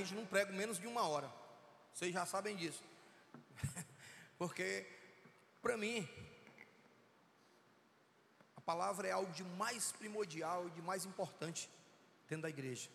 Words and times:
A 0.00 0.02
gente 0.02 0.14
não 0.14 0.24
prega 0.24 0.50
menos 0.50 0.78
de 0.78 0.86
uma 0.86 1.06
hora. 1.06 1.30
Vocês 1.92 2.10
já 2.10 2.24
sabem 2.24 2.56
disso. 2.56 2.82
Porque, 4.38 4.86
para 5.60 5.76
mim, 5.76 6.08
a 8.56 8.62
palavra 8.62 9.06
é 9.06 9.10
algo 9.10 9.30
de 9.30 9.44
mais 9.44 9.92
primordial 9.92 10.66
e 10.68 10.70
de 10.70 10.80
mais 10.80 11.04
importante 11.04 11.68
dentro 12.26 12.44
da 12.44 12.48
igreja. 12.48 12.88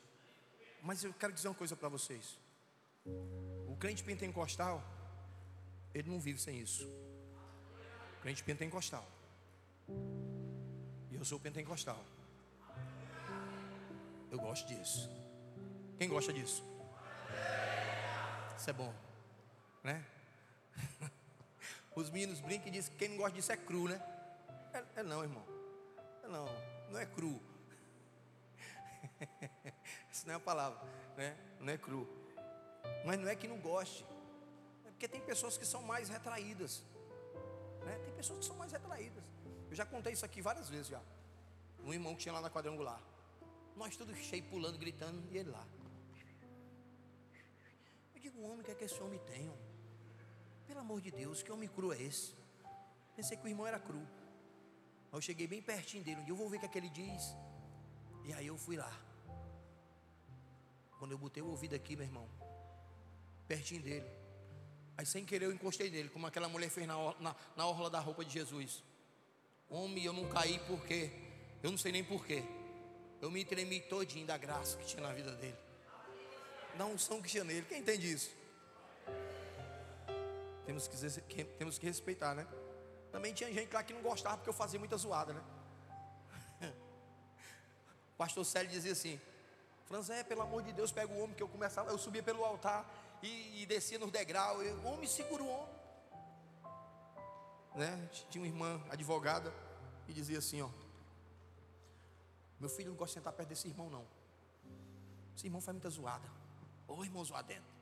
Mas 0.81 1.03
eu 1.03 1.13
quero 1.13 1.31
dizer 1.31 1.47
uma 1.47 1.53
coisa 1.53 1.75
para 1.75 1.89
vocês. 1.89 2.39
O 3.67 3.77
crente 3.77 4.03
pentecostal, 4.03 4.83
ele 5.93 6.09
não 6.09 6.19
vive 6.19 6.41
sem 6.41 6.59
isso. 6.59 6.87
O 8.17 8.21
crente 8.23 8.43
pentecostal. 8.43 9.07
E 11.11 11.15
eu 11.15 11.23
sou 11.23 11.39
pentecostal. 11.39 12.03
Eu 14.31 14.39
gosto 14.39 14.67
disso. 14.67 15.07
Quem 15.99 16.09
gosta 16.09 16.33
disso? 16.33 16.74
Isso 18.57 18.69
é 18.69 18.73
bom, 18.73 18.93
né? 19.83 20.05
Os 21.95 22.09
meninos 22.09 22.39
brincam 22.39 22.67
e 22.67 22.71
dizem 22.71 22.91
que 22.91 22.97
quem 22.97 23.09
não 23.09 23.17
gosta 23.17 23.33
disso 23.33 23.51
é 23.51 23.57
cru, 23.57 23.87
né? 23.87 24.01
É, 24.73 24.99
é 24.99 25.03
não, 25.03 25.23
irmão. 25.23 25.45
É 26.23 26.27
não, 26.27 26.47
não 26.91 26.99
é 26.99 27.05
cru. 27.05 27.41
Isso 30.11 30.25
não 30.25 30.33
é 30.33 30.37
a 30.37 30.39
palavra, 30.39 30.81
né? 31.15 31.37
Não 31.59 31.71
é 31.71 31.77
cru. 31.77 32.07
Mas 33.05 33.19
não 33.19 33.27
é 33.27 33.35
que 33.35 33.47
não 33.47 33.59
goste. 33.59 34.05
É 34.85 34.89
porque 34.89 35.07
tem 35.07 35.21
pessoas 35.21 35.57
que 35.57 35.65
são 35.65 35.81
mais 35.81 36.09
retraídas. 36.09 36.83
Né? 37.85 37.99
Tem 38.03 38.13
pessoas 38.13 38.39
que 38.39 38.45
são 38.45 38.55
mais 38.55 38.71
retraídas. 38.71 39.23
Eu 39.69 39.75
já 39.75 39.85
contei 39.85 40.13
isso 40.13 40.25
aqui 40.25 40.41
várias 40.41 40.69
vezes 40.69 40.87
já. 40.87 41.01
Um 41.83 41.93
irmão 41.93 42.15
que 42.15 42.21
tinha 42.21 42.33
lá 42.33 42.41
na 42.41 42.49
quadrangular. 42.49 42.99
Nós 43.75 43.95
tudo 43.95 44.15
cheio, 44.15 44.43
pulando, 44.43 44.77
gritando, 44.77 45.21
e 45.31 45.37
ele 45.37 45.49
lá. 45.49 45.65
Digo, 48.25 48.41
homem, 48.41 48.61
o 48.61 48.63
que 48.63 48.71
é 48.71 48.75
que 48.79 48.85
esse 48.85 48.99
homem 49.03 49.19
tem? 49.19 49.47
Homem? 49.47 49.69
Pelo 50.65 50.79
amor 50.79 50.99
de 50.99 51.11
Deus, 51.11 51.43
que 51.43 51.51
homem 51.51 51.69
cru 51.69 51.93
é 51.93 52.01
esse? 52.01 52.33
Pensei 53.15 53.37
que 53.37 53.45
o 53.45 53.47
irmão 53.47 53.67
era 53.67 53.79
cru. 53.79 54.01
Eu 55.13 55.21
cheguei 55.21 55.45
bem 55.45 55.61
pertinho 55.61 56.03
dele. 56.03 56.21
Um 56.21 56.23
dia 56.23 56.31
eu 56.31 56.35
vou 56.35 56.49
ver 56.49 56.57
o 56.57 56.59
que 56.61 56.65
é 56.65 56.69
que 56.69 56.79
ele 56.79 56.89
diz. 56.89 57.23
E 58.23 58.33
aí 58.33 58.47
eu 58.47 58.57
fui 58.57 58.77
lá. 58.77 58.91
Quando 60.97 61.11
eu 61.11 61.19
botei 61.19 61.43
o 61.43 61.49
ouvido 61.49 61.75
aqui, 61.75 61.95
meu 61.95 62.03
irmão, 62.03 62.27
pertinho 63.47 63.83
dele. 63.83 64.09
Aí 64.97 65.05
sem 65.05 65.23
querer 65.23 65.45
eu 65.45 65.53
encostei 65.53 65.91
nele, 65.91 66.09
como 66.09 66.25
aquela 66.25 66.49
mulher 66.49 66.71
fez 66.71 66.87
na, 66.87 66.95
na, 67.19 67.35
na 67.55 67.67
orla 67.67 67.91
da 67.91 67.99
roupa 67.99 68.25
de 68.25 68.33
Jesus. 68.33 68.83
Homem, 69.69 70.03
eu 70.03 70.13
não 70.13 70.27
caí 70.29 70.57
porque, 70.65 71.11
eu 71.61 71.69
não 71.69 71.77
sei 71.77 71.91
nem 71.91 72.03
porquê. 72.03 72.43
Eu 73.21 73.29
me 73.29 73.45
tremi 73.45 73.81
todinho 73.81 74.25
da 74.25 74.35
graça 74.35 74.77
que 74.77 74.87
tinha 74.87 75.03
na 75.03 75.13
vida 75.13 75.35
dele. 75.35 75.64
Da 76.77 76.85
unção 76.85 77.21
que 77.21 77.29
tinha 77.29 77.43
nele. 77.43 77.65
Quem 77.67 77.79
entende 77.79 78.11
isso? 78.11 78.31
Temos 80.65 80.87
que, 80.87 81.43
temos 81.43 81.77
que 81.77 81.85
respeitar, 81.85 82.33
né? 82.33 82.47
Também 83.11 83.33
tinha 83.33 83.51
gente 83.53 83.73
lá 83.73 83.83
que 83.83 83.93
não 83.93 84.01
gostava 84.01 84.37
porque 84.37 84.49
eu 84.49 84.53
fazia 84.53 84.79
muita 84.79 84.97
zoada, 84.97 85.33
né? 85.33 85.43
O 88.13 88.17
pastor 88.17 88.43
Célio 88.45 88.69
dizia 88.69 88.91
assim: 88.91 89.21
Franzé, 89.85 90.23
pelo 90.23 90.41
amor 90.41 90.63
de 90.63 90.73
Deus, 90.73 90.91
pega 90.91 91.13
o 91.13 91.19
homem 91.21 91.35
que 91.35 91.43
eu 91.43 91.47
começava, 91.47 91.91
eu 91.91 91.97
subia 91.97 92.23
pelo 92.23 92.43
altar 92.43 92.85
e, 93.21 93.61
e 93.61 93.65
descia 93.65 93.99
nos 93.99 94.11
degraus. 94.11 94.65
O 94.83 94.87
homem 94.87 95.07
segura 95.07 95.43
o 95.43 95.47
homem. 95.47 95.75
Né? 97.75 98.09
Tinha 98.29 98.41
uma 98.41 98.47
irmã 98.47 98.81
advogada 98.89 99.53
e 100.07 100.13
dizia 100.13 100.39
assim: 100.39 100.61
ó, 100.61 100.69
meu 102.59 102.69
filho 102.69 102.89
não 102.89 102.97
gosta 102.97 103.13
de 103.13 103.19
sentar 103.19 103.33
perto 103.33 103.49
desse 103.49 103.67
irmão, 103.67 103.89
não. 103.89 104.05
Esse 105.35 105.45
irmão 105.45 105.61
faz 105.61 105.75
muita 105.75 105.89
zoada. 105.89 106.27
Ô 106.87 107.03
irmão 107.03 107.23
zoadento. 107.23 107.75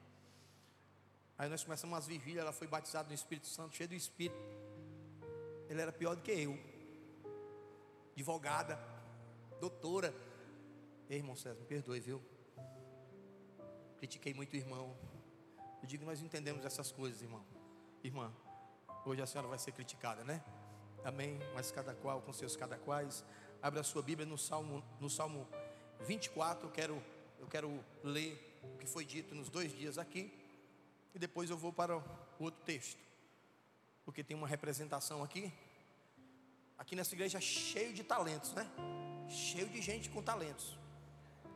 Aí 1.37 1.49
nós 1.49 1.63
começamos 1.63 1.93
umas 1.93 2.07
vigílias, 2.07 2.41
ela 2.43 2.53
foi 2.53 2.67
batizada 2.67 3.07
no 3.07 3.13
Espírito 3.13 3.47
Santo, 3.47 3.75
cheio 3.75 3.89
do 3.89 3.95
Espírito. 3.95 4.39
Ele 5.67 5.81
era 5.81 5.91
pior 5.91 6.15
do 6.15 6.21
que 6.21 6.31
eu. 6.31 6.57
Advogada, 8.13 8.79
doutora. 9.59 10.13
Ei, 11.09 11.17
irmão 11.17 11.35
César, 11.35 11.59
me 11.59 11.65
perdoe, 11.65 11.99
viu? 11.99 12.21
Critiquei 13.97 14.33
muito 14.33 14.53
o 14.53 14.55
irmão. 14.55 14.95
Eu 15.81 15.87
digo 15.87 16.05
nós 16.05 16.21
entendemos 16.21 16.63
essas 16.63 16.91
coisas, 16.91 17.21
irmão. 17.21 17.43
Irmã, 18.03 18.31
hoje 19.05 19.21
a 19.21 19.25
senhora 19.25 19.47
vai 19.47 19.57
ser 19.57 19.71
criticada, 19.71 20.23
né? 20.23 20.43
Amém? 21.03 21.39
Mas 21.53 21.71
cada 21.71 21.93
qual 21.95 22.21
com 22.21 22.31
seus 22.31 22.55
cada 22.55 22.77
quais. 22.77 23.25
Abra 23.61 23.81
a 23.81 23.83
sua 23.83 24.01
Bíblia 24.01 24.25
no 24.25 24.37
Salmo, 24.37 24.83
no 24.99 25.09
Salmo 25.09 25.47
24. 26.01 26.67
Eu 26.67 26.71
quero, 26.71 27.03
eu 27.39 27.47
quero 27.47 27.83
ler 28.03 28.52
o 28.73 28.77
que 28.77 28.87
foi 28.87 29.05
dito 29.05 29.35
nos 29.35 29.49
dois 29.49 29.71
dias 29.71 29.97
aqui. 29.97 30.33
E 31.13 31.19
depois 31.19 31.49
eu 31.49 31.57
vou 31.57 31.71
para 31.71 31.97
o 31.97 32.03
outro 32.39 32.61
texto. 32.63 32.99
Porque 34.05 34.23
tem 34.23 34.35
uma 34.35 34.47
representação 34.47 35.23
aqui. 35.23 35.51
Aqui 36.77 36.95
nessa 36.95 37.13
igreja 37.13 37.39
cheio 37.39 37.93
de 37.93 38.03
talentos, 38.03 38.53
né? 38.53 38.69
Cheio 39.29 39.69
de 39.69 39.81
gente 39.81 40.09
com 40.09 40.21
talentos. 40.21 40.77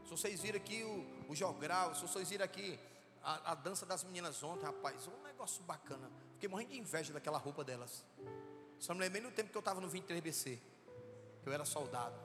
Se 0.03 0.11
vocês 0.11 0.41
viram 0.41 0.57
aqui 0.57 0.83
o, 0.83 1.31
o 1.31 1.35
jogral, 1.35 1.93
se 1.95 2.01
vocês 2.01 2.29
viram 2.29 2.45
aqui 2.45 2.79
a, 3.21 3.51
a, 3.51 3.55
dança 3.55 3.85
das 3.85 4.03
meninas 4.03 4.41
ontem, 4.43 4.65
rapaz, 4.65 5.07
um 5.07 5.23
negócio 5.23 5.61
bacana. 5.63 6.09
Fiquei 6.33 6.47
morrendo 6.47 6.71
de 6.71 6.79
inveja 6.79 7.11
daquela 7.11 7.37
roupa 7.37 7.63
delas. 7.63 8.05
Só 8.79 8.93
me 8.93 9.01
lembrei 9.01 9.21
no 9.21 9.31
tempo 9.31 9.49
que 9.49 9.57
eu 9.57 9.59
estava 9.59 9.81
no 9.81 9.89
23BC 9.89 10.59
eu 11.47 11.53
era 11.53 11.65
soldado. 11.65 12.15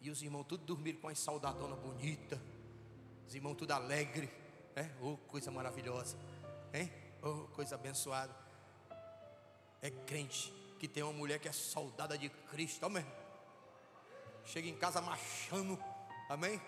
E 0.00 0.10
os 0.10 0.22
irmãos 0.22 0.44
tudo 0.44 0.64
dormiram 0.64 1.00
com 1.00 1.08
as 1.08 1.18
saudadonas 1.18 1.78
bonitas. 1.78 2.38
Os 3.26 3.34
irmãos 3.34 3.54
tudo 3.54 3.72
alegre. 3.72 4.30
Né? 4.74 4.90
Oh, 5.00 5.16
coisa 5.16 5.50
maravilhosa. 5.50 6.16
Hein? 6.72 6.92
Oh, 7.22 7.48
coisa 7.48 7.74
abençoada. 7.74 8.34
É 9.80 9.90
crente 9.90 10.52
que 10.78 10.88
tem 10.88 11.02
uma 11.02 11.12
mulher 11.12 11.38
que 11.38 11.48
é 11.48 11.52
soldada 11.52 12.16
de 12.18 12.28
Cristo. 12.28 12.84
Amém. 12.86 13.06
Chega 14.44 14.68
em 14.68 14.76
casa 14.76 15.00
machando. 15.00 15.78
Amém. 16.28 16.60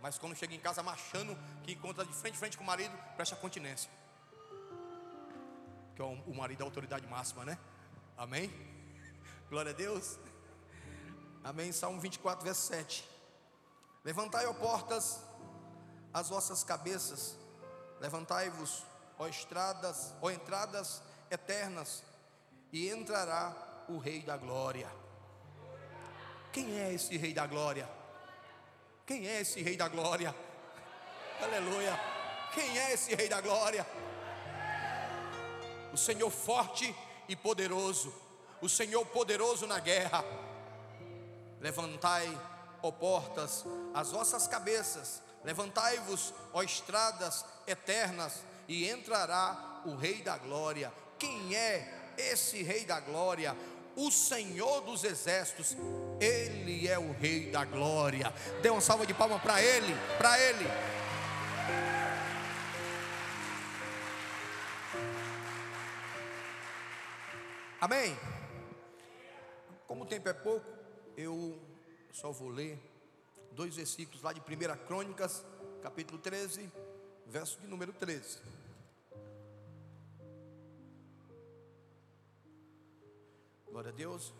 Mas 0.00 0.18
quando 0.18 0.36
chega 0.36 0.54
em 0.54 0.60
casa 0.60 0.82
machando, 0.82 1.36
que 1.64 1.72
encontra 1.72 2.04
de 2.04 2.12
frente 2.12 2.34
a 2.34 2.38
frente 2.38 2.56
com 2.56 2.62
o 2.62 2.66
marido, 2.66 2.96
presta 3.16 3.34
continência. 3.36 3.90
Que 5.94 6.02
é 6.02 6.04
o 6.04 6.34
marido 6.34 6.58
da 6.58 6.64
autoridade 6.64 7.06
máxima, 7.06 7.44
né? 7.44 7.58
Amém. 8.16 8.50
Glória 9.48 9.72
a 9.72 9.74
Deus. 9.74 10.18
Amém. 11.42 11.72
Salmo 11.72 12.00
24, 12.00 12.44
verso 12.44 12.66
7. 12.66 13.08
Levantai, 14.04 14.46
ó 14.46 14.52
portas, 14.52 15.20
as 16.16 16.30
vossas 16.30 16.64
cabeças, 16.64 17.36
levantai-vos, 18.00 18.82
ó 19.18 19.26
estradas, 19.26 20.14
ó 20.22 20.30
entradas 20.30 21.02
eternas, 21.30 22.02
e 22.72 22.88
entrará 22.88 23.54
o 23.86 23.98
Rei 23.98 24.22
da 24.22 24.34
Glória. 24.34 24.90
Quem 26.54 26.80
é 26.80 26.94
esse 26.94 27.18
Rei 27.18 27.34
da 27.34 27.46
Glória? 27.46 27.86
Quem 29.04 29.28
é 29.28 29.42
esse 29.42 29.60
Rei 29.62 29.76
da 29.76 29.88
Glória? 29.88 30.34
Aleluia. 31.38 32.00
Quem 32.54 32.78
é 32.78 32.94
esse 32.94 33.14
Rei 33.14 33.28
da 33.28 33.42
Glória? 33.42 33.86
O 35.92 35.98
Senhor 35.98 36.30
forte 36.30 36.96
e 37.28 37.36
poderoso 37.36 38.10
o 38.62 38.70
Senhor 38.70 39.04
poderoso 39.04 39.66
na 39.66 39.78
guerra. 39.78 40.24
Levantai, 41.60 42.26
ó 42.82 42.90
portas, 42.90 43.66
as 43.92 44.12
vossas 44.12 44.46
cabeças, 44.46 45.22
levantai-vos, 45.46 46.34
ó 46.52 46.60
estradas 46.62 47.44
eternas, 47.68 48.42
e 48.66 48.90
entrará 48.90 49.80
o 49.86 49.94
Rei 49.94 50.20
da 50.20 50.36
Glória. 50.36 50.92
Quem 51.20 51.54
é 51.54 52.12
esse 52.18 52.64
Rei 52.64 52.84
da 52.84 52.98
Glória? 52.98 53.56
O 53.94 54.10
Senhor 54.10 54.82
dos 54.82 55.04
Exércitos, 55.04 55.76
Ele 56.20 56.88
é 56.88 56.98
o 56.98 57.12
Rei 57.12 57.48
da 57.50 57.64
Glória. 57.64 58.34
Dê 58.60 58.68
uma 58.68 58.80
salva 58.80 59.06
de 59.06 59.14
palmas 59.14 59.40
para 59.40 59.62
Ele, 59.62 59.94
para 60.18 60.38
Ele. 60.38 60.66
Amém. 67.80 68.18
Como 69.86 70.02
o 70.02 70.06
tempo 70.06 70.28
é 70.28 70.32
pouco, 70.32 70.66
eu 71.16 71.56
só 72.10 72.32
vou 72.32 72.48
ler 72.48 72.95
dois 73.56 73.74
versículos 73.74 74.22
lá 74.22 74.34
de 74.34 74.40
1 74.40 74.86
Crônicas, 74.86 75.42
capítulo 75.82 76.18
13, 76.18 76.70
verso 77.26 77.58
de 77.58 77.66
número 77.66 77.90
13. 77.90 78.38
Glória 83.70 83.90
a 83.90 83.94
Deus. 83.94 84.34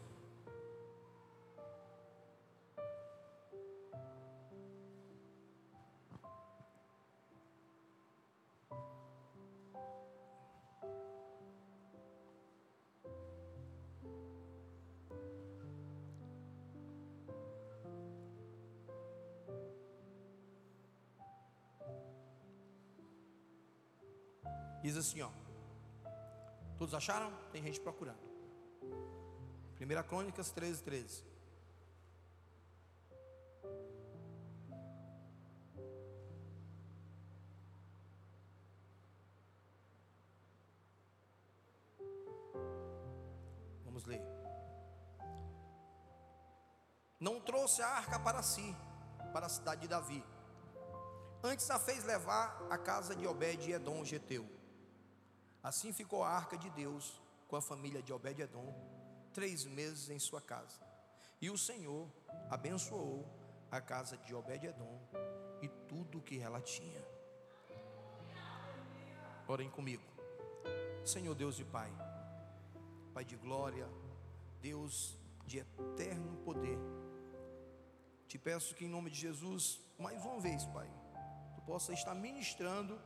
Diz 24.87 24.97
assim, 24.97 25.21
ó. 25.21 25.31
Todos 26.79 26.95
acharam? 26.95 27.33
Tem 27.51 27.61
gente 27.61 27.81
procurando. 27.81 28.21
1 29.81 30.09
Crônicas 30.09 30.53
13, 30.53 30.81
13. 30.85 31.25
Vamos 43.85 44.05
ler. 44.05 44.23
Não 47.19 47.41
trouxe 47.41 47.83
a 47.83 47.89
arca 47.89 48.21
para 48.21 48.41
si, 48.41 48.77
para 49.33 49.47
a 49.47 49.49
cidade 49.49 49.81
de 49.81 49.89
Davi. 49.89 50.25
Antes 51.43 51.69
a 51.73 51.81
fez 51.81 52.05
levar 52.05 52.65
à 52.71 52.79
casa 52.79 53.17
de 53.17 53.27
Obed 53.27 53.69
e 53.69 53.73
Edom, 53.73 54.05
Geteu. 54.05 54.56
Assim 55.67 55.93
ficou 55.93 56.23
a 56.23 56.29
arca 56.31 56.57
de 56.57 56.71
Deus 56.71 57.21
com 57.49 57.57
a 57.57 57.61
família 57.61 58.01
de 58.01 58.13
Obed 58.13 58.41
Edom 58.41 58.73
três 59.35 59.65
meses 59.65 60.09
em 60.09 60.17
sua 60.17 60.41
casa. 60.41 60.79
E 61.41 61.51
o 61.51 61.59
Senhor 61.59 62.09
abençoou 62.49 63.27
a 63.69 63.81
casa 63.81 64.17
de 64.19 64.33
Obed 64.33 64.65
Edom 64.65 64.97
e 65.61 65.67
tudo 65.89 66.19
o 66.19 66.23
que 66.23 66.39
ela 66.39 66.61
tinha. 66.61 67.05
Orem 69.49 69.69
comigo. 69.69 70.05
Senhor 71.05 71.35
Deus 71.35 71.59
e 71.59 71.65
Pai, 71.65 71.93
Pai 73.13 73.25
de 73.25 73.35
glória, 73.35 73.89
Deus 74.61 75.19
de 75.47 75.59
eterno 75.59 76.37
poder. 76.45 76.79
Te 78.29 78.39
peço 78.39 78.73
que 78.73 78.85
em 78.85 78.89
nome 78.89 79.11
de 79.11 79.19
Jesus, 79.19 79.81
mais 79.99 80.25
uma 80.25 80.39
vez, 80.39 80.65
Pai, 80.67 80.89
tu 81.57 81.61
possa 81.63 81.93
estar 81.93 82.15
ministrando 82.15 82.97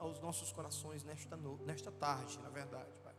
aos 0.00 0.18
nossos 0.18 0.50
corações 0.50 1.04
nesta, 1.04 1.36
nesta 1.66 1.92
tarde, 1.92 2.38
na 2.40 2.48
verdade, 2.48 2.90
Pai. 3.04 3.14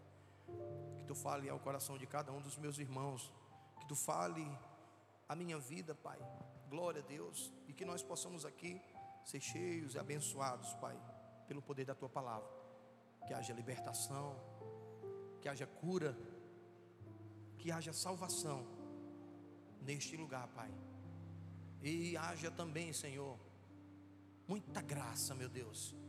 Que 0.98 1.06
tu 1.06 1.13
fale 1.13 1.48
ao 1.48 1.60
coração 1.60 1.98
de 1.98 2.07
cada 2.07 2.31
um 2.31 2.42
dos 2.42 2.57
meus 2.57 2.80
irmãos, 2.80 3.31
que 3.80 3.86
tu 3.86 3.95
fale 3.95 4.45
a 5.30 5.36
minha 5.36 5.60
vida, 5.60 5.94
Pai. 5.94 6.19
Glória 6.68 7.01
a 7.01 7.06
Deus, 7.06 7.54
e 7.68 7.74
que 7.74 7.86
nós 7.86 8.01
possamos 8.01 8.45
aqui 8.45 8.81
ser 9.24 9.39
cheios 9.39 9.94
e 9.94 10.00
abençoados, 10.00 10.74
Pai, 10.75 11.00
pelo 11.48 11.62
poder 11.62 11.86
da 11.86 11.94
tua 11.94 12.10
palavra. 12.10 12.50
Que 13.28 13.33
haja 13.33 13.54
libertação, 13.54 14.36
que 15.39 15.48
haja 15.48 15.68
cura, 15.68 16.18
que 17.60 17.72
haja 17.72 17.94
salvação 17.94 18.66
neste 19.81 20.18
lugar, 20.18 20.48
Pai. 20.48 20.72
E 21.83 22.18
haja 22.18 22.50
também, 22.50 22.92
Senhor, 22.92 23.38
muita 24.48 24.81
graça, 24.81 25.36
meu 25.36 25.48
Deus 25.48 26.00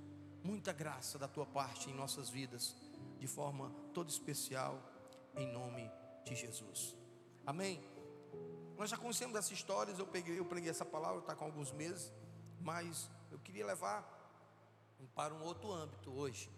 muita 0.42 0.72
graça 0.72 1.18
da 1.18 1.28
tua 1.28 1.46
parte 1.46 1.90
em 1.90 1.94
nossas 1.94 2.28
vidas, 2.28 2.74
de 3.18 3.26
forma 3.26 3.70
toda 3.94 4.10
especial, 4.10 4.80
em 5.36 5.50
nome 5.52 5.90
de 6.24 6.34
Jesus. 6.34 6.94
Amém. 7.46 7.82
Nós 8.76 8.90
já 8.90 8.96
conhecemos 8.96 9.36
essas 9.36 9.52
histórias, 9.52 9.98
eu 9.98 10.06
peguei, 10.06 10.38
eu 10.38 10.44
preguei 10.44 10.70
essa 10.70 10.84
palavra, 10.84 11.20
está 11.20 11.34
com 11.34 11.44
alguns 11.44 11.70
meses, 11.72 12.12
mas 12.60 13.10
eu 13.30 13.38
queria 13.38 13.66
levar 13.66 14.02
para 15.14 15.34
um 15.34 15.42
outro 15.42 15.70
âmbito 15.70 16.10
hoje. 16.10 16.50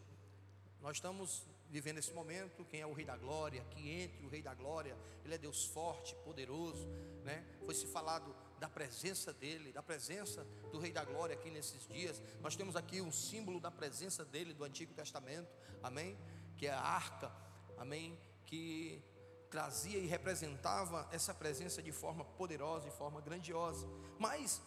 Nós 0.81 0.97
estamos 0.97 1.47
vivendo 1.69 1.99
esse 1.99 2.13
momento, 2.13 2.65
quem 2.65 2.81
é 2.81 2.87
o 2.87 2.93
Rei 2.93 3.05
da 3.05 3.17
Glória, 3.17 3.65
que 3.71 3.91
entre 3.91 4.25
o 4.25 4.29
Rei 4.29 4.43
da 4.43 4.55
Glória, 4.55 4.97
Ele 5.25 5.35
é 5.35 5.39
Deus 5.39 5.65
forte, 5.65 6.15
poderoso, 6.25 6.87
né? 7.25 7.45
Foi 7.65 7.75
se 7.75 7.87
falado 7.87 8.35
da 8.65 8.69
presença 8.69 9.31
dele, 9.31 9.73
da 9.73 9.83
presença 9.83 10.43
do 10.73 10.79
Rei 10.79 10.91
da 10.91 11.05
Glória 11.05 11.35
aqui 11.35 11.51
nesses 11.51 11.87
dias. 11.87 12.23
Nós 12.41 12.57
temos 12.57 12.77
aqui 12.77 12.99
um 12.99 13.13
símbolo 13.13 13.61
da 13.61 13.71
presença 13.71 14.25
dele 14.25 14.55
do 14.55 14.65
Antigo 14.65 14.95
Testamento, 14.95 15.53
amém? 15.83 16.17
Que 16.57 16.67
é 16.67 16.73
a 16.73 16.81
arca, 16.81 17.31
amém? 17.77 18.19
Que 18.47 19.05
trazia 19.51 19.99
e 19.99 20.07
representava 20.07 21.07
essa 21.13 21.35
presença 21.35 21.83
de 21.83 21.93
forma 21.93 22.25
poderosa, 22.25 22.89
de 22.89 22.97
forma 22.97 23.21
grandiosa. 23.21 23.87
Mas, 24.19 24.63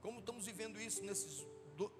como 0.00 0.20
estamos 0.20 0.46
vivendo 0.46 0.80
isso 0.80 1.02
nesses 1.02 1.44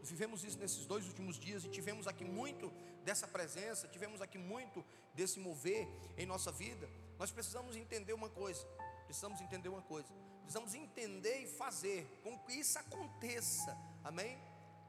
vivemos 0.03 0.45
isso 0.45 0.59
nesses 0.59 0.85
dois 0.85 1.07
últimos 1.09 1.37
dias 1.39 1.65
e 1.65 1.69
tivemos 1.69 2.07
aqui 2.07 2.23
muito 2.23 2.71
dessa 3.03 3.27
presença, 3.27 3.89
tivemos 3.89 4.21
aqui 4.21 4.37
muito 4.37 4.85
desse 5.15 5.41
mover 5.41 5.89
em 6.19 6.27
nossa 6.27 6.53
vida. 6.53 6.87
Nós 7.19 7.33
precisamos 7.33 7.75
entender 7.75 8.13
uma 8.13 8.29
coisa, 8.29 8.63
precisamos 9.07 9.41
entender 9.41 9.71
uma 9.71 9.81
coisa 9.81 10.13
precisamos 10.51 10.75
entender 10.75 11.43
e 11.43 11.47
fazer 11.47 12.05
com 12.25 12.37
que 12.41 12.55
isso 12.55 12.77
aconteça, 12.77 13.79
amém? 14.03 14.37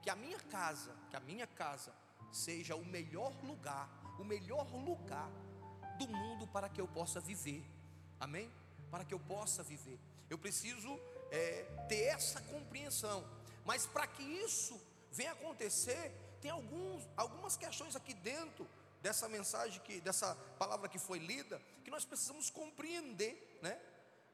Que 0.01 0.09
a 0.09 0.15
minha 0.15 0.39
casa, 0.39 0.91
que 1.11 1.15
a 1.15 1.19
minha 1.19 1.45
casa 1.45 1.93
seja 2.31 2.75
o 2.75 2.83
melhor 2.83 3.31
lugar, 3.43 3.87
o 4.19 4.23
melhor 4.23 4.65
lugar 4.73 5.29
do 5.99 6.07
mundo 6.07 6.47
para 6.47 6.67
que 6.67 6.81
eu 6.81 6.87
possa 6.87 7.19
viver, 7.19 7.63
amém? 8.19 8.51
Para 8.89 9.05
que 9.05 9.13
eu 9.13 9.19
possa 9.19 9.61
viver, 9.61 9.99
eu 10.31 10.37
preciso 10.39 10.99
é, 11.29 11.61
ter 11.87 12.05
essa 12.05 12.41
compreensão, 12.41 13.23
mas 13.63 13.85
para 13.85 14.07
que 14.07 14.23
isso 14.23 14.81
venha 15.11 15.33
acontecer, 15.33 16.11
tem 16.41 16.49
alguns, 16.49 17.07
algumas 17.15 17.55
questões 17.55 17.95
aqui 17.95 18.15
dentro 18.15 18.67
dessa 18.99 19.29
mensagem 19.29 19.79
que, 19.81 20.01
dessa 20.01 20.33
palavra 20.57 20.89
que 20.89 20.97
foi 20.97 21.19
lida, 21.19 21.61
que 21.83 21.91
nós 21.91 22.03
precisamos 22.03 22.49
compreender, 22.49 23.59
né? 23.61 23.79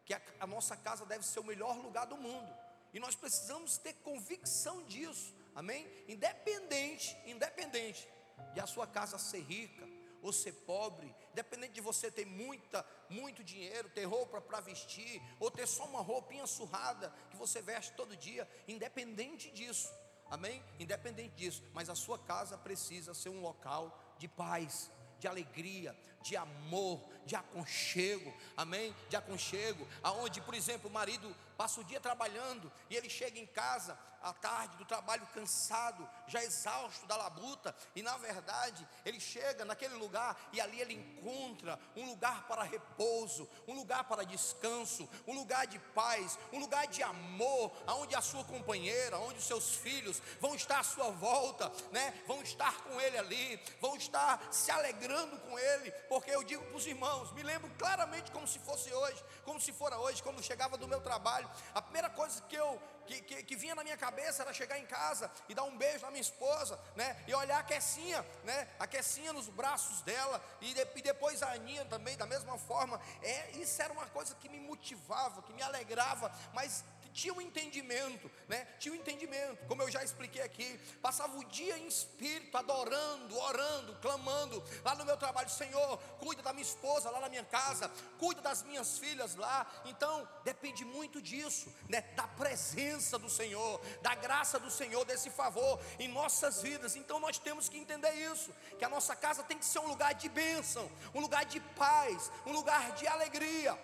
Que 0.07 0.13
a, 0.13 0.21
a 0.39 0.47
nossa 0.47 0.77
casa 0.77 1.05
deve 1.05 1.25
ser 1.25 1.41
o 1.41 1.43
melhor 1.43 1.75
lugar 1.75 2.05
do 2.07 2.15
mundo. 2.15 2.49
E 2.93 2.99
nós 2.99 3.13
precisamos 3.13 3.77
ter 3.77 3.93
convicção 3.95 4.81
disso. 4.85 5.35
Amém? 5.53 5.85
Independente, 6.07 7.17
independente 7.25 8.07
de 8.53 8.61
a 8.61 8.65
sua 8.65 8.87
casa 8.87 9.17
ser 9.17 9.41
rica 9.41 9.85
ou 10.21 10.31
ser 10.31 10.53
pobre, 10.53 11.13
independente 11.31 11.73
de 11.73 11.81
você 11.81 12.09
ter 12.09 12.25
muita, 12.25 12.85
muito 13.09 13.43
dinheiro, 13.43 13.89
ter 13.89 14.05
roupa 14.05 14.39
para 14.39 14.61
vestir, 14.61 15.21
ou 15.39 15.51
ter 15.51 15.67
só 15.67 15.85
uma 15.85 16.01
roupinha 16.01 16.47
surrada 16.47 17.13
que 17.29 17.35
você 17.35 17.61
veste 17.61 17.93
todo 17.93 18.15
dia, 18.15 18.49
independente 18.67 19.51
disso, 19.51 19.93
amém? 20.29 20.63
Independente 20.79 21.35
disso, 21.35 21.63
mas 21.73 21.89
a 21.89 21.95
sua 21.95 22.17
casa 22.17 22.57
precisa 22.57 23.13
ser 23.13 23.29
um 23.29 23.41
local 23.41 24.15
de 24.17 24.27
paz, 24.27 24.89
de 25.19 25.27
alegria, 25.27 25.95
de 26.21 26.35
amor, 26.35 27.07
de 27.27 27.35
aconchego, 27.35 28.33
amém? 28.55 28.95
De 29.09 29.15
aconchego, 29.15 29.87
aonde, 30.01 30.41
por 30.41 30.55
exemplo, 30.55 30.89
o 30.89 30.93
marido 30.93 31.35
passa 31.57 31.81
o 31.81 31.83
dia 31.83 31.99
trabalhando 31.99 32.71
e 32.89 32.95
ele 32.95 33.09
chega 33.09 33.37
em 33.37 33.45
casa 33.45 33.97
à 34.21 34.33
tarde 34.33 34.75
do 34.77 34.85
trabalho 34.85 35.25
cansado, 35.33 36.07
já 36.27 36.43
exausto 36.43 37.05
da 37.05 37.15
labuta, 37.15 37.73
e 37.95 38.01
na 38.01 38.17
verdade 38.17 38.87
ele 39.05 39.19
chega 39.19 39.63
naquele 39.63 39.93
lugar 39.95 40.35
e 40.51 40.59
ali 40.59 40.81
ele 40.81 40.93
encontra 40.93 41.79
um 41.95 42.05
lugar 42.05 42.47
para 42.47 42.63
repouso, 42.63 43.49
um 43.67 43.73
lugar 43.73 44.03
para 44.05 44.25
descanso, 44.25 45.07
um 45.25 45.33
lugar 45.33 45.67
de 45.67 45.79
paz, 45.79 46.37
um 46.51 46.59
lugar 46.59 46.87
de 46.87 47.01
amor, 47.03 47.71
aonde 47.85 48.15
a 48.15 48.21
sua 48.21 48.43
companheira, 48.43 49.17
onde 49.19 49.39
os 49.39 49.45
seus 49.45 49.75
filhos 49.75 50.21
vão 50.41 50.55
estar 50.55 50.79
à 50.79 50.83
sua 50.83 51.09
volta, 51.11 51.71
né? 51.91 52.13
Vão 52.27 52.41
estar 52.41 52.75
com 52.83 52.99
ele 52.99 53.17
ali, 53.17 53.59
vão 53.79 53.95
estar 53.95 54.51
se 54.51 54.71
alegrando 54.71 55.37
com 55.39 55.57
ele, 55.57 55.91
porque 56.09 56.31
eu 56.31 56.43
digo 56.43 56.63
para 56.65 56.75
os 56.77 56.87
irmãos, 56.87 57.16
me 57.33 57.43
lembro 57.43 57.69
claramente 57.77 58.31
como 58.31 58.47
se 58.47 58.59
fosse 58.59 58.93
hoje, 58.93 59.23
como 59.43 59.59
se 59.59 59.71
fora 59.73 59.97
hoje, 59.97 60.23
quando 60.23 60.41
chegava 60.43 60.77
do 60.77 60.87
meu 60.87 61.01
trabalho, 61.01 61.49
a 61.73 61.81
primeira 61.81 62.09
coisa 62.09 62.41
que 62.43 62.55
eu 62.55 62.79
que, 63.07 63.21
que, 63.21 63.43
que, 63.43 63.55
vinha 63.55 63.73
na 63.73 63.83
minha 63.83 63.95
cabeça 63.95 64.43
era 64.43 64.53
chegar 64.53 64.77
em 64.77 64.85
casa 64.85 65.31
e 65.47 65.55
dar 65.55 65.63
um 65.63 65.77
beijo 65.77 66.03
na 66.03 66.11
minha 66.11 66.21
esposa, 66.21 66.77
né? 66.93 67.15
E 67.25 67.33
olhar 67.33 67.59
a 67.59 67.63
Quessinha, 67.63 68.23
né? 68.43 68.67
A 68.77 68.85
Quessinha 68.85 69.31
nos 69.31 69.47
braços 69.47 70.01
dela 70.01 70.43
e, 70.59 70.73
de, 70.73 70.85
e 70.95 71.01
depois 71.01 71.41
a 71.41 71.53
Aninha 71.53 71.85
também, 71.85 72.17
da 72.17 72.25
mesma 72.25 72.57
forma. 72.57 72.99
É, 73.21 73.51
isso 73.51 73.81
era 73.81 73.93
uma 73.93 74.05
coisa 74.07 74.35
que 74.35 74.49
me 74.49 74.59
motivava, 74.59 75.41
que 75.41 75.53
me 75.53 75.61
alegrava, 75.61 76.29
mas 76.53 76.83
tinha 77.17 77.33
um 77.33 77.41
entendimento, 77.41 78.29
né? 78.47 78.67
Tinha 78.77 78.93
um 78.93 78.95
entendimento, 78.95 79.65
como 79.65 79.81
eu 79.81 79.89
já 79.89 80.03
expliquei 80.03 80.39
aqui, 80.43 80.79
passava 81.01 81.35
o 81.35 81.43
dia 81.45 81.75
em 81.75 81.87
espírito, 81.87 82.55
adorando, 82.55 83.35
orando, 83.39 83.95
clamando, 83.95 84.63
lá 84.85 84.93
no 84.93 85.03
meu 85.03 85.17
trabalho, 85.17 85.49
Senhor, 85.49 85.97
cuida 86.19 86.43
da 86.43 86.53
minha 86.53 86.61
esposa 86.61 87.09
lá 87.09 87.19
na 87.19 87.27
minha 87.27 87.43
casa, 87.43 87.91
cuida 88.19 88.39
das 88.39 88.61
minhas 88.61 88.99
filhas 88.99 89.35
lá. 89.35 89.65
Então, 89.85 90.29
depende 90.43 90.85
muito 90.85 91.19
disso, 91.19 91.73
né? 91.89 92.01
Da 92.15 92.27
presença 92.27 93.17
do 93.17 93.31
Senhor, 93.31 93.81
da 94.03 94.13
graça 94.13 94.59
do 94.59 94.69
Senhor, 94.69 95.03
desse 95.03 95.31
favor 95.31 95.79
em 95.97 96.07
nossas 96.07 96.61
vidas. 96.61 96.95
Então, 96.95 97.19
nós 97.19 97.39
temos 97.39 97.67
que 97.67 97.79
entender 97.79 98.13
isso, 98.31 98.53
que 98.77 98.85
a 98.85 98.89
nossa 98.89 99.15
casa 99.15 99.41
tem 99.41 99.57
que 99.57 99.65
ser 99.65 99.79
um 99.79 99.87
lugar 99.87 100.13
de 100.13 100.29
bênção, 100.29 100.87
um 101.15 101.19
lugar 101.19 101.45
de 101.45 101.59
paz, 101.59 102.31
um 102.45 102.51
lugar 102.51 102.91
de 102.91 103.07
alegria. 103.07 103.75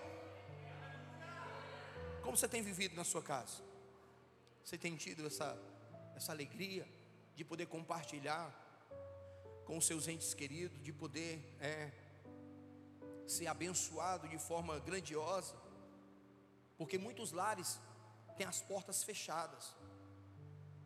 Como 2.24 2.38
você 2.38 2.48
tem 2.48 2.62
vivido 2.62 2.96
na 2.96 3.04
sua 3.04 3.22
casa? 3.22 3.62
Você 4.64 4.78
tem 4.78 4.96
tido 4.96 5.28
essa, 5.28 5.58
essa 6.16 6.32
alegria 6.32 6.88
de 7.36 7.44
poder 7.44 7.66
compartilhar 7.66 8.50
com 9.66 9.78
os 9.78 9.86
seus 9.86 10.08
entes 10.08 10.34
queridos, 10.34 10.82
de 10.82 10.94
poder 10.94 11.58
é, 11.60 11.92
ser 13.28 13.48
abençoado 13.48 14.28
de 14.30 14.38
forma 14.38 14.80
grandiosa? 14.80 15.54
Porque 16.78 16.98
muitos 16.98 17.34
lares 17.34 17.78
têm 18.38 18.48
as 18.48 18.62
portas 18.62 19.04
fechadas. 19.04 19.76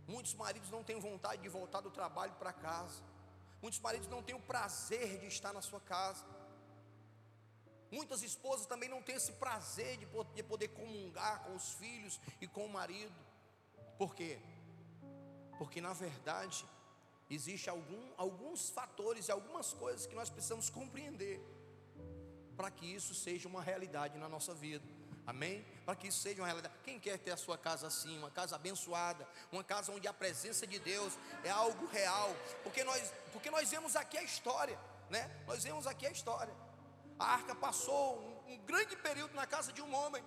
Muitos 0.07 0.33
maridos 0.33 0.71
não 0.71 0.83
têm 0.83 0.99
vontade 0.99 1.41
de 1.43 1.49
voltar 1.49 1.81
do 1.81 1.91
trabalho 1.91 2.33
para 2.33 2.51
casa. 2.51 3.03
Muitos 3.61 3.79
maridos 3.79 4.07
não 4.07 4.23
têm 4.23 4.35
o 4.35 4.39
prazer 4.39 5.19
de 5.19 5.27
estar 5.27 5.53
na 5.53 5.61
sua 5.61 5.79
casa. 5.79 6.25
Muitas 7.91 8.21
esposas 8.21 8.65
também 8.65 8.89
não 8.89 9.01
têm 9.01 9.15
esse 9.15 9.31
prazer 9.33 9.97
de 9.97 10.43
poder 10.43 10.67
comungar 10.69 11.43
com 11.43 11.55
os 11.55 11.73
filhos 11.73 12.19
e 12.41 12.47
com 12.47 12.65
o 12.65 12.69
marido. 12.69 13.15
Por 13.97 14.13
quê? 14.13 14.39
Porque 15.57 15.81
na 15.81 15.93
verdade 15.93 16.65
existe 17.29 17.69
algum, 17.69 18.11
alguns 18.17 18.69
fatores 18.69 19.27
e 19.27 19.31
algumas 19.31 19.73
coisas 19.73 20.05
que 20.05 20.15
nós 20.15 20.29
precisamos 20.29 20.69
compreender 20.69 21.41
para 22.55 22.71
que 22.71 22.85
isso 22.85 23.13
seja 23.13 23.47
uma 23.47 23.61
realidade 23.61 24.17
na 24.17 24.27
nossa 24.27 24.53
vida. 24.53 24.85
Amém? 25.25 25.65
Para 25.85 25.95
que 25.95 26.07
isso 26.07 26.19
seja 26.19 26.41
uma 26.41 26.47
realidade. 26.47 26.73
Quem 26.83 26.99
quer 26.99 27.19
ter 27.19 27.31
a 27.31 27.37
sua 27.37 27.57
casa 27.57 27.87
assim, 27.87 28.17
uma 28.17 28.31
casa 28.31 28.55
abençoada, 28.55 29.27
uma 29.51 29.63
casa 29.63 29.91
onde 29.91 30.07
a 30.07 30.13
presença 30.13 30.65
de 30.65 30.79
Deus 30.79 31.13
é 31.43 31.49
algo 31.49 31.85
real? 31.87 32.33
Porque 32.63 32.83
nós, 32.83 33.13
porque 33.33 33.51
nós 33.51 33.69
vemos 33.69 33.95
aqui 33.95 34.17
a 34.17 34.23
história, 34.23 34.79
né? 35.09 35.29
Nós 35.45 35.63
vemos 35.63 35.85
aqui 35.85 36.07
a 36.07 36.11
história. 36.11 36.53
A 37.19 37.25
arca 37.33 37.55
passou 37.55 38.19
um, 38.19 38.53
um 38.53 38.57
grande 38.59 38.95
período 38.95 39.33
na 39.33 39.45
casa 39.45 39.71
de 39.73 39.81
um 39.81 39.93
homem 39.93 40.23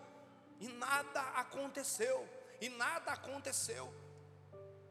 e 0.59 0.69
nada 0.69 1.21
aconteceu. 1.31 2.29
E 2.61 2.69
nada 2.69 3.13
aconteceu. 3.13 3.93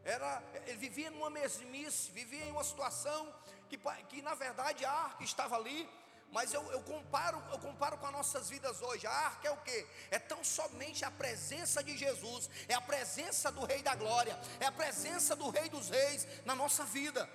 Era, 0.03 0.41
ele 0.65 0.77
vivia 0.77 1.12
numa 1.12 1.29
mesmice, 1.29 2.12
vivia 2.12 2.46
em 2.46 2.51
uma 2.51 2.63
situação 2.63 3.34
que, 3.68 3.77
que 4.08 4.22
na 4.22 4.34
verdade 4.34 4.84
a 4.84 4.91
arca 4.91 5.24
estava 5.24 5.56
ali, 5.56 5.88
mas 6.32 6.53
eu, 6.53 6.63
eu, 6.72 6.82
comparo, 6.82 7.44
eu 7.51 7.60
comparo 7.60 7.98
com 7.98 8.08
as 8.08 8.12
nossas 8.12 8.50
vidas 8.50 8.82
hoje. 8.82 9.06
A 9.06 9.12
arca 9.12 9.48
é 9.48 9.51
o 9.51 9.58
que? 9.58 9.88
É 10.10 10.18
tão 10.18 10.44
somente 10.44 11.06
a 11.06 11.12
presença 11.12 11.84
de 11.84 11.96
Jesus, 11.98 12.50
é 12.68 12.74
a 12.74 12.82
presença 12.82 13.51
do 13.51 13.65
Rei 13.65 13.84
da 13.84 13.94
Glória, 13.94 14.39
é 14.60 14.65
a 14.65 14.72
presença 14.72 15.36
do 15.36 15.50
Rei 15.50 15.70
dos 15.70 15.89
Reis 15.89 16.27
na 16.46 16.56
nossa 16.56 16.86
vida. 16.86 17.29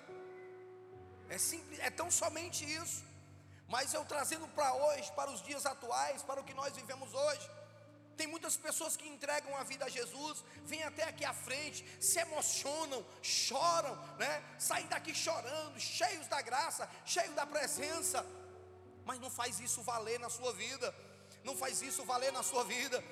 É 1.29 1.39
simples, 1.39 1.79
é 1.81 1.91
tão 1.91 2.11
somente 2.11 2.65
isso. 2.65 3.05
Mas 3.69 3.95
eu 3.95 4.05
trazendo 4.05 4.47
para 4.49 4.73
hoje, 4.75 5.11
para 5.13 5.31
os 5.31 5.43
dias 5.43 5.65
atuais, 5.67 6.23
para 6.23 6.41
o 6.41 6.45
que 6.45 6.55
nós 6.55 6.75
vivemos 6.75 7.13
hoje. 7.13 7.51
Tem 8.17 8.27
muitas 8.29 8.57
pessoas 8.57 8.97
que 8.97 9.09
entregam 9.09 9.57
a 9.57 9.65
vida 9.65 9.87
a 9.87 9.89
Jesus, 9.89 10.45
vêm 10.65 10.85
até 10.85 11.05
aqui 11.05 11.25
à 11.25 11.35
frente, 11.35 11.85
se 12.01 12.21
emocionam, 12.21 13.05
choram, 13.23 13.97
né? 14.17 14.43
Saem 14.57 14.87
daqui 14.87 15.13
chorando, 15.13 15.81
cheios 15.81 16.29
da 16.29 16.41
graça, 16.41 16.89
cheios 17.05 17.35
da 17.35 17.45
presença 17.45 18.25
mas 19.05 19.21
não 19.21 19.31
faz 19.31 19.61
isso 19.61 19.83
valer 19.83 20.19
na 20.19 20.31
sua 20.31 20.53
vida, 20.53 20.95
não 21.43 21.57
faz 21.57 21.83
isso 21.83 22.05
valer 22.05 22.33
na 22.33 22.43
sua 22.43 22.65
vida. 22.65 23.03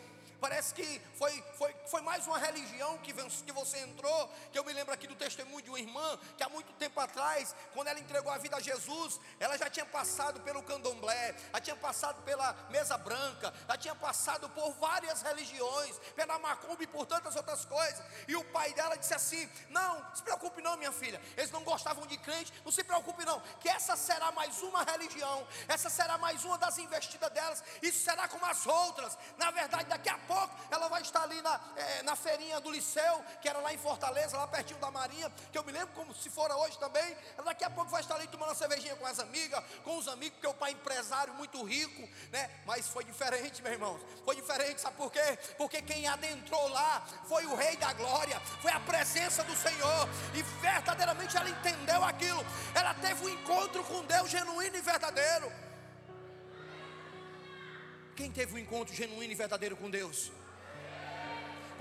Parece 0.43 0.75
que 0.75 1.01
foi, 1.15 1.41
foi, 1.57 1.73
foi 1.87 2.01
mais 2.01 2.27
uma 2.27 2.37
religião 2.37 2.99
que, 2.99 3.13
que 3.13 3.53
você 3.53 3.79
entrou. 3.79 4.29
Que 4.51 4.59
eu 4.59 4.65
me 4.65 4.73
lembro 4.73 4.93
aqui 4.93 5.07
do 5.07 5.15
testemunho 5.15 5.63
de 5.63 5.71
uma 5.71 5.79
irmã 5.79 6.19
que 6.37 6.43
há 6.43 6.49
muito 6.49 6.73
tempo 6.73 6.99
atrás, 6.99 7.55
quando 7.73 7.87
ela 7.87 8.01
entregou 8.01 8.33
a 8.33 8.39
vida 8.39 8.57
a 8.57 8.61
Jesus, 8.61 9.21
ela 9.39 9.57
já 9.57 9.71
tinha 9.71 9.87
passado 9.87 10.41
pelo 10.41 10.61
candomblé, 10.65 11.37
já 11.53 11.61
tinha 11.61 11.77
passado 11.77 12.21
pela 12.25 12.55
mesa 12.71 12.99
branca, 12.99 13.55
já 13.69 13.77
tinha 13.77 13.95
passado 13.95 14.49
por 14.49 14.73
várias 14.81 15.23
religiões, 15.23 15.97
pela 16.17 16.37
macumba 16.41 16.83
e 16.83 16.89
por 16.89 17.07
tantas 17.07 17.37
outras 17.37 17.65
coisas. 17.65 18.05
E 18.27 18.35
o 18.35 18.43
pai 18.47 18.75
dela 18.75 18.97
disse 18.97 19.15
assim: 19.15 19.49
Não, 19.71 20.05
se 20.13 20.25
preocupe, 20.25 20.61
não, 20.61 20.77
minha 20.77 20.91
filha. 20.91 21.23
Eles 21.37 21.53
não 21.53 21.63
gostavam 21.63 22.05
de 22.05 22.19
crente, 22.19 22.53
não 22.65 22.73
se 22.73 22.83
preocupe, 22.83 23.25
não, 23.25 23.41
que 23.61 23.69
essa 23.69 23.95
será 23.95 24.33
mais 24.33 24.61
uma 24.61 24.83
religião, 24.83 25.47
essa 25.69 25.89
será 25.89 26.19
mais 26.19 26.45
uma 26.45 26.59
das 26.59 26.79
investidas 26.79 27.31
delas, 27.31 27.63
isso 27.81 28.03
será 28.03 28.27
como 28.27 28.45
as 28.45 28.67
outras. 28.67 29.17
Na 29.39 29.53
verdade, 29.53 29.85
daqui 29.85 30.09
a 30.09 30.19
pouco 30.19 30.32
pouco 30.33 30.63
ela 30.71 30.89
vai 30.89 31.03
estar 31.03 31.23
ali 31.23 31.41
na, 31.43 31.61
é, 31.77 32.03
na 32.03 32.17
feirinha 32.17 32.59
do 32.61 32.71
Liceu, 32.71 33.23
que 33.43 33.49
era 33.49 33.59
lá 33.59 33.73
em 33.75 33.79
Fortaleza, 33.79 34.37
lá 34.37 34.47
pertinho 34.47 34.81
da 34.81 34.91
Marinha, 34.91 35.31
que 35.51 35.59
eu 35.59 35.65
me 35.65 35.73
lembro 35.73 35.89
como 35.95 36.15
se 36.15 36.31
fora 36.31 36.57
hoje 36.57 36.79
também. 36.79 37.17
Ela 37.37 37.47
daqui 37.47 37.65
a 37.65 37.71
pouco 37.71 37.91
vai 37.91 38.01
estar 38.01 38.15
ali 38.15 38.27
tomando 38.27 38.49
uma 38.49 38.55
cervejinha 38.55 38.97
com 38.97 39.07
as 39.07 39.19
amigas, 39.19 39.63
com 39.85 39.99
os 39.99 40.09
amigos, 40.09 40.35
porque 40.35 40.47
o 40.47 40.55
pai 40.55 40.71
é 40.71 40.73
empresário 40.73 41.35
muito 41.35 41.63
rico, 41.63 42.09
né? 42.31 42.51
Mas 42.65 42.89
foi 42.89 43.05
diferente, 43.05 43.63
meus 43.63 43.75
irmãos. 43.75 44.01
Foi 44.25 44.35
diferente, 44.35 44.81
sabe 44.81 44.97
por 44.97 45.13
quê? 45.13 45.39
Porque 45.59 45.83
quem 45.83 46.09
adentrou 46.09 46.69
lá 46.69 47.03
foi 47.29 47.45
o 47.47 47.55
Rei 47.55 47.77
da 47.77 47.93
Glória, 47.93 48.41
foi 48.63 48.73
a 48.73 48.81
presença 48.81 49.45
do 49.45 49.55
Senhor, 49.55 50.09
e 50.35 50.43
verdadeiramente 50.43 51.37
ela 51.37 51.51
entendeu 51.51 52.03
aquilo. 52.03 52.45
Ela 52.75 52.95
teve 52.95 53.27
um 53.27 53.29
encontro 53.29 53.85
com 53.85 54.05
Deus 54.05 54.31
genuíno 54.31 54.77
e 54.77 54.81
verdadeiro. 54.81 55.72
Quem 58.15 58.31
teve 58.31 58.55
um 58.55 58.59
encontro 58.59 58.95
genuíno 58.95 59.33
e 59.33 59.37
verdadeiro 59.37 59.77
com 59.77 59.89
Deus? 59.89 60.31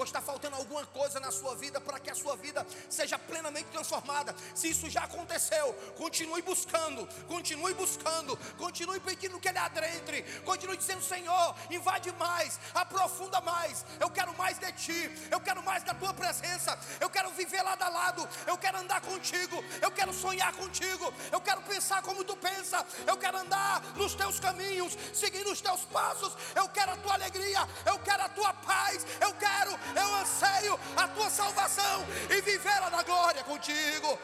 Pois 0.02 0.10
está 0.10 0.20
faltando 0.20 0.56
alguma 0.56 0.84
coisa 0.88 1.20
na 1.20 1.30
sua 1.30 1.56
vida 1.56 1.80
para 1.80 2.00
que 2.00 2.10
a 2.10 2.16
sua 2.16 2.36
vida 2.36 2.66
seja 2.90 3.20
plenamente 3.20 3.70
transformada. 3.70 4.36
Se 4.56 4.68
isso 4.68 4.90
já 4.90 5.04
aconteceu, 5.04 5.76
continue 5.96 6.42
buscando, 6.42 7.08
continue 7.28 7.72
buscando, 7.76 8.36
continue 8.58 9.00
pedindo 9.00 9.40
que 9.40 9.48
Ele 9.48 9.60
adentre, 9.60 10.24
continue 10.44 10.76
dizendo: 10.76 11.04
Senhor, 11.04 11.56
invade 11.70 12.12
mais, 12.14 12.60
aprofunda 12.74 13.40
mais. 13.42 13.86
Eu 14.00 14.10
quero 14.10 14.36
mais 14.36 14.58
de 14.58 14.72
Ti, 14.72 15.28
eu 15.30 15.40
quero 15.40 15.62
mais 15.62 15.84
da 15.84 15.94
Tua 15.94 16.16
presença, 16.16 16.76
eu 17.00 17.08
quero 17.08 17.30
viver 17.30 17.62
lado 17.62 17.84
a 17.84 17.90
lado, 17.90 18.28
eu 18.48 18.58
quero 18.58 18.80
andar 18.80 19.02
contigo, 19.02 19.64
eu 19.84 19.92
quero 19.92 20.12
sonhar 20.12 20.52
contigo, 20.54 21.14
eu 21.32 21.40
quero 21.42 21.62
pensar 21.62 22.02
como 22.02 22.24
Tu 22.24 22.36
pensa, 22.38 22.84
eu 23.06 23.18
quero 23.18 23.38
andar 23.38 23.84
nos 23.96 24.16
Teus 24.16 24.40
caminhos, 24.40 24.98
seguir 25.14 25.46
os 25.46 25.62
Teus 25.62 25.86
passos. 25.86 26.36
Eu 26.56 26.68
quero 26.70 26.94
a 26.94 26.98
Tua 26.98 27.14
alegria, 27.14 27.70
eu 27.86 28.00
quero 28.00 28.24
a 28.24 28.30
Tua 28.30 28.52
paz, 28.52 29.06
eu 29.20 29.32
quero 29.36 29.91
eu 29.96 30.16
anseio 30.16 30.80
a 30.96 31.08
tua 31.08 31.30
salvação 31.30 32.06
e 32.30 32.42
viver 32.42 32.80
na 32.92 33.04
glória 33.04 33.44
contigo. 33.44 34.20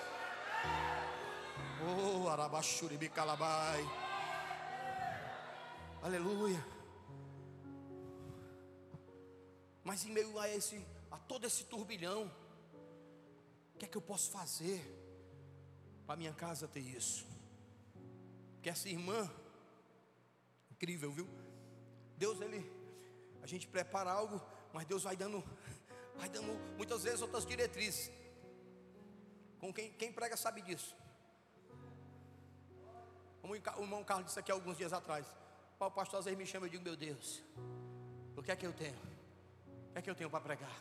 Oh, 1.89 2.27
Arabachuribi 2.27 3.09
Calabai. 3.09 3.83
Aleluia. 6.01 6.63
Mas 9.83 10.05
em 10.05 10.12
meio 10.12 10.38
a 10.38 10.50
esse, 10.50 10.86
a 11.09 11.17
todo 11.17 11.45
esse 11.45 11.63
turbilhão, 11.63 12.31
o 13.74 13.77
que 13.77 13.86
é 13.86 13.88
que 13.88 13.97
eu 13.97 14.01
posso 14.01 14.31
fazer 14.31 14.81
para 16.05 16.17
minha 16.17 16.33
casa 16.33 16.67
ter 16.67 16.81
isso? 16.81 17.25
Que 18.62 18.69
essa 18.69 18.89
irmã, 18.89 19.29
incrível, 20.71 21.12
viu? 21.12 21.27
Deus 22.17 22.41
ele, 22.41 22.69
a 23.41 23.47
gente 23.47 23.67
prepara 23.67 24.12
algo 24.12 24.41
mas 24.77 24.86
Deus 24.86 25.01
vai 25.01 25.17
dando, 25.17 25.43
vai 26.15 26.29
dando 26.29 26.53
muitas 26.77 27.03
vezes 27.03 27.19
outras 27.19 27.43
diretrizes. 27.43 28.12
Com 29.60 29.74
quem, 29.74 29.91
quem 29.93 30.13
prega 30.13 30.38
sabe 30.38 30.62
disso. 30.62 30.96
Como 33.41 33.53
o 33.53 33.55
irmão 33.55 34.03
Carlos 34.03 34.27
disse 34.27 34.39
aqui 34.39 34.51
alguns 34.51 34.77
dias 34.77 34.93
atrás. 34.93 35.25
O 35.79 35.89
pastor 35.89 36.19
às 36.19 36.25
vezes 36.25 36.38
me 36.38 36.46
chama 36.46 36.67
e 36.67 36.67
eu 36.67 36.72
digo, 36.74 36.84
meu 36.84 36.96
Deus, 36.96 37.43
o 38.36 38.43
que 38.43 38.51
é 38.51 38.55
que 38.55 38.67
eu 38.67 38.72
tenho? 38.72 39.00
O 39.89 39.93
que 39.93 39.98
é 39.98 40.01
que 40.03 40.12
eu 40.12 40.13
tenho 40.13 40.29
para 40.29 40.41
pregar? 40.41 40.79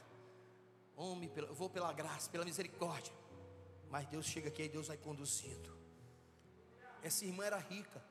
Homem, 0.95 1.33
eu 1.35 1.55
vou 1.55 1.71
pela 1.71 1.91
graça, 1.95 2.29
pela 2.29 2.45
misericórdia. 2.45 3.15
Mas 3.89 4.07
Deus 4.09 4.27
chega 4.27 4.49
aqui 4.49 4.65
e 4.65 4.69
Deus 4.69 4.89
vai 4.89 4.99
conduzindo. 4.99 5.75
Essa 7.03 7.25
irmã 7.25 7.47
era 7.47 7.57
rica. 7.57 8.05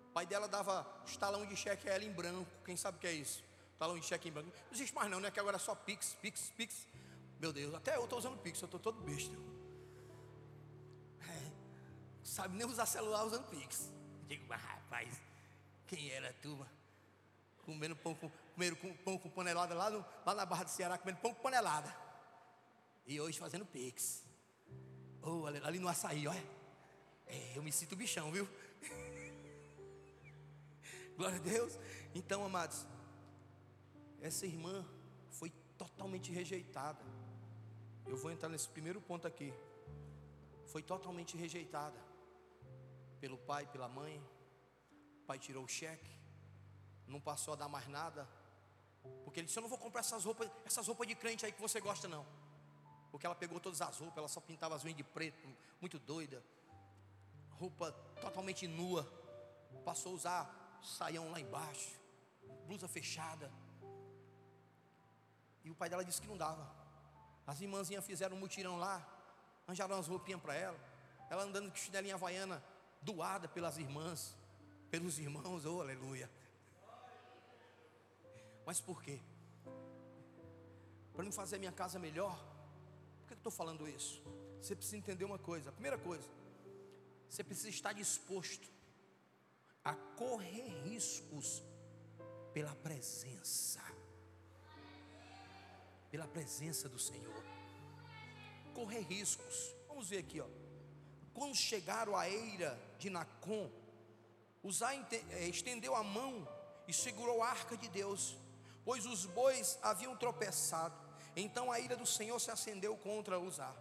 O 0.00 0.12
pai 0.14 0.24
dela 0.24 0.48
dava 0.48 0.86
os 1.04 1.18
talão 1.18 1.44
de 1.44 1.54
cheque 1.54 1.86
a 1.90 1.92
ela 1.92 2.04
em 2.04 2.12
branco. 2.12 2.50
Quem 2.64 2.78
sabe 2.78 2.96
o 2.96 3.00
que 3.00 3.06
é 3.06 3.12
isso? 3.12 3.51
Talão 3.82 3.98
em 3.98 4.02
cheque 4.02 4.28
em 4.28 4.32
branco. 4.32 4.48
Não 4.48 4.72
existe 4.72 4.94
mais 4.94 5.10
não, 5.10 5.18
né? 5.18 5.28
Que 5.28 5.40
agora 5.40 5.56
é 5.56 5.58
só 5.58 5.74
Pix, 5.74 6.16
Pix, 6.22 6.52
Pix. 6.56 6.86
Meu 7.40 7.52
Deus, 7.52 7.74
até 7.74 7.96
eu 7.96 8.04
estou 8.04 8.16
usando 8.16 8.38
Pix, 8.38 8.62
eu 8.62 8.66
estou 8.66 8.78
todo 8.78 9.02
besta. 9.02 9.36
É, 11.20 11.50
sabe 12.22 12.56
nem 12.56 12.64
usar 12.64 12.86
celular 12.86 13.24
usando 13.24 13.44
Pix. 13.50 13.90
Digo, 14.28 14.44
mas 14.48 14.62
rapaz, 14.62 15.20
quem 15.88 16.10
era 16.10 16.30
a 16.30 16.32
turma? 16.34 16.70
Comendo 17.64 17.96
pão 17.96 18.14
com, 18.14 18.30
comendo 18.54 18.76
com, 18.76 18.96
pão 18.98 19.18
com 19.18 19.28
panelada 19.28 19.74
lá, 19.74 19.90
no, 19.90 20.04
lá 20.24 20.32
na 20.32 20.46
Barra 20.46 20.62
do 20.62 20.70
Ceará, 20.70 20.96
comendo 20.96 21.18
pão 21.18 21.34
com 21.34 21.42
panelada. 21.42 21.92
E 23.04 23.20
hoje 23.20 23.36
fazendo 23.36 23.66
Pix. 23.66 24.22
Oh, 25.22 25.44
ali, 25.44 25.60
ali 25.64 25.80
no 25.80 25.88
açaí, 25.88 26.28
olha. 26.28 26.44
É, 27.26 27.56
eu 27.56 27.62
me 27.64 27.72
sinto 27.72 27.96
bichão, 27.96 28.30
viu? 28.30 28.48
Glória 31.18 31.38
a 31.38 31.40
Deus. 31.40 31.76
Então, 32.14 32.44
amados, 32.44 32.86
essa 34.22 34.46
irmã 34.46 34.86
foi 35.28 35.50
totalmente 35.76 36.30
rejeitada. 36.30 37.04
Eu 38.06 38.16
vou 38.16 38.30
entrar 38.30 38.48
nesse 38.48 38.68
primeiro 38.68 39.00
ponto 39.00 39.26
aqui. 39.26 39.52
Foi 40.66 40.82
totalmente 40.82 41.36
rejeitada 41.36 41.98
pelo 43.20 43.36
pai, 43.36 43.66
pela 43.66 43.88
mãe. 43.88 44.22
O 45.22 45.24
pai 45.26 45.38
tirou 45.38 45.64
o 45.64 45.68
cheque, 45.68 46.10
não 47.06 47.20
passou 47.20 47.54
a 47.54 47.56
dar 47.56 47.68
mais 47.68 47.88
nada. 47.88 48.28
Porque 49.24 49.40
ele 49.40 49.46
disse: 49.46 49.58
Eu 49.58 49.62
não 49.62 49.68
vou 49.68 49.78
comprar 49.78 50.00
essas 50.00 50.24
roupas, 50.24 50.48
essas 50.64 50.86
roupas 50.86 51.06
de 51.08 51.16
crente 51.16 51.44
aí 51.44 51.52
que 51.52 51.60
você 51.60 51.80
gosta, 51.80 52.06
não. 52.06 52.24
Porque 53.10 53.26
ela 53.26 53.34
pegou 53.34 53.60
todas 53.60 53.82
as 53.82 53.98
roupas, 53.98 54.18
ela 54.18 54.28
só 54.28 54.40
pintava 54.40 54.76
as 54.76 54.84
unhas 54.84 54.96
de 54.96 55.04
preto, 55.04 55.48
muito 55.80 55.98
doida. 55.98 56.42
Roupa 57.50 57.92
totalmente 58.20 58.66
nua. 58.66 59.04
Passou 59.84 60.12
a 60.12 60.14
usar 60.14 60.62
saião 60.82 61.30
lá 61.30 61.40
embaixo, 61.40 62.00
blusa 62.66 62.88
fechada. 62.88 63.50
E 65.64 65.70
o 65.70 65.74
pai 65.74 65.88
dela 65.88 66.04
disse 66.04 66.20
que 66.20 66.28
não 66.28 66.36
dava. 66.36 66.70
As 67.46 67.60
irmãzinhas 67.60 68.04
fizeram 68.04 68.36
um 68.36 68.40
mutirão 68.40 68.78
lá, 68.78 69.06
arranjaram 69.66 69.96
umas 69.96 70.08
roupinhas 70.08 70.40
para 70.40 70.54
ela. 70.54 70.78
ela 71.30 71.42
andando 71.42 71.70
de 71.70 71.78
chinelinha 71.78 72.14
havaiana, 72.14 72.62
doada 73.00 73.48
pelas 73.48 73.78
irmãs, 73.78 74.36
pelos 74.90 75.18
irmãos, 75.18 75.64
oh 75.64 75.80
aleluia. 75.80 76.30
Mas 78.64 78.80
por 78.80 79.02
quê? 79.02 79.20
Para 81.12 81.24
me 81.24 81.32
fazer 81.32 81.58
minha 81.58 81.72
casa 81.72 81.98
melhor. 81.98 82.36
Por 83.18 83.26
que 83.26 83.32
eu 83.32 83.36
estou 83.38 83.52
falando 83.52 83.88
isso? 83.88 84.22
Você 84.60 84.76
precisa 84.76 84.96
entender 84.96 85.24
uma 85.24 85.38
coisa. 85.38 85.70
A 85.70 85.72
primeira 85.72 85.98
coisa, 85.98 86.28
você 87.28 87.42
precisa 87.42 87.70
estar 87.70 87.92
disposto 87.92 88.68
a 89.84 89.94
correr 89.94 90.68
riscos 90.84 91.62
pela 92.52 92.74
presença, 92.76 93.80
pela 96.12 96.28
presença 96.28 96.90
do 96.90 96.98
Senhor. 96.98 97.42
Correr 98.74 99.00
riscos. 99.00 99.74
Vamos 99.88 100.10
ver 100.10 100.18
aqui, 100.18 100.42
ó. 100.42 100.46
Quando 101.32 101.56
chegaram 101.56 102.14
à 102.14 102.28
eira 102.28 102.78
de 102.98 103.08
Nacon, 103.08 103.70
Uzá 104.62 104.94
eh, 104.94 105.48
estendeu 105.48 105.96
a 105.96 106.04
mão 106.04 106.46
e 106.86 106.92
segurou 106.92 107.42
a 107.42 107.48
arca 107.48 107.78
de 107.78 107.88
Deus, 107.88 108.36
pois 108.84 109.06
os 109.06 109.24
bois 109.24 109.78
haviam 109.82 110.14
tropeçado. 110.14 110.94
Então 111.34 111.72
a 111.72 111.80
ira 111.80 111.96
do 111.96 112.04
Senhor 112.04 112.38
se 112.38 112.50
acendeu 112.50 112.94
contra 112.94 113.40
Uzá, 113.40 113.74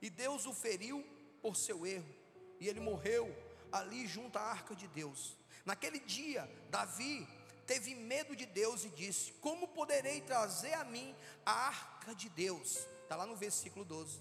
e 0.00 0.08
Deus 0.08 0.46
o 0.46 0.54
feriu 0.54 1.04
por 1.42 1.56
seu 1.56 1.84
erro, 1.84 2.14
e 2.60 2.68
ele 2.68 2.78
morreu 2.78 3.36
ali 3.72 4.06
junto 4.06 4.38
à 4.38 4.42
arca 4.42 4.76
de 4.76 4.86
Deus. 4.86 5.36
Naquele 5.64 5.98
dia, 5.98 6.48
Davi 6.70 7.26
teve 7.66 7.94
medo 7.94 8.36
de 8.36 8.46
Deus 8.46 8.84
e 8.84 8.88
disse: 8.90 9.32
Como 9.40 9.68
poderei 9.68 10.20
trazer 10.20 10.74
a 10.74 10.84
mim 10.84 11.14
a 11.44 11.68
arca 11.68 12.14
de 12.14 12.28
Deus? 12.28 12.86
Está 13.02 13.16
lá 13.16 13.26
no 13.26 13.36
versículo 13.36 13.84
12. 13.84 14.20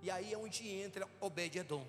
E 0.00 0.10
aí 0.10 0.32
é 0.32 0.38
onde 0.38 0.68
entra 0.68 1.08
Obed-Edom. 1.20 1.86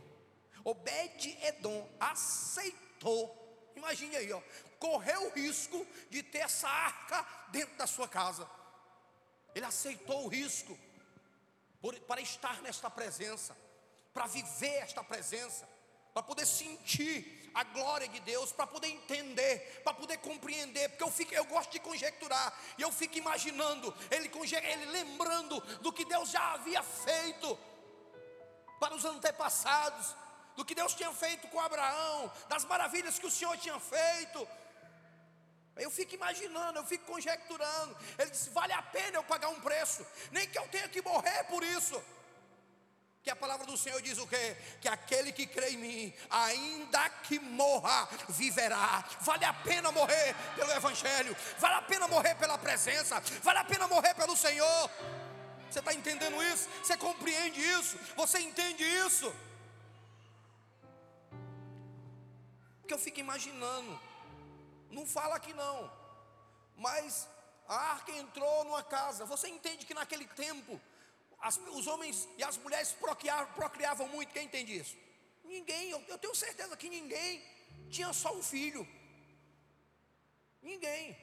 Obed-Edom 0.64 1.90
aceitou, 2.00 3.72
imagine 3.76 4.16
aí, 4.16 4.32
ó, 4.32 4.42
correu 4.80 5.28
o 5.28 5.34
risco 5.34 5.86
de 6.10 6.22
ter 6.24 6.40
essa 6.40 6.70
arca 6.70 7.26
dentro 7.52 7.76
da 7.76 7.88
sua 7.88 8.08
casa. 8.08 8.50
Ele 9.56 9.66
aceitou 9.66 10.26
o 10.26 10.28
risco 10.28 10.78
por, 11.82 12.00
para 12.02 12.22
estar 12.22 12.62
nesta 12.62 12.90
presença, 12.90 13.58
para 14.14 14.28
viver 14.28 14.76
esta 14.76 15.04
presença, 15.04 15.68
para 16.14 16.24
poder 16.24 16.46
sentir 16.46 17.43
a 17.54 17.64
glória 17.64 18.08
de 18.08 18.20
Deus, 18.22 18.52
para 18.52 18.66
poder 18.66 18.88
entender, 18.88 19.82
para 19.84 19.94
poder 19.94 20.18
compreender, 20.18 20.90
porque 20.90 21.04
eu, 21.04 21.12
fico, 21.12 21.34
eu 21.34 21.46
gosto 21.46 21.72
de 21.72 21.80
conjecturar, 21.80 22.54
e 22.78 22.82
eu 22.82 22.92
fico 22.92 23.18
imaginando, 23.18 23.94
ele, 24.10 24.32
ele 24.64 24.86
lembrando 24.86 25.60
do 25.82 25.92
que 25.92 26.04
Deus 26.06 26.32
já 26.32 26.54
havia 26.54 26.82
feito 26.82 27.58
para 28.80 28.96
os 28.96 29.06
antepassados, 29.06 30.16
do 30.56 30.66
que 30.66 30.76
Deus 30.76 30.94
tinha 30.94 31.12
feito 31.14 31.48
com 31.48 31.60
Abraão, 31.60 32.32
das 32.48 32.66
maravilhas 32.66 33.18
que 33.18 33.26
o 33.26 33.32
Senhor 33.32 33.58
tinha 33.58 33.80
feito. 33.80 34.48
Eu 35.76 35.90
fico 35.90 36.14
imaginando, 36.14 36.80
eu 36.80 36.86
fico 36.86 37.06
conjecturando. 37.06 37.98
Ele 38.18 38.30
disse: 38.30 38.50
vale 38.52 38.74
a 38.74 38.82
pena 38.82 39.18
eu 39.18 39.24
pagar 39.24 39.50
um 39.50 39.60
preço, 39.60 40.06
nem 40.32 40.48
que 40.48 40.58
eu 40.58 40.68
tenha 40.68 40.88
que 40.88 41.02
morrer 41.02 41.44
por 41.46 41.64
isso. 41.64 42.02
Que 43.24 43.30
a 43.30 43.36
palavra 43.38 43.66
do 43.66 43.78
Senhor 43.78 44.02
diz 44.02 44.18
o 44.18 44.28
quê? 44.28 44.58
Que 44.82 44.90
aquele 44.90 45.32
que 45.32 45.48
crê 45.48 45.70
em 45.70 45.78
mim, 45.78 46.14
ainda 46.30 47.10
que 47.10 47.40
morra, 47.40 48.10
viverá. 48.28 49.02
Vale 49.22 49.46
a 49.46 49.54
pena 49.54 49.94
morrer 49.94 50.36
pelo 50.58 50.72
Evangelho, 50.74 51.34
vale 51.58 51.76
a 51.76 51.82
pena 51.82 52.06
morrer 52.10 52.36
pela 52.36 52.58
presença, 52.58 53.22
vale 53.42 53.60
a 53.60 53.64
pena 53.64 53.88
morrer 53.88 54.14
pelo 54.14 54.36
Senhor. 54.36 54.90
Você 55.72 55.80
está 55.80 55.94
entendendo 55.94 56.44
isso? 56.44 56.68
Você 56.84 56.98
compreende 56.98 57.62
isso? 57.62 57.98
Você 58.18 58.40
entende 58.40 58.84
isso? 58.84 59.34
Porque 62.82 62.94
eu 62.94 63.00
fico 63.00 63.22
imaginando, 63.22 63.98
não 64.92 65.06
fala 65.06 65.38
aqui 65.38 65.54
não, 65.54 65.90
mas 66.76 67.30
a 67.70 67.76
arca 67.94 68.12
entrou 68.12 68.66
numa 68.66 68.84
casa. 68.84 69.26
Você 69.26 69.48
entende 69.48 69.86
que 69.86 69.94
naquele 69.94 70.28
tempo 70.28 70.80
as, 71.44 71.58
os 71.58 71.88
homens 71.88 72.28
e 72.38 72.44
as 72.44 72.58
mulheres 72.58 72.94
procriavam, 72.94 73.54
procriavam 73.54 74.08
muito, 74.08 74.34
quem 74.34 74.46
entende 74.46 74.78
isso? 74.78 74.96
Ninguém, 75.44 75.90
eu, 75.90 76.02
eu 76.08 76.18
tenho 76.18 76.34
certeza 76.34 76.78
que 76.78 76.90
ninguém 76.90 77.44
tinha 77.90 78.12
só 78.14 78.34
um 78.34 78.42
filho. 78.42 78.88
Ninguém. 80.62 81.18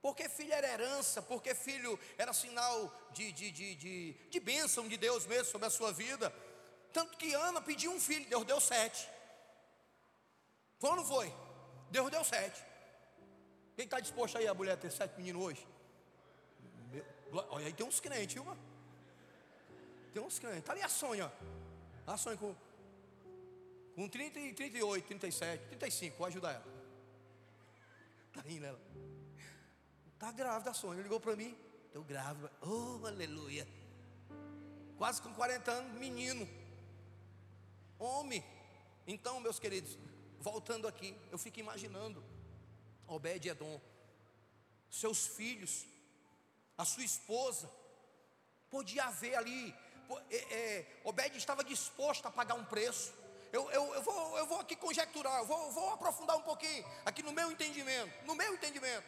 Porque 0.00 0.28
filho 0.28 0.52
era 0.52 0.68
herança, 0.68 1.20
porque 1.20 1.56
filho 1.56 1.98
era 2.16 2.32
sinal 2.32 2.94
de, 3.10 3.32
de, 3.32 3.50
de, 3.50 3.74
de, 3.74 4.12
de 4.30 4.40
bênção 4.40 4.86
de 4.86 4.96
Deus 4.96 5.26
mesmo 5.26 5.46
sobre 5.46 5.66
a 5.66 5.70
sua 5.70 5.92
vida. 5.92 6.32
Tanto 6.92 7.18
que 7.18 7.34
Ana 7.34 7.60
pediu 7.60 7.90
um 7.90 8.00
filho, 8.00 8.28
Deus 8.28 8.44
deu 8.44 8.60
sete. 8.60 9.08
Foi 10.78 10.90
ou 10.90 10.96
não 10.96 11.04
foi? 11.04 11.34
Deus 11.90 12.08
deu 12.12 12.22
sete. 12.22 12.64
Quem 13.74 13.86
está 13.86 13.98
disposto 13.98 14.38
aí 14.38 14.46
a 14.46 14.54
mulher 14.54 14.76
ter 14.76 14.92
sete 14.92 15.16
meninos 15.16 15.42
hoje? 15.42 15.66
Olha 17.50 17.66
aí 17.66 17.72
tem 17.72 17.84
uns 17.84 17.98
crentes, 17.98 18.34
viu, 18.34 18.44
mano? 18.44 18.67
Tem 20.12 20.22
uns 20.22 20.38
crentes. 20.38 20.58
Está 20.58 20.72
ali 20.72 20.82
a 20.82 20.88
Sônia. 20.88 21.32
A 22.06 22.16
Sônia 22.16 22.38
com, 22.38 22.54
com 23.94 24.08
30, 24.08 24.54
38, 24.54 25.06
37, 25.06 25.66
35. 25.68 26.16
Vou 26.16 26.26
ajudar 26.26 26.52
ela. 26.52 26.66
Está 28.28 28.40
rindo 28.40 28.66
ela. 28.66 28.80
Está 30.14 30.32
grávida 30.32 30.70
a 30.70 30.74
Sônia. 30.74 31.02
Ligou 31.02 31.20
para 31.20 31.36
mim. 31.36 31.56
Estou 31.86 32.02
grávida. 32.02 32.50
Oh, 32.62 33.06
aleluia. 33.06 33.66
Quase 34.96 35.22
com 35.22 35.32
40 35.32 35.70
anos, 35.70 35.98
menino. 35.98 36.48
Homem. 37.98 38.44
Então, 39.06 39.40
meus 39.40 39.58
queridos, 39.58 39.96
voltando 40.40 40.86
aqui, 40.86 41.16
eu 41.30 41.38
fico 41.38 41.60
imaginando 41.60 42.22
Obed-Edom, 43.06 43.80
seus 44.90 45.26
filhos, 45.26 45.86
a 46.76 46.84
sua 46.84 47.04
esposa, 47.04 47.70
podia 48.70 49.04
haver 49.04 49.34
ali 49.34 49.74
é, 50.30 50.36
é, 50.36 51.00
Obed 51.04 51.36
estava 51.36 51.62
disposto 51.64 52.26
a 52.26 52.30
pagar 52.30 52.54
um 52.54 52.64
preço. 52.64 53.12
Eu, 53.52 53.70
eu, 53.70 53.94
eu, 53.94 54.02
vou, 54.02 54.38
eu 54.38 54.46
vou 54.46 54.60
aqui 54.60 54.76
conjecturar, 54.76 55.38
eu 55.38 55.46
vou, 55.46 55.70
vou 55.72 55.90
aprofundar 55.94 56.36
um 56.36 56.42
pouquinho, 56.42 56.84
aqui 57.04 57.22
no 57.22 57.32
meu 57.32 57.50
entendimento, 57.50 58.12
no 58.26 58.34
meu 58.34 58.52
entendimento. 58.54 59.04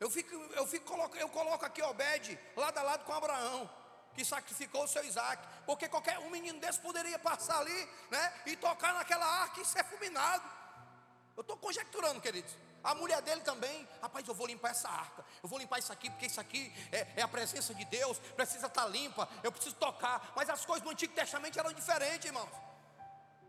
Eu, 0.00 0.10
fico, 0.10 0.34
eu, 0.34 0.66
fico, 0.66 0.94
eu 1.16 1.28
coloco 1.28 1.64
aqui 1.64 1.82
Obed 1.82 2.38
lado 2.56 2.78
a 2.78 2.82
lado 2.82 3.04
com 3.04 3.12
Abraão, 3.12 3.68
que 4.14 4.24
sacrificou 4.24 4.84
o 4.84 4.88
seu 4.88 5.04
Isaac, 5.04 5.46
porque 5.66 5.88
qualquer 5.88 6.18
um 6.20 6.30
menino 6.30 6.58
desse 6.60 6.80
poderia 6.80 7.18
passar 7.18 7.58
ali, 7.58 7.88
né, 8.10 8.42
e 8.46 8.56
tocar 8.56 8.94
naquela 8.94 9.26
arca 9.26 9.60
e 9.60 9.64
ser 9.64 9.84
fulminado. 9.84 10.48
Eu 11.36 11.42
estou 11.42 11.56
conjecturando, 11.56 12.20
queridos. 12.20 12.56
A 12.82 12.94
mulher 12.94 13.20
dele 13.22 13.40
também, 13.40 13.88
rapaz, 14.00 14.26
eu 14.26 14.34
vou 14.34 14.46
limpar 14.46 14.70
essa 14.70 14.88
arca, 14.88 15.24
eu 15.42 15.48
vou 15.48 15.58
limpar 15.58 15.78
isso 15.78 15.92
aqui, 15.92 16.08
porque 16.10 16.26
isso 16.26 16.40
aqui 16.40 16.72
é, 16.92 17.06
é 17.16 17.22
a 17.22 17.28
presença 17.28 17.74
de 17.74 17.84
Deus, 17.84 18.18
precisa 18.36 18.66
estar 18.66 18.82
tá 18.82 18.88
limpa, 18.88 19.28
eu 19.42 19.50
preciso 19.50 19.74
tocar. 19.76 20.32
Mas 20.36 20.48
as 20.48 20.64
coisas 20.64 20.84
do 20.84 20.90
Antigo 20.90 21.12
Testamento 21.12 21.58
eram 21.58 21.72
diferentes, 21.72 22.26
irmãos. 22.26 22.48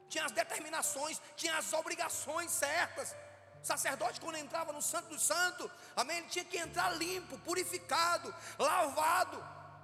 Tinha 0.09 0.25
as 0.25 0.31
determinações, 0.31 1.21
tinha 1.35 1.55
as 1.57 1.71
obrigações 1.73 2.49
certas. 2.51 3.15
O 3.61 3.65
sacerdote, 3.65 4.19
quando 4.19 4.37
entrava 4.37 4.73
no 4.73 4.81
Santo 4.81 5.09
dos 5.09 5.21
Santos, 5.21 5.69
amém, 5.95 6.17
ele 6.17 6.27
tinha 6.27 6.45
que 6.45 6.57
entrar 6.57 6.89
limpo, 6.91 7.37
purificado, 7.39 8.33
lavado. 8.57 9.37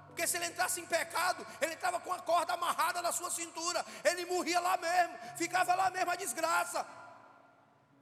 Porque 0.08 0.26
se 0.26 0.36
ele 0.38 0.46
entrasse 0.46 0.80
em 0.80 0.86
pecado, 0.86 1.46
ele 1.60 1.74
entrava 1.74 2.00
com 2.00 2.12
a 2.12 2.18
corda 2.20 2.54
amarrada 2.54 3.00
na 3.02 3.12
sua 3.12 3.30
cintura, 3.30 3.84
ele 4.02 4.24
morria 4.24 4.58
lá 4.58 4.76
mesmo, 4.78 5.14
ficava 5.36 5.74
lá 5.74 5.90
mesmo 5.90 6.10
a 6.10 6.16
desgraça. 6.16 6.86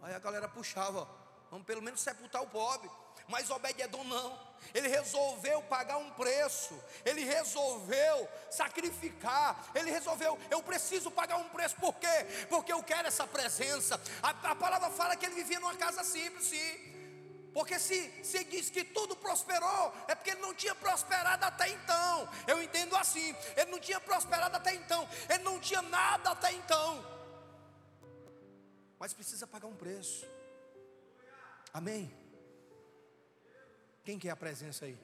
Aí 0.01 0.15
a 0.15 0.19
galera 0.21 0.49
puxava, 0.49 1.09
Vamos 1.51 1.67
pelo 1.67 1.83
menos 1.83 2.01
sepultar 2.01 2.43
o 2.43 2.49
pobre. 2.49 2.91
Mas 3.29 3.51
Obed-Edom 3.51 4.05
não. 4.05 4.55
Ele 4.73 4.89
resolveu 4.89 5.63
pagar 5.63 5.99
um 5.99 6.11
preço. 6.11 6.79
Ele 7.05 7.25
resolveu 7.25 8.29
sacrificar. 8.51 9.71
Ele 9.75 9.91
resolveu, 9.91 10.39
eu 10.51 10.63
preciso 10.63 11.11
pagar 11.11 11.37
um 11.37 11.49
preço. 11.49 11.77
Por 11.77 11.95
quê? 11.95 12.47
Porque 12.49 12.73
eu 12.73 12.83
quero 12.83 13.09
essa 13.09 13.27
presença. 13.27 14.01
A, 14.23 14.31
a 14.31 14.55
palavra 14.55 14.91
fala 14.91 15.17
que 15.17 15.27
ele 15.27 15.35
vivia 15.35 15.61
numa 15.61 15.77
casa 15.77 16.03
simples, 16.05 16.47
sim. 16.47 16.95
Porque 17.53 17.79
se, 17.79 18.25
se 18.25 18.43
diz 18.45 18.69
que 18.69 18.83
tudo 18.83 19.15
prosperou, 19.15 19.95
é 20.09 20.15
porque 20.15 20.31
ele 20.31 20.41
não 20.41 20.53
tinha 20.53 20.75
prosperado 20.75 21.45
até 21.45 21.69
então. 21.69 22.29
Eu 22.49 22.61
entendo 22.63 22.97
assim. 22.97 23.35
Ele 23.57 23.71
não 23.71 23.79
tinha 23.79 24.01
prosperado 24.01 24.57
até 24.57 24.75
então. 24.75 25.09
Ele 25.29 25.45
não 25.45 25.61
tinha 25.61 25.81
nada 25.83 26.31
até 26.31 26.53
então. 26.53 27.15
Mas 28.99 29.15
precisa 29.15 29.47
pagar 29.47 29.69
um 29.69 29.77
preço. 29.77 30.27
Amém? 31.75 32.17
Quem 34.05 34.17
quer 34.17 34.31
a 34.31 34.37
presença 34.37 34.85
aí? 34.85 34.97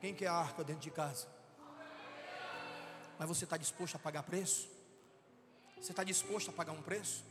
Quem 0.00 0.14
quer 0.14 0.28
a 0.28 0.32
arca 0.32 0.64
dentro 0.64 0.80
de 0.80 0.90
casa? 0.90 1.28
Mas 3.18 3.28
você 3.28 3.44
está 3.44 3.58
disposto 3.58 3.96
a 3.96 3.98
pagar 3.98 4.22
preço? 4.22 4.66
Você 5.76 5.92
está 5.92 6.02
disposto 6.02 6.48
a 6.48 6.52
pagar 6.52 6.72
um 6.72 6.82
preço? 6.82 7.22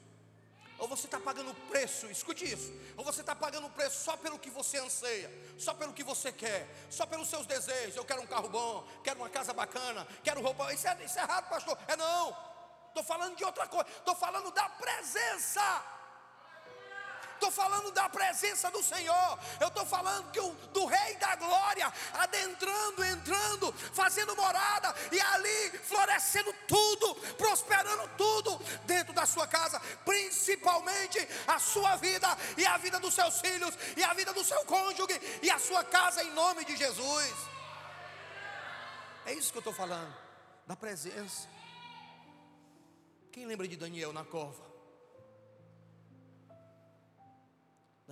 ou 0.84 0.88
você 0.88 1.06
está 1.06 1.18
pagando 1.18 1.54
preço, 1.70 2.08
escute 2.08 2.44
isso, 2.44 2.74
ou 2.98 3.06
você 3.06 3.22
está 3.22 3.34
pagando 3.34 3.70
preço 3.70 4.04
só 4.04 4.18
pelo 4.18 4.38
que 4.38 4.50
você 4.50 4.80
anseia, 4.80 5.32
só 5.58 5.74
pelo 5.74 5.94
que 5.94 6.04
você 6.04 6.30
quer, 6.30 6.68
só 6.90 7.06
pelos 7.06 7.30
seus 7.30 7.46
desejos. 7.46 7.96
Eu 7.96 8.04
quero 8.04 8.22
um 8.22 8.28
carro 8.28 8.50
bom, 8.50 8.86
quero 9.02 9.18
uma 9.18 9.30
casa 9.30 9.54
bacana, 9.54 10.06
quero 10.22 10.42
roupa. 10.42 10.74
Isso 10.74 10.86
é, 10.86 11.06
isso 11.06 11.18
é 11.18 11.22
errado, 11.22 11.48
pastor. 11.48 11.78
É 11.88 11.96
não. 11.96 12.36
Estou 12.90 13.02
falando 13.02 13.34
de 13.38 13.46
outra 13.46 13.66
coisa, 13.66 13.90
estou 13.90 14.14
falando 14.14 14.52
da 14.52 14.68
presença 14.70 15.62
estou 17.44 17.52
falando 17.52 17.92
da 17.92 18.08
presença 18.08 18.72
do 18.72 18.82
Senhor, 18.82 19.40
eu 19.60 19.68
estou 19.68 19.86
falando 19.86 20.32
que 20.32 20.40
o, 20.40 20.52
do 20.72 20.86
Rei 20.86 21.18
da 21.18 21.36
Glória, 21.36 21.92
adentrando, 22.14 23.04
entrando, 23.04 23.74
fazendo 23.92 24.36
morada 24.36 24.96
e 25.12 25.20
ali 25.20 25.78
florescendo 25.80 26.54
tudo, 26.68 27.16
prosperando 27.36 28.10
tudo 28.18 28.58
dentro 28.86 29.14
da 29.14 29.26
sua 29.26 29.46
casa, 29.46 29.80
principalmente 30.06 31.20
a 31.46 31.60
sua 31.60 31.98
vida 31.98 32.28
e 32.58 32.66
a 32.66 32.78
vida 32.78 33.00
dos 33.00 33.14
seus 33.14 33.42
filhos 33.42 33.78
e 33.98 34.04
a 34.04 34.14
vida 34.14 34.34
do 34.34 34.44
seu 34.44 34.64
cônjuge 34.66 35.20
e 35.42 35.50
a 35.50 35.60
sua 35.60 35.84
casa 35.84 36.24
em 36.24 36.32
nome 36.32 36.64
de 36.64 36.78
Jesus. 36.78 37.34
É 39.26 39.34
isso 39.34 39.52
que 39.52 39.58
eu 39.58 39.62
estou 39.62 39.74
falando, 39.74 40.16
da 40.66 40.76
presença. 40.76 41.48
Quem 43.32 43.46
lembra 43.46 43.68
de 43.68 43.76
Daniel 43.76 44.14
na 44.14 44.24
cova? 44.24 44.73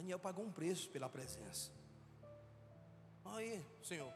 Daniel 0.01 0.17
pagou 0.17 0.43
um 0.43 0.51
preço 0.51 0.89
pela 0.89 1.07
presença. 1.07 1.69
Aí, 3.23 3.63
Senhor, 3.83 4.11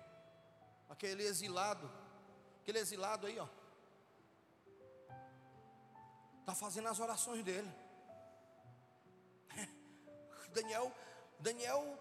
aquele 0.90 1.22
exilado, 1.22 1.88
aquele 2.60 2.80
exilado 2.80 3.28
aí, 3.28 3.38
ó, 3.38 3.48
está 6.40 6.56
fazendo 6.56 6.88
as 6.88 7.00
orações 7.00 7.44
dele. 7.44 7.72
Daniel, 10.56 10.92
Daniel 11.40 12.00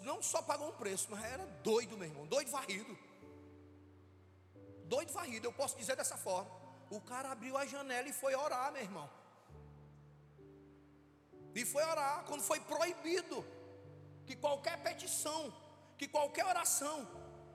não 0.00 0.20
só 0.20 0.42
pagou 0.42 0.70
um 0.70 0.76
preço, 0.76 1.06
mas 1.08 1.22
era 1.22 1.46
doido, 1.62 1.96
meu 1.96 2.08
irmão, 2.08 2.26
doido 2.26 2.50
varrido. 2.50 2.98
Doido 4.86 5.12
varrido, 5.12 5.46
eu 5.46 5.52
posso 5.52 5.76
dizer 5.76 5.94
dessa 5.94 6.16
forma. 6.16 6.50
O 6.90 7.00
cara 7.00 7.30
abriu 7.30 7.56
a 7.56 7.64
janela 7.64 8.08
e 8.08 8.12
foi 8.12 8.34
orar, 8.34 8.72
meu 8.72 8.82
irmão. 8.82 9.08
E 11.54 11.64
foi 11.64 11.84
orar 11.84 12.24
quando 12.26 12.42
foi 12.42 12.60
proibido 12.60 13.44
que 14.26 14.36
qualquer 14.36 14.78
petição, 14.78 15.52
que 15.98 16.08
qualquer 16.08 16.46
oração, 16.46 17.06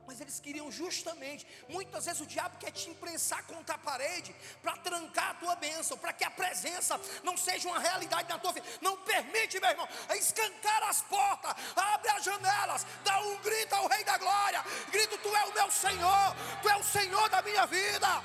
mas 0.07 0.21
eles 0.21 0.39
queriam 0.39 0.71
justamente, 0.71 1.45
muitas 1.67 2.05
vezes 2.05 2.21
o 2.21 2.25
diabo 2.25 2.57
quer 2.57 2.71
te 2.71 2.89
imprensar 2.89 3.43
contra 3.43 3.75
a 3.75 3.77
parede 3.77 4.33
para 4.61 4.77
trancar 4.77 5.31
a 5.31 5.33
tua 5.33 5.55
bênção, 5.57 5.97
para 5.97 6.13
que 6.13 6.23
a 6.23 6.31
presença 6.31 6.99
não 7.23 7.35
seja 7.35 7.67
uma 7.67 7.77
realidade 7.77 8.29
na 8.29 8.39
tua 8.39 8.53
vida. 8.53 8.65
Não 8.79 8.95
permite, 8.99 9.59
meu 9.59 9.69
irmão, 9.69 9.87
escancar 10.15 10.81
as 10.83 11.01
portas, 11.01 11.53
abre 11.75 12.09
as 12.11 12.23
janelas, 12.23 12.87
dá 13.03 13.19
um 13.19 13.37
grito 13.39 13.73
ao 13.73 13.87
Rei 13.87 14.03
da 14.05 14.17
Glória, 14.17 14.63
grito: 14.89 15.17
Tu 15.17 15.35
é 15.35 15.43
o 15.43 15.53
meu 15.53 15.69
Senhor, 15.69 16.35
Tu 16.61 16.69
é 16.69 16.77
o 16.77 16.83
Senhor 16.83 17.29
da 17.29 17.41
minha 17.41 17.65
vida. 17.65 18.23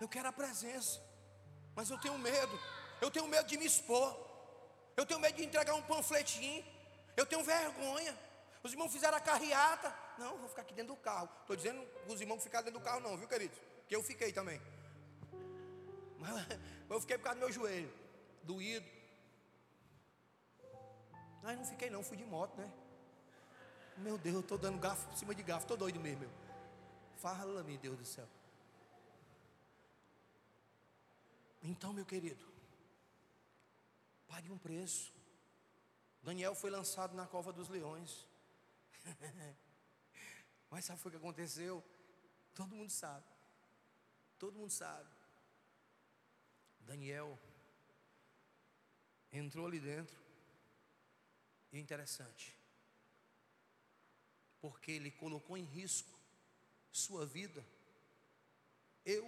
Eu 0.00 0.08
quero 0.08 0.28
a 0.28 0.32
presença, 0.32 1.00
mas 1.74 1.90
eu 1.90 1.98
tenho 1.98 2.18
medo. 2.18 2.58
Eu 3.00 3.10
tenho 3.10 3.26
medo 3.26 3.46
de 3.46 3.56
me 3.56 3.66
expor. 3.66 4.16
Eu 4.96 5.04
tenho 5.04 5.20
medo 5.20 5.36
de 5.36 5.44
entregar 5.44 5.74
um 5.74 5.82
panfletinho. 5.82 6.64
Eu 7.16 7.26
tenho 7.26 7.42
vergonha. 7.44 8.16
Os 8.62 8.72
irmãos 8.72 8.92
fizeram 8.92 9.16
a 9.16 9.20
carreata. 9.20 9.94
Não, 10.18 10.38
vou 10.38 10.48
ficar 10.48 10.62
aqui 10.62 10.74
dentro 10.74 10.94
do 10.94 11.00
carro. 11.00 11.28
Estou 11.40 11.56
dizendo 11.56 11.86
os 12.08 12.20
irmãos 12.20 12.42
ficar 12.42 12.62
dentro 12.62 12.80
do 12.80 12.84
carro, 12.84 13.00
não, 13.00 13.16
viu, 13.16 13.28
queridos? 13.28 13.58
Que 13.86 13.94
eu 13.94 14.02
fiquei 14.02 14.32
também. 14.32 14.60
Mas 16.18 16.46
eu 16.90 17.00
fiquei 17.00 17.18
por 17.18 17.24
causa 17.24 17.38
do 17.38 17.44
meu 17.44 17.52
joelho, 17.52 17.92
doído. 18.42 18.86
Mas 21.42 21.56
não 21.58 21.64
fiquei, 21.64 21.88
não, 21.90 22.02
fui 22.02 22.16
de 22.16 22.24
moto, 22.24 22.56
né? 22.56 22.70
Meu 23.98 24.18
Deus, 24.18 24.34
eu 24.34 24.40
estou 24.40 24.58
dando 24.58 24.78
garfo 24.78 25.06
por 25.08 25.16
cima 25.16 25.34
de 25.34 25.42
garfo, 25.42 25.64
estou 25.64 25.76
doido 25.76 26.00
mesmo. 26.00 26.20
Meu. 26.20 26.30
Fala, 27.16 27.62
meu 27.62 27.78
Deus 27.78 27.96
do 27.96 28.04
céu. 28.04 28.28
Então, 31.62 31.92
meu 31.92 32.04
querido, 32.04 32.44
pague 34.26 34.50
um 34.50 34.58
preço. 34.58 35.12
Daniel 36.22 36.54
foi 36.54 36.70
lançado 36.70 37.14
na 37.14 37.26
cova 37.26 37.52
dos 37.52 37.68
leões. 37.68 38.26
Mas 40.70 40.84
sabe 40.84 41.00
o 41.04 41.10
que 41.10 41.16
aconteceu? 41.16 41.82
Todo 42.54 42.74
mundo 42.74 42.90
sabe. 42.90 43.26
Todo 44.38 44.58
mundo 44.58 44.70
sabe. 44.70 45.08
Daniel 46.80 47.38
entrou 49.32 49.66
ali 49.66 49.80
dentro. 49.80 50.16
E 51.72 51.78
é 51.78 51.80
interessante. 51.80 52.56
Porque 54.60 54.92
ele 54.92 55.10
colocou 55.10 55.56
em 55.56 55.64
risco 55.64 56.16
sua 56.90 57.26
vida. 57.26 57.64
Eu 59.04 59.24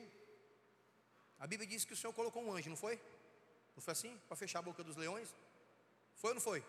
a 1.39 1.47
Bíblia 1.47 1.69
diz 1.69 1.85
que 1.85 1.93
o 1.93 1.97
Senhor 1.97 2.13
colocou 2.13 2.43
um 2.43 2.53
anjo, 2.53 2.69
não 2.69 2.77
foi? 2.77 3.01
Não 3.77 3.83
foi 3.83 3.93
assim? 3.93 4.19
Para 4.27 4.37
fechar 4.37 4.59
a 4.59 4.63
boca 4.63 4.83
dos 4.83 4.97
leões? 4.97 5.35
Foi 6.15 6.31
ou 6.31 6.35
não 6.35 6.41
foi? 6.41 6.65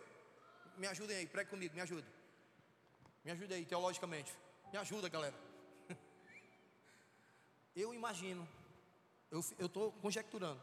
Me 0.78 0.88
ajudem 0.88 1.18
aí, 1.18 1.28
pregue 1.28 1.50
comigo, 1.50 1.74
me 1.74 1.82
ajude. 1.82 2.08
Me 3.24 3.32
ajude 3.32 3.54
aí, 3.54 3.66
teologicamente. 3.66 4.32
Me 4.72 4.78
ajuda, 4.78 5.10
galera. 5.10 5.36
Eu 7.76 7.94
imagino, 7.94 8.48
eu 9.32 9.40
estou 9.40 9.92
conjecturando. 9.94 10.62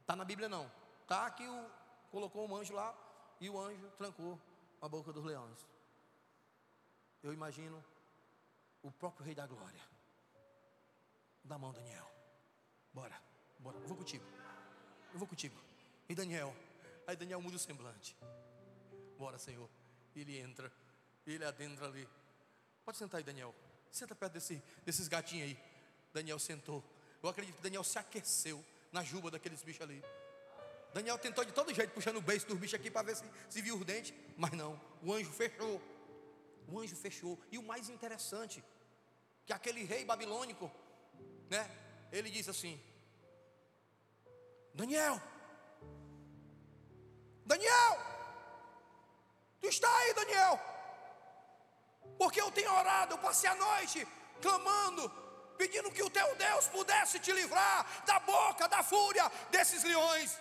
Está 0.00 0.16
na 0.16 0.24
Bíblia 0.24 0.48
não. 0.48 0.70
Está 1.02 1.30
que 1.30 1.46
o, 1.46 1.70
colocou 2.10 2.48
um 2.48 2.56
anjo 2.56 2.74
lá 2.74 2.94
e 3.40 3.48
o 3.48 3.60
anjo 3.60 3.90
trancou 3.92 4.38
a 4.80 4.88
boca 4.88 5.12
dos 5.12 5.24
leões. 5.24 5.66
Eu 7.22 7.32
imagino 7.32 7.82
o 8.82 8.90
próprio 8.90 9.24
Rei 9.24 9.34
da 9.34 9.46
Glória. 9.46 9.80
Da 11.44 11.58
mão 11.58 11.72
Daniel. 11.72 12.10
Bora, 12.92 13.18
bora, 13.58 13.78
eu 13.78 13.88
vou 13.88 13.96
contigo. 13.96 14.24
Eu 15.12 15.18
vou 15.18 15.26
contigo. 15.26 15.58
E 16.08 16.14
Daniel, 16.14 16.54
aí 17.06 17.16
Daniel 17.16 17.40
muda 17.40 17.56
o 17.56 17.58
semblante. 17.58 18.16
Bora, 19.18 19.38
Senhor. 19.38 19.68
Ele 20.14 20.38
entra, 20.38 20.70
ele 21.26 21.44
adentra 21.44 21.86
ali. 21.86 22.06
Pode 22.84 22.98
sentar 22.98 23.18
aí, 23.18 23.24
Daniel. 23.24 23.54
Senta 23.90 24.14
perto 24.14 24.34
desse, 24.34 24.62
desses 24.84 25.08
gatinhos 25.08 25.48
aí. 25.48 25.58
Daniel 26.12 26.38
sentou. 26.38 26.84
Eu 27.22 27.28
acredito 27.28 27.56
que 27.56 27.62
Daniel 27.62 27.84
se 27.84 27.98
aqueceu 27.98 28.62
na 28.90 29.02
juba 29.02 29.30
daqueles 29.30 29.62
bichos 29.62 29.82
ali. 29.82 30.02
Daniel 30.92 31.18
tentou 31.18 31.44
de 31.44 31.52
todo 31.52 31.72
jeito 31.72 31.92
puxando 31.94 32.16
o 32.16 32.20
beijo 32.20 32.46
dos 32.46 32.58
bichos 32.58 32.74
aqui 32.74 32.90
para 32.90 33.02
ver 33.02 33.16
se, 33.16 33.24
se 33.48 33.62
viu 33.62 33.76
os 33.76 33.84
dentes, 33.84 34.12
mas 34.36 34.52
não. 34.52 34.78
O 35.02 35.12
anjo 35.12 35.30
fechou. 35.32 35.80
O 36.68 36.78
anjo 36.78 36.94
fechou. 36.94 37.38
E 37.50 37.56
o 37.56 37.62
mais 37.62 37.88
interessante, 37.88 38.62
que 39.46 39.52
aquele 39.52 39.84
rei 39.84 40.04
babilônico, 40.04 40.70
né? 41.48 41.70
Ele 42.12 42.30
disse 42.30 42.50
assim: 42.50 42.80
Daniel, 44.74 45.20
Daniel, 47.46 47.98
tu 49.60 49.68
está 49.68 49.88
aí, 49.98 50.14
Daniel, 50.14 50.60
porque 52.18 52.40
eu 52.40 52.50
tenho 52.52 52.72
orado, 52.72 53.14
eu 53.14 53.18
passei 53.18 53.48
a 53.48 53.54
noite 53.54 54.06
clamando, 54.40 55.10
pedindo 55.56 55.90
que 55.90 56.02
o 56.02 56.10
teu 56.10 56.34
Deus 56.36 56.66
pudesse 56.68 57.18
te 57.18 57.32
livrar 57.32 58.04
da 58.04 58.20
boca, 58.20 58.68
da 58.68 58.82
fúria 58.82 59.30
desses 59.50 59.82
leões. 59.82 60.38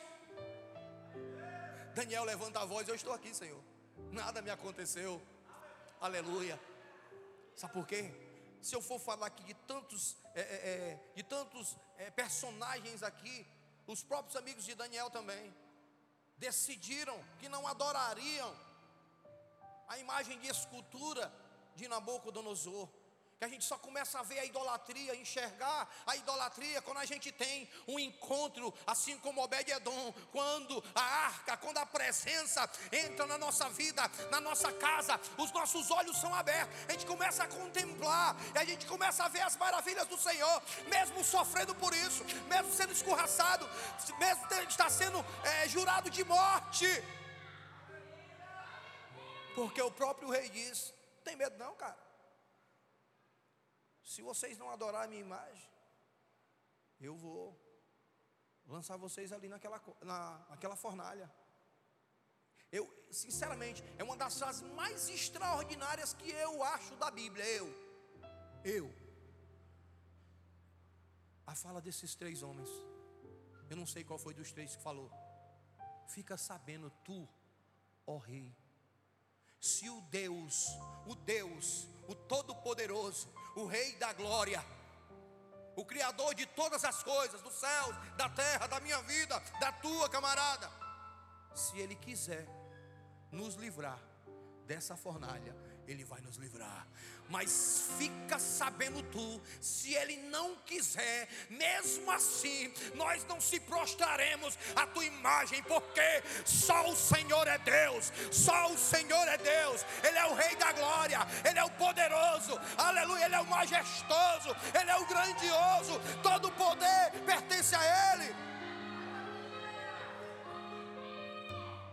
Daniel 1.96 2.26
levanta 2.26 2.60
a 2.60 2.66
voz: 2.66 2.88
Eu 2.88 2.96
estou 2.96 3.14
aqui, 3.14 3.34
Senhor, 3.34 3.62
nada 4.12 4.42
me 4.42 4.50
aconteceu, 4.50 5.22
aleluia. 6.02 6.60
Sabe 7.56 7.74
por 7.74 7.86
quê? 7.86 8.31
Se 8.62 8.76
eu 8.76 8.82
for 8.82 9.00
falar 9.00 9.28
aqui 9.28 9.44
de 9.44 9.54
tantos 9.54 10.16
é, 10.34 10.42
é, 10.42 10.44
é, 10.44 11.14
de 11.16 11.24
tantos 11.24 11.76
é, 11.98 12.10
personagens 12.12 13.04
aqui, 13.04 13.46
os 13.88 14.04
próprios 14.04 14.36
amigos 14.36 14.64
de 14.64 14.76
Daniel 14.76 15.10
também, 15.10 15.54
decidiram 16.38 17.18
que 17.40 17.50
não 17.50 17.68
adorariam 17.68 18.56
a 19.88 19.98
imagem 19.98 20.40
de 20.40 20.48
escultura 20.48 21.32
de 21.76 21.88
Nabucodonosor 21.88 22.88
que 23.42 23.46
a 23.46 23.50
gente 23.50 23.66
só 23.66 23.76
começa 23.76 24.20
a 24.20 24.22
ver 24.22 24.38
a 24.38 24.46
idolatria, 24.46 25.16
enxergar 25.16 25.90
a 26.06 26.16
idolatria 26.16 26.80
quando 26.80 27.00
a 27.00 27.06
gente 27.06 27.32
tem 27.32 27.68
um 27.88 27.98
encontro, 27.98 28.72
assim 28.86 29.18
como 29.18 29.42
Obed-Edom, 29.42 30.14
quando 30.32 30.84
a 30.94 31.02
arca, 31.02 31.58
quando 31.58 31.80
a 31.80 31.86
presença 31.88 32.70
entra 32.92 33.26
na 33.26 33.40
nossa 33.40 33.68
vida, 33.72 34.04
na 34.30 34.40
nossa 34.40 34.72
casa, 34.74 35.20
os 35.40 35.52
nossos 35.54 35.90
olhos 35.90 36.22
são 36.22 36.32
abertos, 36.36 36.78
a 36.88 36.92
gente 36.92 37.08
começa 37.08 37.44
a 37.44 37.48
contemplar, 37.48 38.36
e 38.54 38.60
a 38.60 38.64
gente 38.64 38.86
começa 38.86 39.24
a 39.24 39.28
ver 39.28 39.42
as 39.42 39.58
maravilhas 39.58 40.08
do 40.08 40.20
Senhor, 40.20 40.62
mesmo 40.88 41.24
sofrendo 41.24 41.74
por 41.74 41.96
isso, 41.96 42.24
mesmo 42.48 42.72
sendo 42.72 42.94
escorraçado, 42.94 43.68
mesmo 44.20 44.46
está 44.70 44.88
sendo 44.88 45.18
é, 45.44 45.68
jurado 45.68 46.12
de 46.12 46.24
morte, 46.24 46.86
porque 49.56 49.82
o 49.82 49.90
próprio 49.90 50.30
rei 50.30 50.48
diz: 50.48 50.94
tem 51.24 51.36
medo 51.36 51.58
não, 51.58 51.74
cara. 51.74 52.11
Se 54.14 54.22
vocês 54.22 54.58
não 54.58 54.70
adorarem 54.70 55.08
a 55.08 55.10
minha 55.10 55.22
imagem, 55.22 55.70
eu 57.00 57.16
vou 57.16 57.44
lançar 58.68 58.98
vocês 58.98 59.32
ali 59.32 59.48
naquela, 59.48 59.82
na, 60.02 60.46
naquela 60.50 60.76
fornalha. 60.76 61.28
Eu, 62.70 62.84
sinceramente, 63.10 63.82
é 63.98 64.04
uma 64.04 64.18
das 64.18 64.38
frases 64.38 64.64
mais 64.74 65.08
extraordinárias 65.08 66.14
que 66.14 66.30
eu 66.30 66.62
acho 66.62 66.94
da 66.98 67.10
Bíblia. 67.10 67.46
Eu, 67.46 67.68
eu. 68.66 68.94
A 71.48 71.56
fala 71.56 71.82
desses 71.82 72.14
três 72.14 72.44
homens. 72.44 72.70
Eu 73.70 73.78
não 73.78 73.88
sei 73.88 74.04
qual 74.04 74.20
foi 74.20 74.34
dos 74.34 74.52
três 74.52 74.76
que 74.76 74.84
falou. 74.84 75.10
Fica 76.10 76.36
sabendo 76.36 76.90
tu, 77.06 77.28
ó 78.06 78.18
rei, 78.18 78.54
se 79.62 79.90
o 79.90 80.02
Deus, 80.02 80.68
o 81.08 81.16
Deus, 81.16 81.88
o 82.10 82.16
Todo-Poderoso, 82.16 83.30
o 83.56 83.66
Rei 83.66 83.96
da 83.96 84.14
Glória, 84.14 84.64
o 85.76 85.86
Criador 85.86 86.36
de 86.36 86.46
todas 86.46 86.84
as 86.84 87.04
coisas, 87.04 87.42
dos 87.42 87.54
céus, 87.54 87.96
da 88.18 88.30
terra, 88.30 88.68
da 88.68 88.80
minha 88.80 89.02
vida, 89.04 89.40
da 89.60 89.72
tua 89.72 90.10
camarada, 90.10 90.70
se 91.54 91.78
Ele 91.78 91.96
quiser 91.96 92.48
nos 93.32 93.56
livrar 93.56 94.00
dessa 94.66 94.96
fornalha, 94.96 95.56
Ele 95.88 96.04
vai 96.04 96.22
nos 96.22 96.38
livrar 96.38 96.88
mas 97.32 97.90
fica 97.98 98.38
sabendo 98.38 99.02
tu, 99.04 99.42
se 99.62 99.94
Ele 99.94 100.18
não 100.18 100.56
quiser, 100.58 101.30
mesmo 101.50 102.12
assim, 102.12 102.72
nós 102.94 103.26
não 103.26 103.40
se 103.40 103.60
prostraremos 103.62 104.60
à 104.76 104.86
tua 104.86 105.06
imagem, 105.06 105.64
porque 105.64 106.22
só 106.46 106.90
o 106.90 106.96
Senhor 106.96 107.48
é 107.48 107.58
Deus, 107.60 108.12
só 108.32 108.72
o 108.72 108.78
Senhor 108.78 109.28
é 109.30 109.38
Deus, 109.38 109.86
Ele 110.04 110.18
é 110.18 110.26
o 110.26 110.36
Rei 110.36 110.56
da 110.58 110.74
glória, 110.74 111.20
Ele 111.50 111.58
é 111.58 111.64
o 111.64 111.72
poderoso, 111.72 112.60
aleluia, 112.78 113.26
Ele 113.26 113.36
é 113.36 113.40
o 113.40 113.48
majestoso, 113.48 114.50
Ele 114.80 114.92
é 114.92 114.98
o 114.98 115.06
grandioso, 115.06 116.02
todo 116.22 116.50
o 116.50 116.52
poder 116.52 117.12
pertence 117.26 117.74
a 117.74 118.14
Ele. 118.14 118.36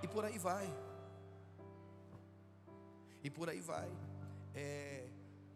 E 0.03 0.09
por 0.09 0.25
aí 0.25 0.39
vai. 0.39 0.88
E 3.29 3.31
por 3.31 3.47
aí 3.51 3.61
vai. 3.61 3.89
É, 4.55 5.07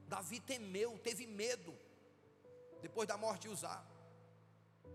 Davi 0.06 0.38
temeu, 0.40 0.90
teve 0.98 1.26
medo, 1.26 1.72
depois 2.82 3.08
da 3.08 3.16
morte 3.16 3.42
de 3.42 3.48
Uzá, 3.48 3.82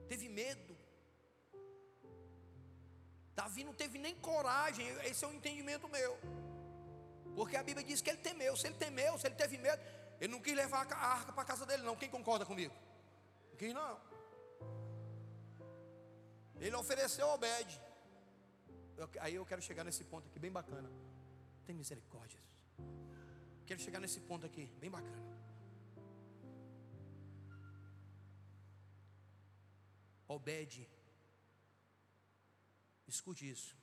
teve 0.07 0.29
medo. 0.29 0.77
Davi 3.39 3.63
não 3.63 3.73
teve 3.73 3.97
nem 3.97 4.15
coragem, 4.29 4.85
esse 5.09 5.25
é 5.25 5.27
o 5.27 5.31
um 5.31 5.33
entendimento 5.33 5.89
meu, 5.89 6.13
porque 7.35 7.57
a 7.57 7.63
Bíblia 7.63 7.83
diz 7.83 7.99
que 7.99 8.11
ele 8.11 8.19
temeu. 8.29 8.55
Se 8.55 8.67
ele 8.67 8.75
temeu, 8.75 9.17
se 9.17 9.25
ele 9.25 9.39
teve 9.43 9.57
medo, 9.57 9.81
ele 10.21 10.31
não 10.31 10.39
quis 10.39 10.55
levar 10.55 10.85
a 10.93 11.07
arca 11.17 11.33
para 11.33 11.41
a 11.41 11.45
casa 11.51 11.65
dele, 11.65 11.81
não. 11.81 11.95
Quem 11.95 12.11
concorda 12.11 12.45
comigo? 12.45 12.75
Não 13.49 13.57
quis, 13.57 13.73
não. 13.73 13.99
Ele 16.59 16.75
ofereceu 16.75 17.27
Obed. 17.29 17.81
Aí 19.19 19.33
eu 19.33 19.47
quero 19.47 19.63
chegar 19.63 19.83
nesse 19.83 20.03
ponto 20.03 20.27
aqui, 20.27 20.37
bem 20.37 20.51
bacana. 20.51 20.91
Tem 21.65 21.75
misericórdia. 21.75 22.39
Quero 23.67 23.81
chegar 23.81 23.99
nesse 23.99 24.21
ponto 24.21 24.45
aqui, 24.45 24.65
bem 24.79 24.89
bacana. 24.89 25.27
Obed, 30.25 30.89
escute 33.07 33.49
isso. 33.49 33.75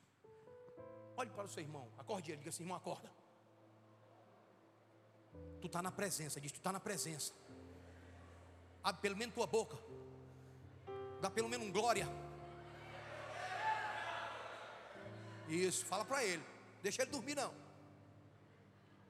Olhe 1.15 1.29
para 1.29 1.45
o 1.45 1.47
seu 1.47 1.61
irmão, 1.61 1.87
acorde 1.99 2.31
ele, 2.31 2.39
diga 2.39 2.49
assim: 2.49 2.63
irmão, 2.63 2.77
acorda. 2.77 3.11
Tu 5.61 5.67
está 5.67 5.83
na 5.83 5.91
presença, 5.91 6.41
diz: 6.41 6.51
tu 6.51 6.57
está 6.57 6.71
na 6.71 6.79
presença. 6.79 7.31
Abre 8.83 9.01
pelo 9.01 9.17
menos 9.17 9.35
tua 9.35 9.45
boca, 9.45 9.77
dá 11.21 11.29
pelo 11.29 11.47
menos 11.47 11.67
um 11.67 11.71
glória. 11.71 12.07
Isso, 15.47 15.85
fala 15.85 16.03
para 16.03 16.23
ele, 16.23 16.43
deixa 16.81 17.03
ele 17.03 17.11
dormir 17.11 17.35
não. 17.35 17.64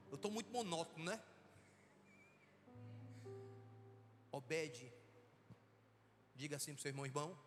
Eu 0.09 0.15
estou 0.15 0.31
muito 0.31 0.51
monótono, 0.51 1.05
né? 1.05 1.21
Obede, 4.31 4.93
diga 6.35 6.57
assim 6.57 6.73
para 6.73 6.79
o 6.79 6.81
seu 6.81 6.89
irmão, 6.89 7.05
irmão. 7.05 7.37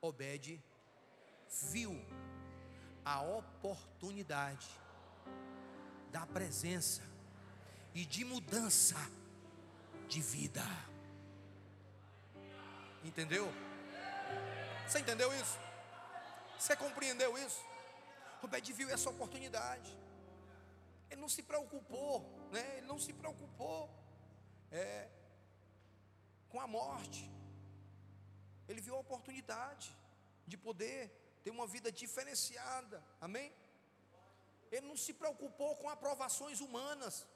Obede 0.00 0.62
viu 1.70 1.92
a 3.04 3.22
oportunidade 3.22 4.68
da 6.10 6.26
presença 6.26 7.02
e 7.94 8.04
de 8.04 8.24
mudança 8.24 8.96
de 10.08 10.20
vida. 10.20 10.64
Entendeu? 13.04 13.46
Você 14.86 14.98
entendeu 14.98 15.32
isso? 15.34 15.58
Você 16.58 16.74
compreendeu 16.76 17.36
isso? 17.38 17.62
Obed 18.42 18.72
viu 18.72 18.90
essa 18.90 19.08
oportunidade. 19.10 20.03
Ele 21.14 21.20
não 21.20 21.28
se 21.28 21.44
preocupou, 21.44 22.48
né? 22.50 22.76
Ele 22.76 22.88
não 22.88 22.98
se 22.98 23.12
preocupou 23.12 23.88
é, 24.72 25.08
com 26.48 26.60
a 26.60 26.66
morte. 26.66 27.30
Ele 28.68 28.80
viu 28.80 28.96
a 28.96 28.98
oportunidade 28.98 29.96
de 30.44 30.56
poder 30.56 30.98
ter 31.44 31.50
uma 31.50 31.68
vida 31.68 31.92
diferenciada. 31.92 33.00
Amém? 33.20 33.54
Ele 34.72 34.88
não 34.88 34.96
se 34.96 35.12
preocupou 35.12 35.76
com 35.76 35.88
aprovações 35.88 36.60
humanas. 36.60 37.28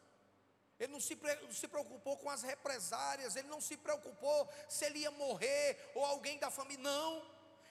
Ele 0.80 0.92
não 0.92 1.00
se, 1.00 1.14
não 1.42 1.52
se 1.52 1.68
preocupou 1.68 2.16
com 2.16 2.28
as 2.28 2.42
represárias. 2.42 3.36
Ele 3.36 3.46
não 3.46 3.60
se 3.60 3.76
preocupou 3.76 4.52
se 4.68 4.86
ele 4.86 4.98
ia 4.98 5.12
morrer 5.12 5.92
ou 5.94 6.04
alguém 6.04 6.36
da 6.36 6.50
família. 6.50 6.82
Não. 6.82 7.24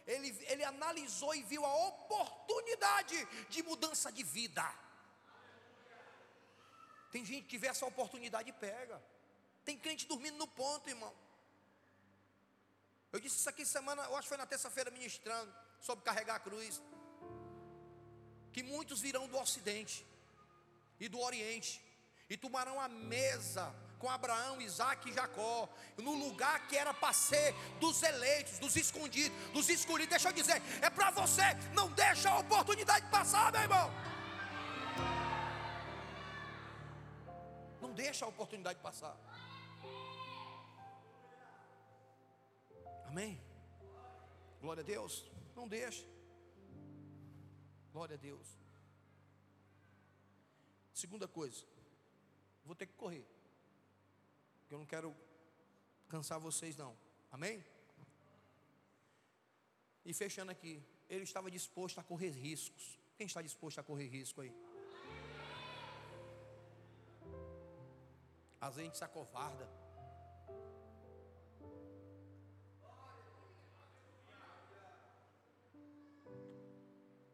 Ele, 0.06 0.30
ele 0.48 0.64
analisou 0.64 1.36
e 1.36 1.44
viu 1.44 1.66
a 1.66 1.88
oportunidade 1.90 3.26
de 3.50 3.62
mudança 3.62 4.10
de 4.10 4.24
vida. 4.24 4.87
Tem 7.12 7.24
gente 7.26 7.46
que 7.48 7.58
vê 7.58 7.68
essa 7.68 7.86
oportunidade 7.86 8.50
e 8.50 8.54
pega. 8.54 9.02
Tem 9.64 9.78
crente 9.78 10.06
dormindo 10.06 10.38
no 10.38 10.48
ponto, 10.48 10.90
irmão. 10.90 11.14
Eu 13.12 13.20
disse 13.20 13.38
isso 13.38 13.50
aqui 13.50 13.66
semana, 13.66 14.04
eu 14.04 14.16
acho 14.16 14.24
que 14.24 14.30
foi 14.30 14.38
na 14.38 14.46
terça-feira 14.46 14.92
ministrando, 14.92 15.54
sobre 15.80 16.04
carregar 16.04 16.36
a 16.36 16.40
cruz. 16.40 16.82
Que 18.52 18.64
muitos 18.64 19.02
virão 19.02 19.28
do 19.28 19.38
ocidente 19.38 20.06
e 21.00 21.08
do 21.08 21.20
oriente 21.20 21.82
e 22.30 22.36
tomarão 22.36 22.80
a 22.80 22.88
mesa 22.88 23.74
com 24.00 24.10
Abraão, 24.10 24.62
Isaac 24.62 25.10
e 25.10 25.14
Jacó, 25.14 25.68
no 25.98 26.14
lugar 26.14 26.68
que 26.68 26.78
era 26.78 26.94
para 26.94 27.14
ser 27.14 27.54
dos 27.80 28.04
eleitos, 28.04 28.60
dos 28.60 28.76
escondidos, 28.76 29.36
dos 29.52 29.70
escolhidos. 29.70 30.12
Deixa 30.12 30.30
eu 30.30 30.34
dizer, 30.34 30.62
é 30.82 30.90
para 30.90 31.10
você, 31.12 31.42
não 31.74 31.90
deixa 31.92 32.30
a 32.30 32.40
oportunidade 32.40 33.10
passar, 33.10 33.52
meu 33.52 33.62
irmão. 33.62 33.92
Deixa 37.98 38.26
a 38.26 38.28
oportunidade 38.28 38.80
passar. 38.80 39.16
Amém? 43.10 43.42
Glória 44.62 44.82
a 44.82 44.86
Deus. 44.86 45.14
Não 45.56 45.68
deixa. 45.68 46.06
Glória 47.92 48.16
a 48.16 48.18
Deus. 48.30 48.48
Segunda 50.94 51.28
coisa, 51.28 51.64
vou 52.66 52.76
ter 52.76 52.88
que 52.88 52.94
correr. 52.94 53.26
Porque 54.60 54.76
eu 54.76 54.80
não 54.80 54.86
quero 54.86 55.16
cansar 56.08 56.40
vocês 56.40 56.76
não. 56.76 56.96
Amém? 57.32 57.64
E 60.06 60.14
fechando 60.14 60.52
aqui, 60.52 60.84
ele 61.10 61.24
estava 61.24 61.50
disposto 61.50 62.00
a 62.00 62.04
correr 62.04 62.30
riscos. 62.30 63.00
Quem 63.18 63.28
está 63.28 63.42
disposto 63.42 63.80
a 63.80 63.84
correr 63.84 64.08
risco 64.08 64.42
aí? 64.42 64.54
Às 68.60 68.76
vezes 68.76 68.80
a 68.80 68.84
gente 68.86 68.98
se 68.98 69.04
acovarda. 69.04 69.70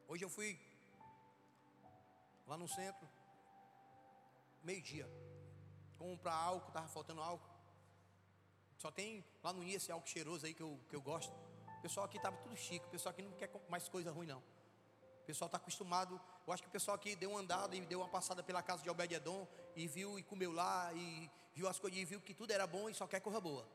Hoje 0.08 0.24
eu 0.26 0.30
fui 0.30 0.60
lá 2.46 2.58
no 2.58 2.68
centro, 2.68 3.10
meio-dia, 4.62 5.10
comprar 5.98 6.36
álcool, 6.36 6.68
estava 6.68 6.88
faltando 6.88 7.22
álcool. 7.22 7.50
Só 8.78 8.92
tem 8.92 9.26
lá 9.42 9.54
no 9.54 9.64
I 9.64 9.76
esse 9.76 9.92
álcool 9.92 10.08
cheiroso 10.08 10.46
aí 10.46 10.54
que 10.54 10.62
eu, 10.62 10.80
que 10.90 10.96
eu 10.96 11.02
gosto. 11.02 11.34
O 11.80 11.82
pessoal 11.82 12.06
aqui 12.06 12.18
estava 12.18 12.38
tudo 12.38 12.56
chique, 12.56 12.86
o 12.86 12.90
pessoal 12.90 13.12
aqui 13.12 13.22
não 13.22 13.32
quer 13.32 13.50
mais 13.70 13.88
coisa 13.88 14.12
ruim 14.12 14.28
não. 14.28 14.40
O 14.40 15.26
pessoal 15.26 15.48
está 15.48 15.58
acostumado. 15.58 16.20
Eu 16.46 16.54
acho 16.54 16.62
que 16.62 16.70
o 16.70 16.72
pessoal 16.72 16.96
aqui 16.96 17.16
deu 17.16 17.32
uma 17.32 17.40
andada 17.40 17.76
e 17.76 17.82
deu 17.82 18.00
uma 18.00 18.10
passada 18.10 18.44
pela 18.44 18.62
casa 18.62 18.84
de 18.84 18.90
Obed-Edom 18.90 19.48
e 19.76 19.88
viu 19.88 20.20
e 20.20 20.24
comeu 20.24 20.52
lá 20.52 20.92
e 20.94 21.30
viu 21.56 21.68
as 21.68 21.80
coisas 21.80 21.98
e 21.98 22.06
viu 22.06 22.20
que 22.20 22.34
tudo 22.34 22.52
era 22.52 22.68
bom 22.68 22.90
e 22.90 22.94
só 22.94 23.08
quer 23.08 23.22
coisa 23.22 23.40
boa. 23.40 23.66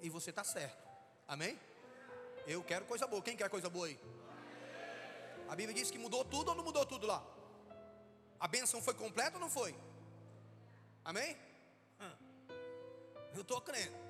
E 0.00 0.10
você 0.10 0.30
está 0.30 0.42
certo. 0.42 0.88
Amém? 1.26 1.58
Eu 2.46 2.64
quero 2.64 2.84
coisa 2.84 3.06
boa. 3.06 3.22
Quem 3.22 3.36
quer 3.36 3.48
coisa 3.48 3.70
boa 3.70 3.86
aí? 3.86 3.98
A 5.48 5.54
Bíblia 5.54 5.74
diz 5.74 5.90
que 5.90 5.98
mudou 5.98 6.24
tudo 6.24 6.48
ou 6.48 6.54
não 6.54 6.64
mudou 6.64 6.84
tudo 6.84 7.06
lá? 7.06 7.24
A 8.40 8.48
bênção 8.48 8.82
foi 8.82 8.94
completa 8.94 9.36
ou 9.36 9.40
não 9.40 9.50
foi? 9.50 9.74
Amém? 11.04 11.36
Eu 13.34 13.42
estou 13.42 13.60
crendo. 13.60 14.07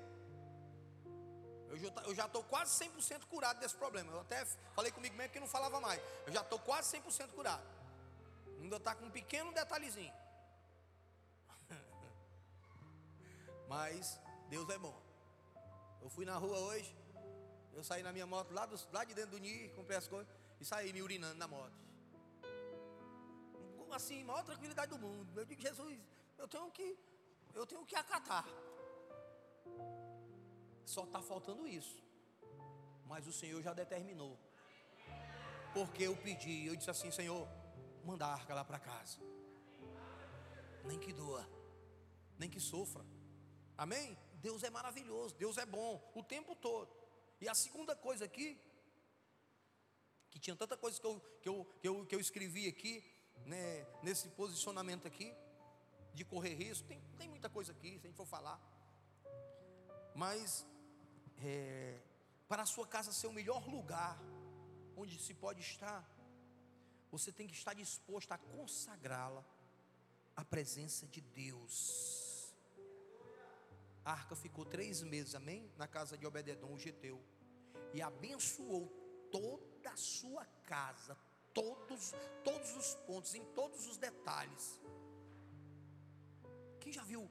Eu 1.69 2.15
já 2.15 2.25
estou 2.25 2.43
quase 2.43 2.83
100% 2.83 3.25
curado 3.25 3.59
desse 3.59 3.75
problema. 3.75 4.11
Eu 4.11 4.21
até 4.21 4.43
falei 4.73 4.91
comigo 4.91 5.15
mesmo 5.15 5.31
que 5.31 5.39
não 5.39 5.47
falava 5.47 5.79
mais. 5.79 6.01
Eu 6.25 6.33
já 6.33 6.41
estou 6.41 6.59
quase 6.59 6.97
100% 6.97 7.31
curado. 7.31 7.63
Ainda 8.59 8.77
está 8.77 8.95
com 8.95 9.05
um 9.05 9.11
pequeno 9.11 9.53
detalhezinho. 9.53 10.13
Mas 13.69 14.19
Deus 14.49 14.67
é 14.69 14.77
bom. 14.77 14.99
Eu 16.01 16.09
fui 16.09 16.25
na 16.25 16.37
rua 16.37 16.57
hoje. 16.59 16.95
Eu 17.73 17.83
saí 17.83 18.01
na 18.01 18.11
minha 18.11 18.25
moto 18.25 18.51
lá, 18.51 18.65
do, 18.65 18.75
lá 18.91 19.03
de 19.03 19.13
dentro 19.13 19.31
do 19.31 19.37
NIR, 19.37 19.73
comprei 19.75 19.97
as 19.97 20.07
coisas 20.07 20.27
e 20.59 20.65
saí 20.65 20.91
me 20.91 21.01
urinando 21.01 21.35
na 21.35 21.47
moto. 21.47 21.73
Assim, 23.91 24.23
maior 24.23 24.43
tranquilidade 24.43 24.91
do 24.91 24.99
mundo. 24.99 25.39
Eu 25.39 25.45
digo, 25.45 25.61
Jesus, 25.61 25.99
eu 26.37 26.47
tenho 26.47 26.69
que, 26.71 26.97
eu 27.53 27.65
tenho 27.65 27.85
que 27.85 27.95
acatar. 27.95 28.45
Só 30.93 31.03
está 31.03 31.21
faltando 31.21 31.67
isso. 31.67 31.97
Mas 33.05 33.27
o 33.27 33.33
Senhor 33.39 33.61
já 33.61 33.73
determinou. 33.81 34.35
Porque 35.71 36.01
eu 36.03 36.15
pedi, 36.17 36.65
eu 36.65 36.75
disse 36.75 36.89
assim, 36.89 37.11
Senhor, 37.11 37.47
manda 38.03 38.25
a 38.25 38.33
arca 38.33 38.55
lá 38.55 38.63
para 38.65 38.79
casa. 38.79 39.19
Nem 40.83 40.97
que 41.03 41.13
doa, 41.13 41.47
nem 42.39 42.49
que 42.49 42.59
sofra. 42.59 43.05
Amém? 43.77 44.17
Deus 44.47 44.63
é 44.63 44.71
maravilhoso, 44.71 45.35
Deus 45.35 45.59
é 45.59 45.65
bom 45.65 45.91
o 46.15 46.23
tempo 46.23 46.55
todo. 46.55 46.91
E 47.39 47.47
a 47.47 47.53
segunda 47.53 47.95
coisa 47.95 48.25
aqui, 48.25 48.59
que 50.31 50.39
tinha 50.39 50.55
tanta 50.55 50.75
coisa 50.75 50.99
que 50.99 51.05
eu, 51.05 51.19
que 51.41 51.49
eu, 51.49 51.65
que 51.81 51.87
eu, 51.87 52.05
que 52.07 52.15
eu 52.15 52.19
escrevi 52.19 52.67
aqui, 52.67 52.93
né, 53.45 53.85
nesse 54.01 54.27
posicionamento 54.29 55.07
aqui, 55.07 55.31
de 56.15 56.25
correr 56.25 56.55
risco, 56.55 56.87
tem, 56.87 56.99
tem 57.19 57.29
muita 57.29 57.47
coisa 57.47 57.73
aqui, 57.73 57.91
se 57.99 58.07
a 58.07 58.09
gente 58.09 58.17
for 58.17 58.25
falar. 58.25 58.59
Mas 60.15 60.65
é, 61.43 61.99
para 62.47 62.63
a 62.63 62.65
sua 62.65 62.87
casa 62.87 63.11
ser 63.11 63.27
o 63.27 63.33
melhor 63.33 63.67
lugar 63.67 64.19
onde 64.95 65.17
se 65.17 65.33
pode 65.33 65.61
estar, 65.61 66.07
você 67.11 67.31
tem 67.31 67.47
que 67.47 67.53
estar 67.53 67.73
disposto 67.73 68.31
a 68.31 68.37
consagrá-la 68.37 69.43
à 70.35 70.43
presença 70.43 71.07
de 71.07 71.21
Deus. 71.21 72.53
A 74.03 74.11
arca 74.11 74.35
ficou 74.35 74.65
três 74.65 75.01
meses, 75.01 75.35
amém? 75.35 75.71
Na 75.77 75.87
casa 75.87 76.17
de 76.17 76.25
Obededon, 76.25 76.73
o 76.73 76.79
Geteu, 76.79 77.21
e 77.93 78.01
abençoou 78.01 78.87
toda 79.31 79.91
a 79.91 79.97
sua 79.97 80.45
casa, 80.65 81.17
todos, 81.53 82.13
todos 82.43 82.75
os 82.75 82.95
pontos, 83.07 83.33
em 83.35 83.45
todos 83.53 83.87
os 83.87 83.97
detalhes. 83.97 84.79
Quem 86.79 86.91
já 86.91 87.03
viu? 87.03 87.29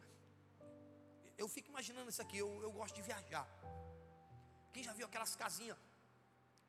Eu 1.36 1.48
fico 1.48 1.68
imaginando 1.68 2.10
isso 2.10 2.22
aqui, 2.22 2.38
eu, 2.38 2.62
eu 2.62 2.72
gosto 2.72 2.94
de 2.96 3.02
viajar. 3.02 3.46
Quem 4.72 4.82
já 4.82 4.92
viu 4.92 5.06
aquelas 5.06 5.34
casinhas 5.34 5.76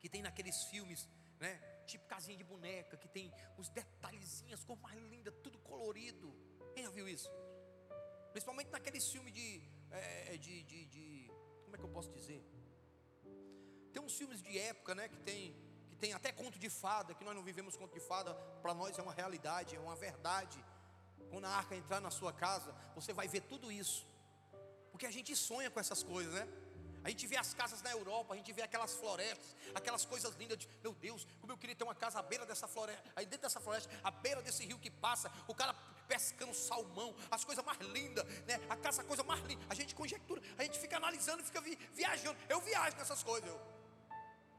que 0.00 0.08
tem 0.08 0.22
naqueles 0.22 0.64
filmes, 0.64 1.08
né? 1.38 1.52
Tipo 1.86 2.06
casinha 2.06 2.36
de 2.36 2.44
boneca, 2.44 2.96
que 2.96 3.08
tem 3.08 3.32
os 3.58 3.68
detalhezinhos, 3.68 4.64
cor 4.64 4.78
mais 4.78 4.98
linda, 5.12 5.30
tudo 5.30 5.58
colorido. 5.58 6.34
Quem 6.74 6.84
já 6.84 6.90
viu 6.90 7.08
isso? 7.08 7.28
Principalmente 8.32 8.70
naqueles 8.70 9.08
filmes 9.10 9.32
de, 9.34 9.62
é, 9.90 10.36
de, 10.36 10.62
de, 10.62 10.84
de, 10.86 11.30
Como 11.64 11.74
é 11.74 11.78
que 11.78 11.84
eu 11.84 11.88
posso 11.88 12.10
dizer? 12.12 12.42
Tem 13.92 14.00
uns 14.02 14.16
filmes 14.16 14.40
de 14.40 14.58
época, 14.58 14.94
né? 14.94 15.08
Que 15.08 15.18
tem, 15.18 15.56
que 15.88 15.96
tem 15.96 16.12
até 16.12 16.30
conto 16.30 16.58
de 16.58 16.70
fada, 16.70 17.14
que 17.14 17.24
nós 17.24 17.34
não 17.34 17.42
vivemos 17.42 17.76
conto 17.76 17.92
de 17.92 18.00
fada, 18.00 18.34
para 18.62 18.72
nós 18.72 18.98
é 18.98 19.02
uma 19.02 19.12
realidade, 19.12 19.74
é 19.74 19.80
uma 19.80 19.96
verdade. 19.96 20.64
Quando 21.28 21.44
a 21.44 21.50
arca 21.50 21.74
entrar 21.74 22.00
na 22.00 22.10
sua 22.10 22.32
casa, 22.32 22.72
você 22.94 23.12
vai 23.12 23.26
ver 23.28 23.42
tudo 23.42 23.70
isso. 23.70 24.06
Porque 24.92 25.06
a 25.06 25.10
gente 25.10 25.34
sonha 25.34 25.70
com 25.70 25.80
essas 25.80 26.02
coisas, 26.02 26.32
né? 26.32 26.46
A 27.02 27.08
gente 27.08 27.26
vê 27.26 27.36
as 27.36 27.54
casas 27.54 27.80
na 27.82 27.90
Europa, 27.90 28.34
a 28.34 28.36
gente 28.36 28.52
vê 28.52 28.62
aquelas 28.62 28.94
florestas, 28.94 29.56
aquelas 29.74 30.04
coisas 30.04 30.34
lindas. 30.36 30.58
De, 30.58 30.68
meu 30.82 30.92
Deus, 30.94 31.26
como 31.40 31.52
eu 31.52 31.58
queria 31.58 31.74
ter 31.74 31.84
uma 31.84 31.94
casa 31.94 32.18
à 32.18 32.22
beira 32.22 32.44
dessa 32.44 32.68
floresta, 32.68 33.02
aí 33.16 33.24
dentro 33.24 33.42
dessa 33.42 33.60
floresta, 33.60 33.90
à 34.04 34.10
beira 34.10 34.42
desse 34.42 34.64
rio 34.66 34.78
que 34.78 34.90
passa, 34.90 35.32
o 35.48 35.54
cara 35.54 35.74
pescando 36.06 36.52
salmão, 36.52 37.14
as 37.30 37.44
coisas 37.44 37.64
mais 37.64 37.78
lindas, 37.78 38.24
né? 38.44 38.60
A 38.68 38.76
casa, 38.76 39.00
a 39.02 39.04
coisa 39.04 39.22
mais 39.22 39.40
linda. 39.44 39.64
A 39.68 39.74
gente 39.74 39.94
conjectura, 39.94 40.42
a 40.58 40.62
gente 40.62 40.78
fica 40.78 40.96
analisando, 40.96 41.42
fica 41.42 41.60
vi, 41.60 41.76
viajando. 41.94 42.38
Eu 42.48 42.60
viajo 42.60 42.96
nessas 42.96 43.22
coisas. 43.22 43.48
Eu. 43.48 43.60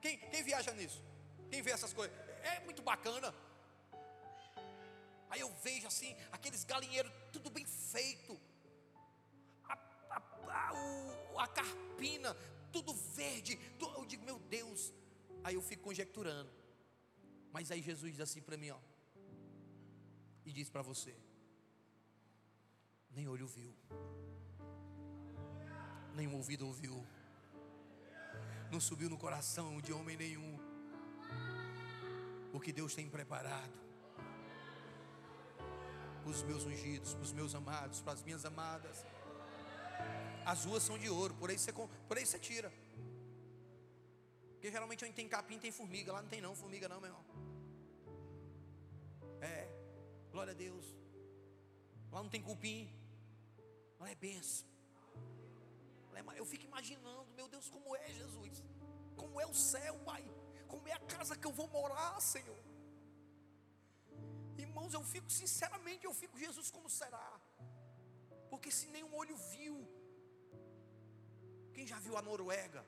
Quem, 0.02 0.18
quem 0.18 0.44
viaja 0.44 0.72
nisso? 0.72 1.04
Quem 1.50 1.62
vê 1.62 1.72
essas 1.72 1.94
coisas? 1.94 2.16
É 2.44 2.60
muito 2.62 2.82
bacana. 2.82 3.34
Aí 5.30 5.42
eu 5.42 5.54
vejo 5.64 5.88
assim, 5.88 6.16
aqueles 6.32 6.64
galinheiros, 6.64 7.12
tudo 7.32 7.50
bem 7.50 7.66
feito 7.66 8.40
a 11.44 11.48
carpina, 11.48 12.36
tudo 12.72 12.94
verde. 12.94 13.60
Eu 13.80 14.06
digo, 14.06 14.24
meu 14.24 14.40
Deus. 14.40 14.94
Aí 15.44 15.56
eu 15.56 15.62
fico 15.62 15.84
conjecturando. 15.84 16.52
Mas 17.52 17.72
aí 17.72 17.82
Jesus 17.82 18.12
diz 18.12 18.22
assim 18.22 18.42
para 18.42 18.58
mim, 18.58 18.70
ó. 18.70 18.80
E 20.46 20.52
diz 20.52 20.70
para 20.70 20.82
você: 20.82 21.16
Nem 23.12 23.28
olho 23.28 23.48
viu, 23.48 23.76
nem 26.16 26.28
ouvido 26.28 26.66
ouviu, 26.66 27.06
não 28.72 28.80
subiu 28.80 29.10
no 29.10 29.18
coração 29.18 29.82
de 29.82 29.92
homem 29.94 30.18
nenhum 30.18 30.60
o 32.54 32.60
que 32.60 32.72
Deus 32.74 32.96
tem 32.96 33.10
preparado 33.10 33.80
para 36.22 36.32
os 36.32 36.44
meus 36.44 36.66
ungidos, 36.66 37.14
para 37.14 37.24
os 37.24 37.34
meus 37.34 37.56
amados, 37.56 38.02
para 38.02 38.14
as 38.14 38.24
minhas 38.24 38.46
amadas. 38.46 39.06
As 40.46 40.66
ruas 40.66 40.84
são 40.84 40.98
de 40.98 41.10
ouro, 41.10 41.34
por 41.36 41.50
aí 41.50 41.58
você, 41.58 41.72
por 41.74 42.18
aí 42.18 42.26
você 42.26 42.40
tira. 42.40 42.72
Porque 44.54 44.72
geralmente 44.72 45.04
onde 45.06 45.14
tem 45.14 45.28
capim 45.28 45.60
tem 45.60 45.72
formiga, 45.72 46.14
lá 46.14 46.22
não 46.22 46.30
tem 46.30 46.42
não, 46.42 46.56
formiga 46.56 46.88
não, 46.88 47.00
meu 47.00 47.10
irmão. 47.10 47.26
É, 49.42 49.68
glória 50.32 50.52
a 50.52 50.56
Deus. 50.56 50.86
Lá 52.12 52.22
não 52.22 52.30
tem 52.30 52.42
cupim, 52.42 52.94
lá 54.00 54.10
é 54.10 54.16
benção. 54.16 54.72
É 56.14 56.40
eu 56.40 56.46
fico 56.46 56.66
imaginando, 56.66 57.32
meu 57.36 57.48
Deus, 57.48 57.70
como 57.70 57.96
é 57.96 58.08
Jesus, 58.14 58.64
como 59.16 59.40
é 59.40 59.46
o 59.46 59.54
céu, 59.54 59.98
Pai, 60.10 60.24
como 60.68 60.88
é 60.88 60.94
a 60.94 61.00
casa 61.00 61.36
que 61.36 61.48
eu 61.48 61.52
vou 61.52 61.68
morar, 61.68 62.20
Senhor. 62.22 62.64
Irmãos, 64.58 64.94
eu 64.94 65.04
fico, 65.04 65.30
sinceramente, 65.32 66.06
eu 66.06 66.14
fico, 66.14 66.38
Jesus, 66.38 66.70
como 66.70 66.90
será? 66.90 67.40
Porque 68.52 68.70
se 68.70 68.88
nenhum 68.88 69.14
olho 69.16 69.36
viu, 69.54 69.76
quem 71.74 71.86
já 71.88 71.98
viu 72.00 72.18
a 72.18 72.22
Noruega? 72.22 72.86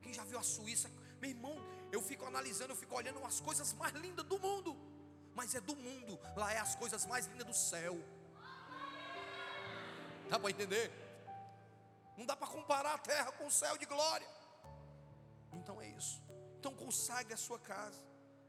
Quem 0.00 0.12
já 0.12 0.24
viu 0.24 0.38
a 0.38 0.42
Suíça? 0.42 0.90
Meu 1.20 1.30
irmão, 1.30 1.56
eu 1.92 2.02
fico 2.02 2.24
analisando, 2.24 2.72
eu 2.72 2.76
fico 2.76 2.94
olhando 2.94 3.24
as 3.24 3.40
coisas 3.40 3.72
mais 3.74 3.94
lindas 3.94 4.24
do 4.26 4.38
mundo. 4.38 4.76
Mas 5.34 5.54
é 5.54 5.60
do 5.60 5.74
mundo, 5.74 6.18
lá 6.36 6.52
é 6.52 6.58
as 6.58 6.74
coisas 6.74 7.06
mais 7.06 7.26
lindas 7.26 7.46
do 7.46 7.54
céu. 7.54 7.98
Dá 10.28 10.38
para 10.38 10.50
entender? 10.50 10.90
Não 12.16 12.26
dá 12.26 12.36
para 12.36 12.48
comparar 12.48 12.94
a 12.94 12.98
terra 12.98 13.32
com 13.32 13.46
o 13.46 13.50
céu 13.50 13.76
de 13.78 13.86
glória. 13.86 14.28
Então 15.52 15.80
é 15.80 15.88
isso. 15.88 16.22
Então 16.58 16.74
consagre 16.74 17.32
a 17.34 17.36
sua 17.36 17.58
casa. 17.58 18.00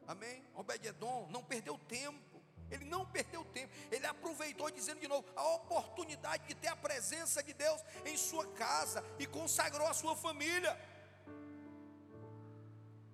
Amém? 0.08 0.46
Obed-Edom 0.56 1.28
não 1.30 1.44
perdeu 1.44 1.78
tempo. 1.78 2.33
Ele 2.72 2.86
não 2.86 3.06
perdeu 3.06 3.44
tempo, 3.46 3.74
ele 3.92 4.06
aproveitou, 4.06 4.70
dizendo 4.72 5.00
de 5.00 5.08
novo, 5.08 5.28
a 5.36 5.48
oportunidade 5.56 6.48
de 6.48 6.56
ter 6.56 6.70
a 6.70 6.76
presença 6.76 7.44
de 7.44 7.54
Deus 7.54 7.82
em 8.06 8.18
sua 8.18 8.48
casa 8.54 9.04
e 9.20 9.28
consagrou 9.28 9.88
a 9.88 9.94
sua 9.94 10.16
família. 10.16 10.76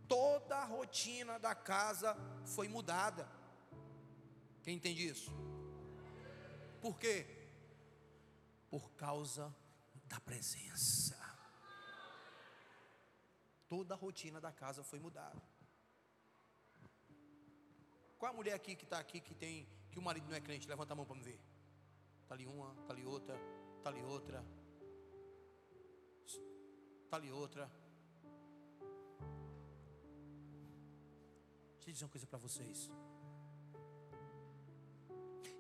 Toda 0.08 0.58
a 0.58 0.66
rotina 0.66 1.38
da 1.38 1.54
casa 1.54 2.18
foi 2.46 2.68
mudada. 2.68 3.30
Quem 4.64 4.76
entende 4.76 5.08
isso? 5.08 5.32
Por 6.82 6.98
quê? 6.98 7.26
Por 8.70 8.92
causa 8.92 9.54
da 10.06 10.20
presença. 10.20 11.18
Toda 13.68 13.94
a 13.94 13.98
rotina 13.98 14.42
da 14.42 14.52
casa 14.52 14.84
foi 14.84 15.00
mudada. 15.00 15.42
Qual 18.20 18.34
a 18.34 18.36
mulher 18.36 18.54
aqui 18.54 18.76
que 18.76 18.84
está 18.84 19.00
aqui 19.00 19.22
que 19.22 19.34
tem 19.34 19.66
que 19.90 19.98
o 19.98 20.02
marido 20.02 20.28
não 20.28 20.36
é 20.36 20.42
crente? 20.42 20.68
Levanta 20.68 20.92
a 20.92 20.96
mão 20.96 21.06
para 21.06 21.16
me 21.16 21.24
ver. 21.24 21.40
Está 22.22 22.36
ali 22.36 22.46
uma, 22.46 22.76
está 22.82 22.94
ali 22.94 23.06
outra, 23.06 23.36
está 23.78 23.90
ali 23.90 24.04
outra. 24.04 24.46
Está 27.06 27.16
ali 27.16 27.32
outra. 27.32 27.72
Deixa 31.76 31.90
eu 31.90 31.94
dizer 31.94 32.06
uma 32.06 32.12
coisa 32.12 32.28
para 32.28 32.40
vocês. 32.40 32.92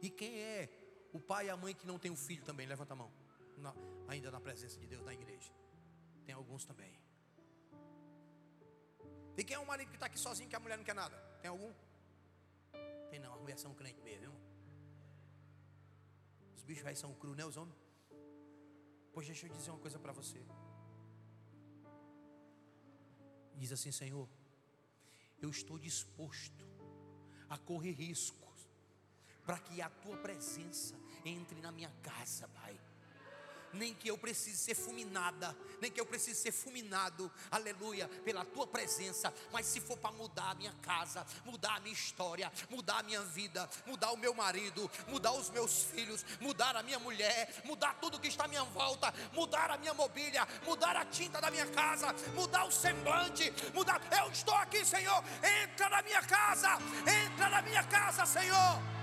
E 0.02 0.10
quem 0.10 0.40
é 0.40 0.70
o 1.14 1.20
pai 1.20 1.48
e 1.48 1.50
a 1.50 1.56
mãe 1.56 1.74
que 1.74 1.88
não 1.88 1.98
tem 1.98 2.12
um 2.12 2.18
filho 2.18 2.44
também? 2.44 2.68
Levanta 2.68 2.94
a 2.94 2.96
mão. 2.98 3.12
Na, 3.58 3.74
ainda 4.10 4.30
na 4.30 4.42
presença 4.42 4.78
de 4.78 4.86
Deus 4.86 5.04
na 5.04 5.14
igreja. 5.14 5.52
Tem 6.26 6.36
alguns 6.36 6.66
também. 6.66 6.94
E 9.38 9.44
quem 9.46 9.56
é 9.56 9.60
o 9.60 9.66
marido 9.66 9.90
que 9.90 9.96
está 9.96 10.08
aqui 10.08 10.20
sozinho 10.20 10.50
que 10.50 10.56
a 10.58 10.60
mulher 10.60 10.78
não 10.78 10.84
quer 10.84 10.94
nada? 10.94 11.18
Tem 11.42 11.50
algum? 11.50 11.74
Tem 13.10 13.20
não, 13.20 13.34
a 13.34 13.38
mulher 13.38 13.58
são 13.58 13.74
crente 13.74 14.02
mesmo, 14.02 14.22
viu? 14.22 14.34
Os 16.56 16.64
bichos 16.64 16.86
aí 16.86 16.96
são 16.96 17.14
cru, 17.14 17.36
né, 17.36 17.46
os 17.46 17.58
homens? 17.58 17.78
Pois 19.14 19.26
deixa 19.26 19.48
eu 19.48 19.54
dizer 19.54 19.72
uma 19.72 19.80
coisa 19.80 20.00
para 20.00 20.12
você. 20.12 20.42
Diz 23.56 23.72
assim, 23.72 23.92
Senhor, 23.92 24.30
eu 25.42 25.50
estou 25.50 25.78
disposto 25.78 26.66
a 27.50 27.58
correr 27.58 27.92
riscos 27.92 28.70
para 29.46 29.58
que 29.60 29.82
a 29.82 29.90
tua 29.90 30.18
presença 30.18 30.96
entre 31.26 31.60
na 31.60 31.72
minha 31.72 31.92
casa, 32.02 32.48
Pai 32.50 32.80
nem 33.74 33.94
que 33.94 34.10
eu 34.10 34.18
precise 34.18 34.58
ser 34.58 34.76
fulminada, 34.76 35.56
nem 35.82 35.92
que 35.92 36.00
eu 36.00 36.06
precise 36.06 36.40
ser 36.40 36.52
fulminado, 36.52 37.32
aleluia, 37.52 38.08
pela 38.24 38.46
tua 38.46 38.68
presença, 38.68 39.34
mas 39.52 39.66
se 39.66 39.80
for 39.80 39.98
para 39.98 40.12
mudar 40.12 40.52
a 40.52 40.56
minha 40.56 40.74
casa, 40.82 41.26
mudar 41.46 41.76
a 41.76 41.80
minha 41.80 41.94
história, 41.94 42.52
mudar 42.70 43.00
a 43.00 43.04
minha 43.04 43.22
vida, 43.22 43.70
mudar 43.86 44.12
o 44.12 44.18
meu 44.18 44.34
marido, 44.34 44.90
mudar 45.08 45.32
os 45.34 45.50
meus 45.50 45.84
filhos, 45.84 46.26
mudar 46.40 46.76
a 46.76 46.84
minha 46.84 47.00
mulher, 47.00 47.62
mudar 47.66 47.96
tudo 48.00 48.20
que 48.20 48.28
está 48.28 48.46
à 48.46 48.48
minha 48.48 48.64
volta, 48.64 49.14
mudar 49.34 49.72
a 49.72 49.78
minha 49.78 49.94
mobília, 49.94 50.48
mudar 50.66 50.96
a 50.96 51.06
tinta 51.06 51.40
da 51.42 51.50
minha 51.52 51.68
casa, 51.68 52.14
mudar 52.34 52.66
o 52.66 52.72
semblante, 52.72 53.54
mudar. 53.74 54.02
Eu 54.18 54.32
estou 54.32 54.56
aqui, 54.56 54.86
Senhor. 54.86 55.24
Entra 55.64 55.90
na 55.90 56.02
minha 56.02 56.22
casa, 56.24 56.78
entra 57.26 57.50
na 57.50 57.62
minha 57.62 57.84
casa, 57.84 58.26
Senhor. 58.26 58.99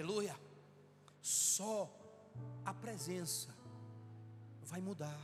Aleluia. 0.00 0.34
Só 1.20 1.94
a 2.64 2.72
presença 2.72 3.54
vai 4.62 4.80
mudar. 4.80 5.20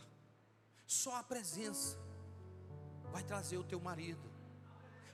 Só 0.87 1.17
a 1.17 1.23
presença 1.23 1.99
vai 3.11 3.23
trazer 3.23 3.57
o 3.57 3.65
teu 3.65 3.81
marido. 3.81 4.31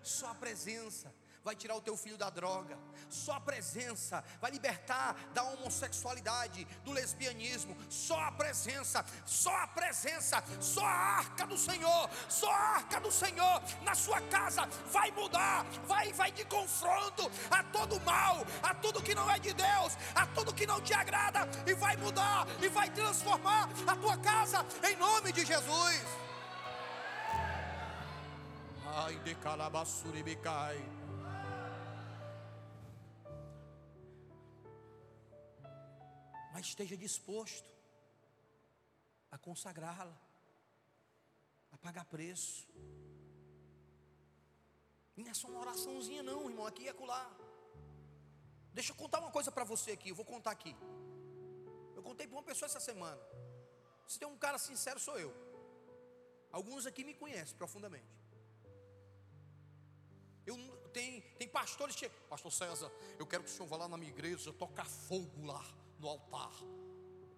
Só 0.02 0.32
a 0.32 0.34
presença 0.34 1.14
vai 1.44 1.54
tirar 1.54 1.76
o 1.76 1.80
teu 1.80 1.96
filho 1.96 2.16
da 2.16 2.30
droga. 2.30 2.78
Só 3.08 3.32
a 3.32 3.40
presença 3.40 4.24
vai 4.40 4.50
libertar 4.50 5.14
da 5.34 5.42
homossexualidade, 5.42 6.66
do 6.84 6.92
lesbianismo. 6.92 7.76
Só 7.88 8.18
a 8.20 8.32
presença, 8.32 9.04
só 9.26 9.54
a 9.56 9.66
presença, 9.66 10.42
só 10.60 10.84
a 10.84 11.18
arca 11.18 11.46
do 11.46 11.58
Senhor, 11.58 12.10
só 12.28 12.50
a 12.50 12.56
arca 12.56 13.00
do 13.00 13.10
Senhor 13.10 13.62
na 13.82 13.94
sua 13.94 14.20
casa 14.22 14.66
vai 14.90 15.10
mudar, 15.10 15.64
vai 15.86 16.12
vai 16.12 16.30
de 16.32 16.44
confronto 16.44 17.30
a 17.50 17.62
todo 17.64 18.00
mal, 18.00 18.46
a 18.62 18.74
tudo 18.74 19.02
que 19.02 19.14
não 19.14 19.30
é 19.30 19.38
de 19.38 19.52
Deus, 19.52 19.96
a 20.14 20.26
tudo 20.26 20.54
que 20.54 20.66
não 20.66 20.80
te 20.80 20.94
agrada 20.94 21.48
e 21.66 21.74
vai 21.74 21.96
mudar 21.96 22.46
e 22.62 22.68
vai 22.68 22.90
transformar 22.90 23.68
a 23.86 23.96
tua 23.96 24.16
casa 24.18 24.64
em 24.88 24.96
nome 24.96 25.32
de 25.32 25.44
Jesus. 25.44 26.02
Ai 28.94 29.18
de 29.24 29.34
calabaçuribicai. 29.36 30.91
Mas 36.52 36.66
esteja 36.66 36.96
disposto 36.96 37.70
a 39.30 39.38
consagrá-la, 39.38 40.16
a 41.72 41.78
pagar 41.78 42.04
preço. 42.04 42.68
E 45.16 45.22
não 45.22 45.30
é 45.30 45.34
só 45.34 45.48
uma 45.48 45.60
oraçãozinha, 45.60 46.22
não, 46.22 46.48
irmão, 46.50 46.66
aqui 46.66 46.84
e 46.84 46.88
acolá. 46.90 47.24
Deixa 48.74 48.92
eu 48.92 48.96
contar 48.96 49.20
uma 49.20 49.30
coisa 49.30 49.50
para 49.50 49.64
você 49.64 49.92
aqui, 49.92 50.10
eu 50.10 50.14
vou 50.14 50.24
contar 50.24 50.50
aqui. 50.50 50.76
Eu 51.96 52.02
contei 52.02 52.26
para 52.26 52.36
uma 52.36 52.42
pessoa 52.42 52.66
essa 52.66 52.80
semana. 52.80 53.20
Se 54.06 54.18
tem 54.18 54.28
um 54.28 54.36
cara 54.36 54.58
sincero, 54.58 55.00
sou 55.00 55.18
eu. 55.18 55.32
Alguns 56.50 56.84
aqui 56.84 57.02
me 57.02 57.14
conhecem 57.14 57.56
profundamente. 57.56 58.20
Eu, 60.44 60.56
tem, 60.92 61.22
tem 61.38 61.48
pastores 61.48 61.96
que 61.96 62.08
Pastor 62.28 62.52
César, 62.52 62.92
eu 63.18 63.26
quero 63.26 63.44
que 63.44 63.50
o 63.50 63.52
senhor 63.52 63.66
vá 63.66 63.76
lá 63.76 63.88
na 63.88 63.96
minha 63.96 64.10
igreja 64.10 64.52
tocar 64.52 64.84
fogo 64.84 65.46
lá 65.46 65.64
no 66.02 66.08
altar. 66.08 66.52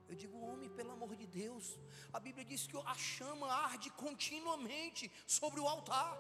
Eu 0.08 0.14
digo, 0.22 0.36
homem, 0.48 0.68
pelo 0.70 0.92
amor 0.92 1.14
de 1.14 1.26
Deus, 1.26 1.78
a 2.12 2.18
Bíblia 2.18 2.44
diz 2.44 2.66
que 2.66 2.76
a 2.92 2.94
chama 2.94 3.46
arde 3.52 3.90
continuamente 3.90 5.12
sobre 5.26 5.60
o 5.60 5.68
altar. 5.68 6.12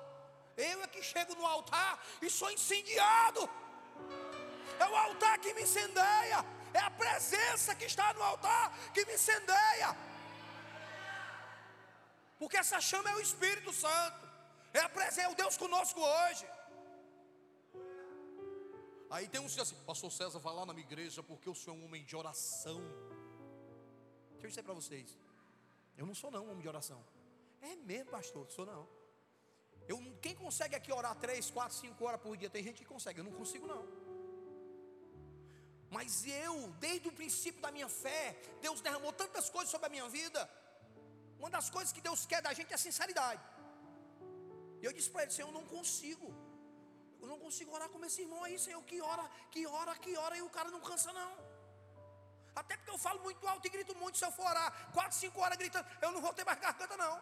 Eu 0.56 0.82
é 0.82 0.86
que 0.86 1.02
chego 1.02 1.34
no 1.34 1.46
altar 1.46 1.92
e 2.22 2.28
sou 2.30 2.50
incendiado. 2.50 3.48
É 4.78 4.86
o 4.86 4.96
altar 4.96 5.38
que 5.38 5.54
me 5.54 5.62
incendeia, 5.62 6.44
é 6.72 6.78
a 6.78 6.90
presença 6.90 7.74
que 7.74 7.86
está 7.92 8.12
no 8.14 8.22
altar 8.22 8.66
que 8.92 9.04
me 9.06 9.14
incendeia. 9.14 9.90
Porque 12.38 12.56
essa 12.56 12.80
chama 12.80 13.10
é 13.10 13.14
o 13.14 13.20
Espírito 13.20 13.72
Santo, 13.72 14.28
é 14.72 14.80
a 14.80 14.88
presença, 14.88 15.22
é 15.22 15.28
o 15.28 15.34
Deus 15.42 15.56
conosco 15.56 16.00
hoje. 16.00 16.46
Aí 19.14 19.28
tem 19.28 19.40
uns 19.40 19.54
que 19.54 19.60
assim, 19.60 19.76
pastor 19.90 20.10
César, 20.10 20.40
vai 20.40 20.52
lá 20.52 20.66
na 20.66 20.72
minha 20.76 20.84
igreja 20.84 21.22
porque 21.22 21.48
o 21.48 21.54
senhor 21.54 21.76
é 21.76 21.78
um 21.80 21.84
homem 21.84 22.04
de 22.04 22.16
oração. 22.16 22.80
Deixa 24.32 24.46
eu 24.46 24.48
dizer 24.48 24.64
para 24.64 24.74
vocês, 24.74 25.16
eu 25.96 26.04
não 26.04 26.16
sou 26.20 26.32
não 26.32 26.46
um 26.46 26.50
homem 26.50 26.62
de 26.62 26.70
oração. 26.72 27.00
É 27.62 27.76
mesmo, 27.90 28.10
pastor, 28.10 28.50
sou 28.50 28.66
não. 28.66 28.88
Eu, 29.86 29.98
quem 30.20 30.34
consegue 30.34 30.74
aqui 30.74 30.92
orar 30.92 31.14
três, 31.14 31.48
quatro, 31.48 31.76
cinco 31.76 32.04
horas 32.04 32.20
por 32.20 32.36
dia? 32.36 32.50
Tem 32.50 32.64
gente 32.64 32.80
que 32.82 32.88
consegue, 32.94 33.20
eu 33.20 33.26
não 33.28 33.36
consigo 33.40 33.68
não. 33.68 33.86
Mas 35.96 36.26
eu, 36.26 36.54
desde 36.86 37.06
o 37.06 37.12
princípio 37.12 37.62
da 37.62 37.70
minha 37.70 37.88
fé, 37.88 38.36
Deus 38.60 38.80
derramou 38.80 39.12
tantas 39.12 39.48
coisas 39.48 39.70
sobre 39.70 39.86
a 39.86 39.90
minha 39.90 40.08
vida. 40.08 40.50
Uma 41.38 41.50
das 41.50 41.70
coisas 41.70 41.92
que 41.92 42.00
Deus 42.00 42.26
quer 42.26 42.42
da 42.42 42.52
gente 42.52 42.74
é 42.74 42.76
sinceridade. 42.76 43.44
E 44.82 44.84
eu 44.84 44.92
disse 44.92 45.08
para 45.08 45.22
ele, 45.22 45.30
Senhor, 45.30 45.50
eu 45.50 45.54
não 45.60 45.66
consigo. 45.76 46.34
Eu 47.24 47.28
não 47.32 47.38
consigo 47.44 47.70
orar 47.76 47.88
como 47.92 48.04
esse 48.08 48.20
irmão 48.24 48.40
aí, 48.46 48.56
Senhor, 48.64 48.82
que 48.90 49.00
ora, 49.00 49.24
que 49.52 49.66
ora, 49.66 49.92
que 50.04 50.14
ora, 50.24 50.36
e 50.40 50.42
o 50.42 50.50
cara 50.56 50.70
não 50.74 50.80
cansa 50.88 51.10
não. 51.20 51.32
Até 52.60 52.76
porque 52.76 52.92
eu 52.94 52.98
falo 52.98 53.20
muito 53.26 53.46
alto 53.52 53.66
e 53.66 53.70
grito 53.76 53.94
muito, 54.02 54.18
se 54.18 54.26
eu 54.26 54.32
for 54.38 54.46
orar 54.52 54.68
quatro, 54.96 55.16
cinco 55.22 55.40
horas 55.40 55.56
gritando, 55.62 55.86
eu 56.02 56.10
não 56.12 56.20
vou 56.20 56.34
ter 56.38 56.44
mais 56.44 56.60
garganta 56.60 56.96
não. 57.04 57.14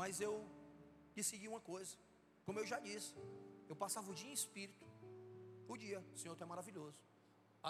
Mas 0.00 0.20
eu 0.26 0.34
decidi 1.14 1.48
uma 1.48 1.62
coisa, 1.72 1.96
como 2.44 2.58
eu 2.60 2.66
já 2.72 2.78
disse, 2.78 3.14
eu 3.70 3.76
passava 3.84 4.10
o 4.10 4.14
dia 4.20 4.30
em 4.30 4.34
espírito, 4.34 4.84
o 5.66 5.76
dia, 5.84 6.04
Senhor, 6.14 6.36
tu 6.36 6.44
é 6.44 6.46
maravilhoso. 6.46 7.00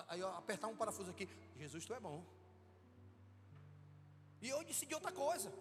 Aí 0.09 0.18
eu 0.18 0.28
apertar 0.42 0.66
um 0.66 0.76
parafuso 0.82 1.12
aqui, 1.12 1.28
Jesus, 1.62 1.86
tu 1.86 1.94
é 1.94 2.01
bom. 2.01 2.18
E 4.42 4.49
eu 4.49 4.64
decidi 4.64 4.94
outra 4.94 5.12
coisa. 5.12 5.53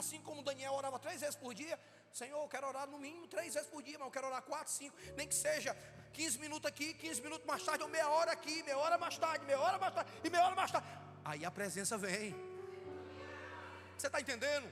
Assim 0.00 0.20
como 0.22 0.42
Daniel 0.42 0.74
orava 0.74 0.98
três 0.98 1.20
vezes 1.20 1.36
por 1.36 1.54
dia, 1.54 1.78
Senhor, 2.18 2.40
eu 2.42 2.48
quero 2.48 2.66
orar 2.66 2.86
no 2.92 2.98
mínimo 2.98 3.26
três 3.32 3.52
vezes 3.52 3.68
por 3.68 3.82
dia, 3.86 3.98
mas 3.98 4.06
eu 4.06 4.12
quero 4.16 4.26
orar 4.28 4.40
quatro, 4.50 4.72
cinco, 4.72 4.96
nem 5.18 5.28
que 5.28 5.34
seja 5.34 5.76
15 6.14 6.38
minutos 6.38 6.66
aqui, 6.70 6.94
15 6.94 7.20
minutos 7.20 7.46
mais 7.46 7.62
tarde, 7.62 7.82
ou 7.86 7.90
meia 7.90 8.08
hora 8.08 8.32
aqui, 8.36 8.62
meia 8.62 8.78
hora 8.78 8.96
mais 8.96 9.18
tarde, 9.18 9.44
meia 9.44 9.60
hora 9.60 9.78
mais 9.82 9.92
tarde, 9.96 10.10
e 10.24 10.30
meia 10.30 10.44
hora 10.46 10.56
mais 10.60 10.70
tarde. 10.70 10.88
Aí 11.22 11.44
a 11.44 11.50
presença 11.50 11.98
vem. 11.98 12.34
Você 13.98 14.06
está 14.06 14.18
entendendo? 14.18 14.66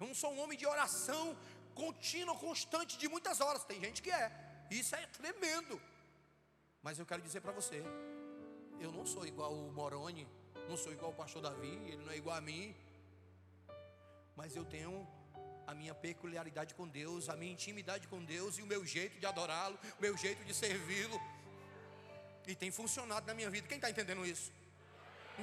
Eu 0.00 0.06
não 0.06 0.14
sou 0.14 0.32
um 0.32 0.40
homem 0.40 0.56
de 0.56 0.66
oração 0.66 1.36
contínua, 1.74 2.34
constante, 2.46 2.96
de 2.96 3.06
muitas 3.06 3.42
horas. 3.42 3.62
Tem 3.64 3.78
gente 3.78 4.00
que 4.00 4.10
é. 4.10 4.26
Isso 4.70 4.96
é 4.96 5.06
tremendo. 5.18 5.78
Mas 6.82 6.98
eu 6.98 7.04
quero 7.04 7.20
dizer 7.20 7.42
para 7.42 7.52
você, 7.52 7.84
eu 8.80 8.90
não 8.90 9.04
sou 9.04 9.26
igual 9.26 9.52
o 9.52 9.70
Moroni, 9.70 10.26
não 10.66 10.78
sou 10.78 10.90
igual 10.94 11.10
o 11.10 11.14
pastor 11.22 11.42
Davi, 11.42 11.74
ele 11.90 12.02
não 12.06 12.12
é 12.12 12.16
igual 12.16 12.38
a 12.38 12.40
mim 12.40 12.74
mas 14.36 14.56
eu 14.56 14.64
tenho 14.64 15.06
a 15.66 15.74
minha 15.74 15.94
peculiaridade 15.94 16.74
com 16.74 16.86
Deus, 16.86 17.28
a 17.28 17.36
minha 17.36 17.52
intimidade 17.52 18.08
com 18.08 18.24
Deus 18.24 18.58
e 18.58 18.62
o 18.62 18.66
meu 18.66 18.84
jeito 18.84 19.18
de 19.20 19.26
adorá-lo, 19.26 19.78
o 19.98 20.02
meu 20.02 20.16
jeito 20.16 20.44
de 20.44 20.52
servi-lo. 20.52 21.20
E 22.46 22.54
tem 22.54 22.70
funcionado 22.70 23.26
na 23.26 23.34
minha 23.34 23.48
vida. 23.48 23.68
Quem 23.68 23.76
está 23.76 23.88
entendendo 23.88 24.26
isso? 24.26 24.52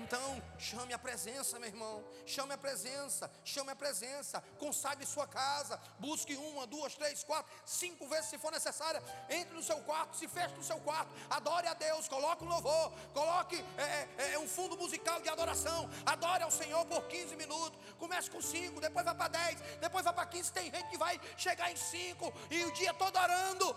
Então, 0.04 0.42
chame 0.60 0.94
a 0.94 1.00
presença, 1.00 1.60
meu 1.60 1.70
irmão. 1.70 2.04
Chame 2.26 2.54
a 2.54 2.58
presença, 2.58 3.30
chame 3.44 3.72
a 3.72 3.76
presença. 3.76 4.42
Consagre 4.60 5.06
sua 5.06 5.28
casa. 5.28 5.80
Busque 6.00 6.36
uma, 6.36 6.68
duas, 6.68 6.96
três, 6.96 7.24
quatro, 7.24 7.52
cinco 7.66 8.08
vezes 8.08 8.30
se 8.30 8.38
for 8.38 8.52
necessária. 8.52 9.02
Entre 9.30 9.54
no 9.54 9.64
seu 9.64 9.80
quarto, 9.80 10.16
se 10.16 10.28
feche 10.28 10.56
no 10.56 10.64
seu 10.64 10.80
quarto. 10.80 11.12
Adore 11.30 11.68
a 11.68 11.74
Deus. 11.74 12.08
Coloque 12.08 12.44
um 12.44 12.50
louvor. 12.50 12.92
Coloque 13.14 13.64
é, 13.78 14.08
é, 14.24 14.34
é 14.34 14.40
um 14.40 14.48
fundo 14.48 14.78
musical 14.78 15.20
de 15.22 15.30
adoração. 15.30 15.90
Adore 16.06 16.44
ao 16.44 16.52
Senhor 16.52 16.86
por 16.86 17.04
15 17.08 17.36
minutos. 17.36 17.80
Comece 17.98 18.30
com 18.30 18.42
cinco, 18.42 18.80
depois 18.80 19.04
vai 19.04 19.16
para 19.16 19.28
10, 19.30 19.60
depois 19.82 20.04
vai 20.04 20.14
para 20.14 20.26
15. 20.26 20.52
Tem 20.54 20.72
gente 20.72 20.90
que 20.90 20.98
vai 20.98 21.20
chegar 21.36 21.72
em 21.72 21.76
cinco 21.76 22.32
e 22.52 22.64
o 22.66 22.72
dia 22.74 22.94
todo 22.94 23.18
orando. 23.18 23.76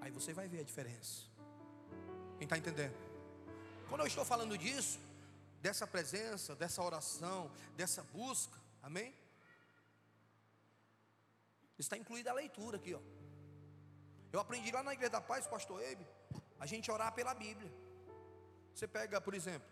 Aí 0.00 0.10
você 0.10 0.32
vai 0.32 0.48
ver 0.48 0.60
a 0.60 0.64
diferença. 0.64 1.29
Quem 2.40 2.46
está 2.46 2.56
entendendo? 2.56 2.94
Quando 3.86 4.00
eu 4.00 4.06
estou 4.06 4.24
falando 4.24 4.56
disso, 4.56 4.98
dessa 5.60 5.86
presença, 5.86 6.54
dessa 6.56 6.82
oração, 6.82 7.50
dessa 7.76 8.02
busca, 8.02 8.58
amém? 8.82 9.14
Está 11.78 11.98
incluída 11.98 12.30
a 12.30 12.32
leitura 12.32 12.78
aqui, 12.78 12.94
ó. 12.94 13.00
Eu 14.32 14.40
aprendi 14.40 14.72
lá 14.72 14.82
na 14.82 14.94
Igreja 14.94 15.10
da 15.10 15.20
Paz, 15.20 15.46
pastor 15.46 15.82
Ebe, 15.82 16.06
a 16.58 16.64
gente 16.64 16.90
orar 16.90 17.12
pela 17.12 17.34
Bíblia. 17.34 17.70
Você 18.74 18.88
pega, 18.88 19.20
por 19.20 19.34
exemplo, 19.34 19.68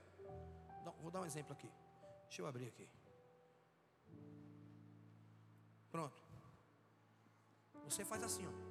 vou 1.01 1.11
dar 1.11 1.23
um 1.23 1.27
exemplo 1.27 1.55
aqui. 1.55 1.73
Deixa 2.27 2.43
eu 2.43 2.47
abrir 2.47 2.69
aqui. 2.69 2.87
Pronto. 5.91 6.23
Você 7.87 8.05
faz 8.05 8.23
assim, 8.23 8.47
ó. 8.47 8.68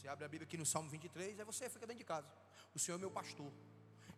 Você 0.00 0.08
abre 0.08 0.24
a 0.24 0.28
Bíblia 0.28 0.46
aqui 0.46 0.56
no 0.56 0.64
Salmo 0.64 0.88
23, 0.88 1.38
aí 1.38 1.44
você 1.44 1.68
fica 1.68 1.86
dentro 1.86 1.98
de 1.98 2.04
casa. 2.04 2.26
O 2.74 2.78
Senhor 2.78 2.96
é 2.96 3.00
meu 3.00 3.10
pastor 3.10 3.52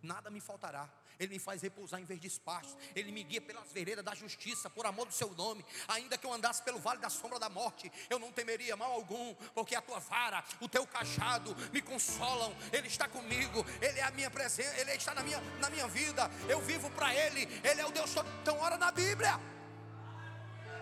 nada 0.03 0.31
me 0.31 0.41
faltará. 0.41 0.89
Ele 1.19 1.35
me 1.35 1.39
faz 1.39 1.63
repousar 1.63 2.01
em 2.01 2.05
verdes 2.05 2.39
pastos. 2.39 2.77
Ele 2.95 3.13
me 3.13 3.23
guia 3.23 3.41
pelas 3.41 3.71
veredas 3.71 4.05
da 4.05 4.15
justiça, 4.15 4.69
por 4.69 4.85
amor 4.87 5.07
do 5.07 5.13
seu 5.13 5.31
nome. 5.35 5.65
Ainda 5.89 6.19
que 6.19 6.27
eu 6.27 6.33
andasse 6.33 6.63
pelo 6.63 6.79
vale 6.79 7.01
da 7.01 7.09
sombra 7.09 7.39
da 7.39 7.49
morte, 7.49 7.91
eu 8.11 8.19
não 8.19 8.33
temeria 8.33 8.77
mal 8.77 8.91
algum, 8.93 9.35
porque 9.55 9.75
a 9.75 9.83
tua 9.83 10.01
vara, 10.01 10.43
o 10.61 10.69
teu 10.69 10.87
cajado 10.87 11.55
me 11.73 11.81
consolam. 11.81 12.55
Ele 12.73 12.89
está 12.89 13.07
comigo, 13.07 13.65
ele 13.81 14.01
é 14.01 14.03
a 14.03 14.11
minha 14.11 14.31
presença, 14.31 14.77
ele 14.81 14.91
está 14.93 15.15
na 15.15 15.23
minha, 15.23 15.41
na 15.61 15.71
minha 15.71 15.87
vida. 15.87 16.29
Eu 16.49 16.61
vivo 16.61 16.91
para 16.91 17.15
ele, 17.15 17.43
ele 17.63 17.81
é 17.81 17.87
o 17.87 17.93
Deus. 17.93 18.13
Então 18.43 18.59
ora 18.59 18.77
na 18.77 18.91
Bíblia. 18.91 19.39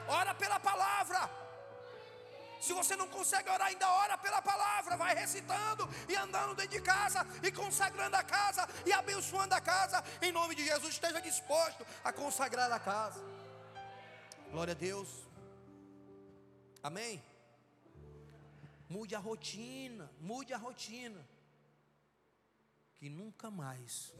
Ora 0.08 0.34
pela 0.34 0.58
palavra. 0.58 1.39
Se 2.60 2.72
você 2.74 2.94
não 2.94 3.08
consegue 3.08 3.48
orar, 3.48 3.68
ainda 3.68 3.90
ora 3.90 4.18
pela 4.18 4.42
palavra, 4.42 4.96
vai 4.96 5.14
recitando 5.14 5.88
e 6.08 6.14
andando 6.14 6.54
dentro 6.54 6.72
de 6.72 6.82
casa 6.82 7.26
e 7.42 7.50
consagrando 7.50 8.16
a 8.16 8.22
casa 8.22 8.68
e 8.84 8.92
abençoando 8.92 9.54
a 9.54 9.60
casa. 9.60 10.04
Em 10.20 10.30
nome 10.30 10.54
de 10.54 10.64
Jesus, 10.64 10.92
esteja 10.92 11.20
disposto 11.20 11.86
a 12.04 12.12
consagrar 12.12 12.70
a 12.70 12.78
casa. 12.78 13.20
Glória 14.50 14.72
a 14.72 14.74
Deus. 14.74 15.08
Amém. 16.82 17.22
Mude 18.88 19.14
a 19.14 19.18
rotina, 19.18 20.10
mude 20.20 20.52
a 20.52 20.58
rotina. 20.58 21.26
Que 22.96 23.08
nunca 23.08 23.50
mais 23.50 24.12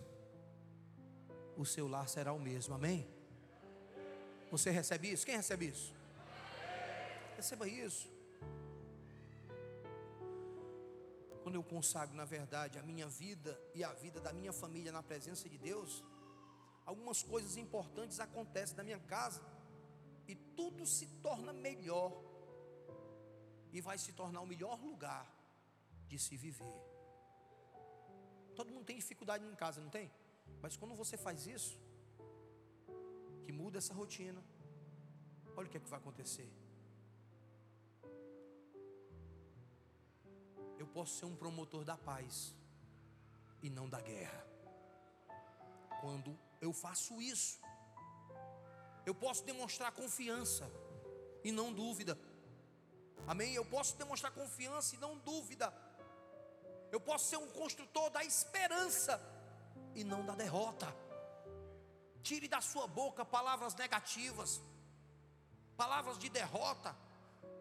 o 1.58 1.66
seu 1.66 1.86
lar 1.86 2.08
será 2.08 2.32
o 2.32 2.38
mesmo. 2.38 2.74
Amém? 2.74 3.06
Você 4.50 4.70
recebe 4.70 5.12
isso? 5.12 5.26
Quem 5.26 5.36
recebe 5.36 5.66
isso? 5.66 5.92
Receba 7.36 7.68
isso. 7.68 8.09
Quando 11.50 11.56
eu 11.56 11.64
consagro, 11.64 12.14
na 12.14 12.24
verdade, 12.24 12.78
a 12.78 12.82
minha 12.90 13.08
vida 13.08 13.60
e 13.74 13.82
a 13.82 13.92
vida 13.92 14.20
da 14.20 14.32
minha 14.32 14.52
família 14.52 14.92
na 14.92 15.02
presença 15.02 15.48
de 15.48 15.58
Deus, 15.58 16.04
algumas 16.86 17.24
coisas 17.24 17.56
importantes 17.56 18.20
acontecem 18.20 18.76
na 18.76 18.84
minha 18.84 19.00
casa 19.00 19.42
e 20.28 20.36
tudo 20.36 20.86
se 20.86 21.06
torna 21.20 21.52
melhor 21.52 22.12
e 23.72 23.80
vai 23.80 23.98
se 23.98 24.12
tornar 24.12 24.42
o 24.42 24.46
melhor 24.46 24.80
lugar 24.80 25.26
de 26.06 26.20
se 26.20 26.36
viver. 26.36 26.80
Todo 28.54 28.70
mundo 28.70 28.84
tem 28.84 28.96
dificuldade 28.96 29.44
em 29.44 29.56
casa, 29.56 29.80
não 29.80 29.90
tem? 29.90 30.08
Mas 30.62 30.76
quando 30.76 30.94
você 30.94 31.16
faz 31.16 31.48
isso, 31.48 31.76
que 33.42 33.50
muda 33.50 33.78
essa 33.78 33.92
rotina, 33.92 34.40
olha 35.56 35.66
o 35.66 35.70
que 35.70 35.78
é 35.78 35.80
que 35.80 35.90
vai 35.90 35.98
acontecer. 35.98 36.48
Eu 40.80 40.86
posso 40.86 41.18
ser 41.18 41.26
um 41.26 41.36
promotor 41.36 41.84
da 41.84 41.94
paz 41.94 42.54
e 43.62 43.68
não 43.68 43.86
da 43.86 44.00
guerra. 44.00 44.42
Quando 46.00 46.38
eu 46.58 46.72
faço 46.72 47.20
isso, 47.20 47.60
eu 49.04 49.14
posso 49.14 49.44
demonstrar 49.44 49.92
confiança 49.92 50.66
e 51.44 51.52
não 51.52 51.70
dúvida. 51.70 52.18
Amém? 53.26 53.52
Eu 53.52 53.64
posso 53.64 53.94
demonstrar 53.98 54.32
confiança 54.32 54.96
e 54.96 54.98
não 54.98 55.18
dúvida. 55.18 55.70
Eu 56.90 56.98
posso 56.98 57.26
ser 57.26 57.36
um 57.36 57.50
construtor 57.50 58.08
da 58.08 58.24
esperança 58.24 59.20
e 59.94 60.02
não 60.02 60.24
da 60.24 60.34
derrota. 60.34 60.88
Tire 62.22 62.48
da 62.48 62.62
sua 62.62 62.86
boca 62.86 63.22
palavras 63.22 63.74
negativas, 63.74 64.62
palavras 65.76 66.18
de 66.18 66.30
derrota 66.30 66.96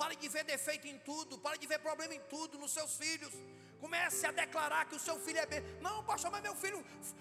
Pare 0.01 0.15
de 0.15 0.29
ver 0.29 0.45
defeito 0.45 0.87
em 0.87 0.97
tudo, 0.99 1.37
pare 1.37 1.57
de 1.57 1.67
ver 1.67 1.79
problema 1.79 2.13
em 2.15 2.21
tudo 2.33 2.57
nos 2.57 2.71
seus 2.71 2.95
filhos. 2.95 3.33
Comece 3.81 4.25
a 4.25 4.31
declarar 4.31 4.85
que 4.85 4.95
o 4.95 4.99
seu 5.07 5.17
filho 5.19 5.39
é 5.39 5.45
bem. 5.45 5.61
Não, 5.81 6.03
pastor, 6.03 6.31
mas 6.31 6.41
meu 6.41 6.55
filho 6.55 6.79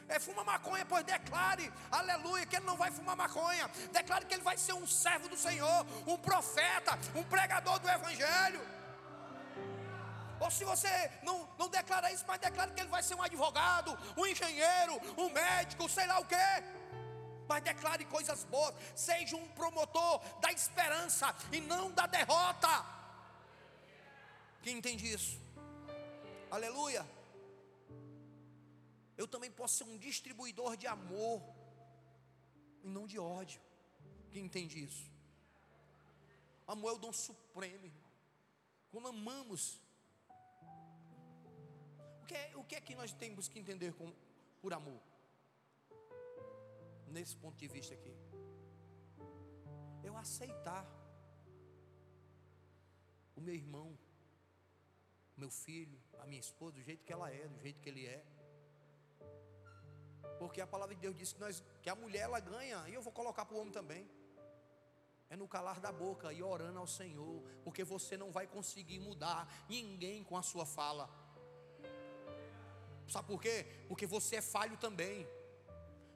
é, 0.08 0.20
fuma 0.20 0.44
maconha, 0.44 0.84
pois 0.86 1.04
declare, 1.04 1.72
aleluia, 1.90 2.46
que 2.46 2.54
ele 2.54 2.66
não 2.66 2.76
vai 2.76 2.90
fumar 2.92 3.16
maconha. 3.16 3.68
Declare 3.92 4.26
que 4.26 4.34
ele 4.34 4.44
vai 4.44 4.56
ser 4.56 4.74
um 4.74 4.86
servo 4.86 5.28
do 5.28 5.36
Senhor, 5.36 5.86
um 6.06 6.16
profeta, 6.16 6.96
um 7.16 7.24
pregador 7.24 7.80
do 7.80 7.88
Evangelho. 7.88 8.60
Ou 10.40 10.50
se 10.52 10.64
você 10.64 11.10
não, 11.24 11.48
não 11.58 11.68
declara 11.68 12.12
isso, 12.12 12.24
mas 12.28 12.38
declare 12.38 12.72
que 12.72 12.80
ele 12.80 12.88
vai 12.96 13.02
ser 13.02 13.16
um 13.16 13.22
advogado, 13.22 13.98
um 14.16 14.24
engenheiro, 14.24 15.00
um 15.16 15.28
médico, 15.30 15.88
sei 15.88 16.06
lá 16.06 16.20
o 16.20 16.24
quê 16.24 16.77
mas 17.48 17.62
declare 17.62 18.04
coisas 18.04 18.44
boas. 18.44 18.74
Seja 18.94 19.36
um 19.36 19.48
promotor 19.48 20.20
da 20.40 20.52
esperança 20.52 21.34
e 21.52 21.60
não 21.60 21.90
da 21.90 22.06
derrota. 22.06 22.68
Quem 24.62 24.78
entende 24.78 25.10
isso? 25.10 25.40
Aleluia. 26.50 27.04
Eu 29.16 29.26
também 29.26 29.50
posso 29.50 29.78
ser 29.78 29.84
um 29.84 29.98
distribuidor 29.98 30.76
de 30.76 30.86
amor 30.86 31.42
e 32.84 32.88
não 32.88 33.06
de 33.06 33.18
ódio. 33.18 33.60
Quem 34.30 34.44
entende 34.44 34.82
isso? 34.84 35.10
Amor 36.66 36.90
é 36.90 36.94
o 36.94 36.98
dom 36.98 37.12
supremo, 37.12 37.86
irmão. 37.86 38.08
Quando 38.90 39.08
amamos, 39.08 39.80
o 42.22 42.26
que 42.26 42.34
é, 42.34 42.52
o 42.56 42.64
que, 42.64 42.74
é 42.76 42.80
que 42.80 42.94
nós 42.94 43.12
temos 43.12 43.48
que 43.48 43.58
entender 43.58 43.92
com, 43.94 44.12
por 44.60 44.72
amor? 44.72 45.00
Nesse 47.10 47.36
ponto 47.36 47.56
de 47.56 47.68
vista 47.68 47.94
aqui. 47.94 48.14
Eu 50.02 50.16
aceitar 50.16 50.86
o 53.36 53.40
meu 53.40 53.54
irmão, 53.54 53.96
meu 55.36 55.50
filho, 55.50 55.98
a 56.18 56.26
minha 56.26 56.40
esposa, 56.40 56.72
do 56.76 56.82
jeito 56.82 57.04
que 57.04 57.12
ela 57.12 57.30
é, 57.30 57.46
do 57.46 57.58
jeito 57.60 57.80
que 57.80 57.88
ele 57.88 58.06
é. 58.06 58.24
Porque 60.38 60.60
a 60.60 60.66
palavra 60.66 60.94
de 60.94 61.00
Deus 61.00 61.16
diz 61.16 61.32
que, 61.32 61.40
nós, 61.40 61.62
que 61.82 61.90
a 61.90 61.94
mulher 61.94 62.22
ela 62.22 62.40
ganha, 62.40 62.88
e 62.88 62.94
eu 62.94 63.02
vou 63.02 63.12
colocar 63.12 63.44
para 63.44 63.56
o 63.56 63.60
homem 63.60 63.72
também. 63.72 64.08
É 65.30 65.36
no 65.36 65.46
calar 65.46 65.78
da 65.78 65.92
boca 65.92 66.32
e 66.32 66.42
orando 66.42 66.78
ao 66.78 66.86
Senhor, 66.86 67.42
porque 67.62 67.84
você 67.84 68.16
não 68.16 68.30
vai 68.32 68.46
conseguir 68.46 68.98
mudar 68.98 69.46
ninguém 69.68 70.24
com 70.24 70.36
a 70.36 70.42
sua 70.42 70.64
fala. 70.64 71.08
Sabe 73.06 73.28
por 73.28 73.40
quê? 73.40 73.66
Porque 73.88 74.06
você 74.06 74.36
é 74.36 74.42
falho 74.42 74.76
também 74.78 75.26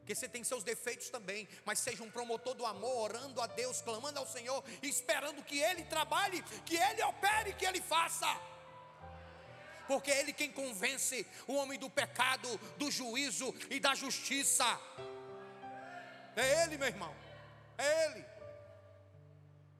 porque 0.03 0.17
você 0.17 0.29
tem 0.29 0.43
seus 0.43 0.65
defeitos 0.65 1.09
também, 1.11 1.49
mas 1.65 1.79
seja 1.79 2.03
um 2.03 2.11
promotor 2.11 2.55
do 2.55 2.67
amor, 2.67 3.13
orando 3.13 3.41
a 3.41 3.47
Deus, 3.47 3.81
clamando 3.81 4.19
ao 4.19 4.27
Senhor, 4.27 4.65
esperando 4.83 5.45
que 5.45 5.61
Ele 5.61 5.85
trabalhe, 5.85 6.43
que 6.67 6.77
Ele 6.77 7.05
opere, 7.05 7.53
que 7.55 7.65
Ele 7.65 7.81
faça. 7.81 8.27
Porque 9.87 10.11
Ele 10.11 10.33
quem 10.33 10.51
convence 10.51 11.25
o 11.47 11.55
homem 11.55 11.79
do 11.79 11.89
pecado, 11.89 12.49
do 12.77 12.91
juízo 12.91 13.55
e 13.71 13.79
da 13.79 13.95
justiça. 13.95 14.67
É 16.35 16.65
Ele, 16.65 16.77
meu 16.77 16.89
irmão, 16.89 17.15
é 17.79 18.07
Ele. 18.07 18.25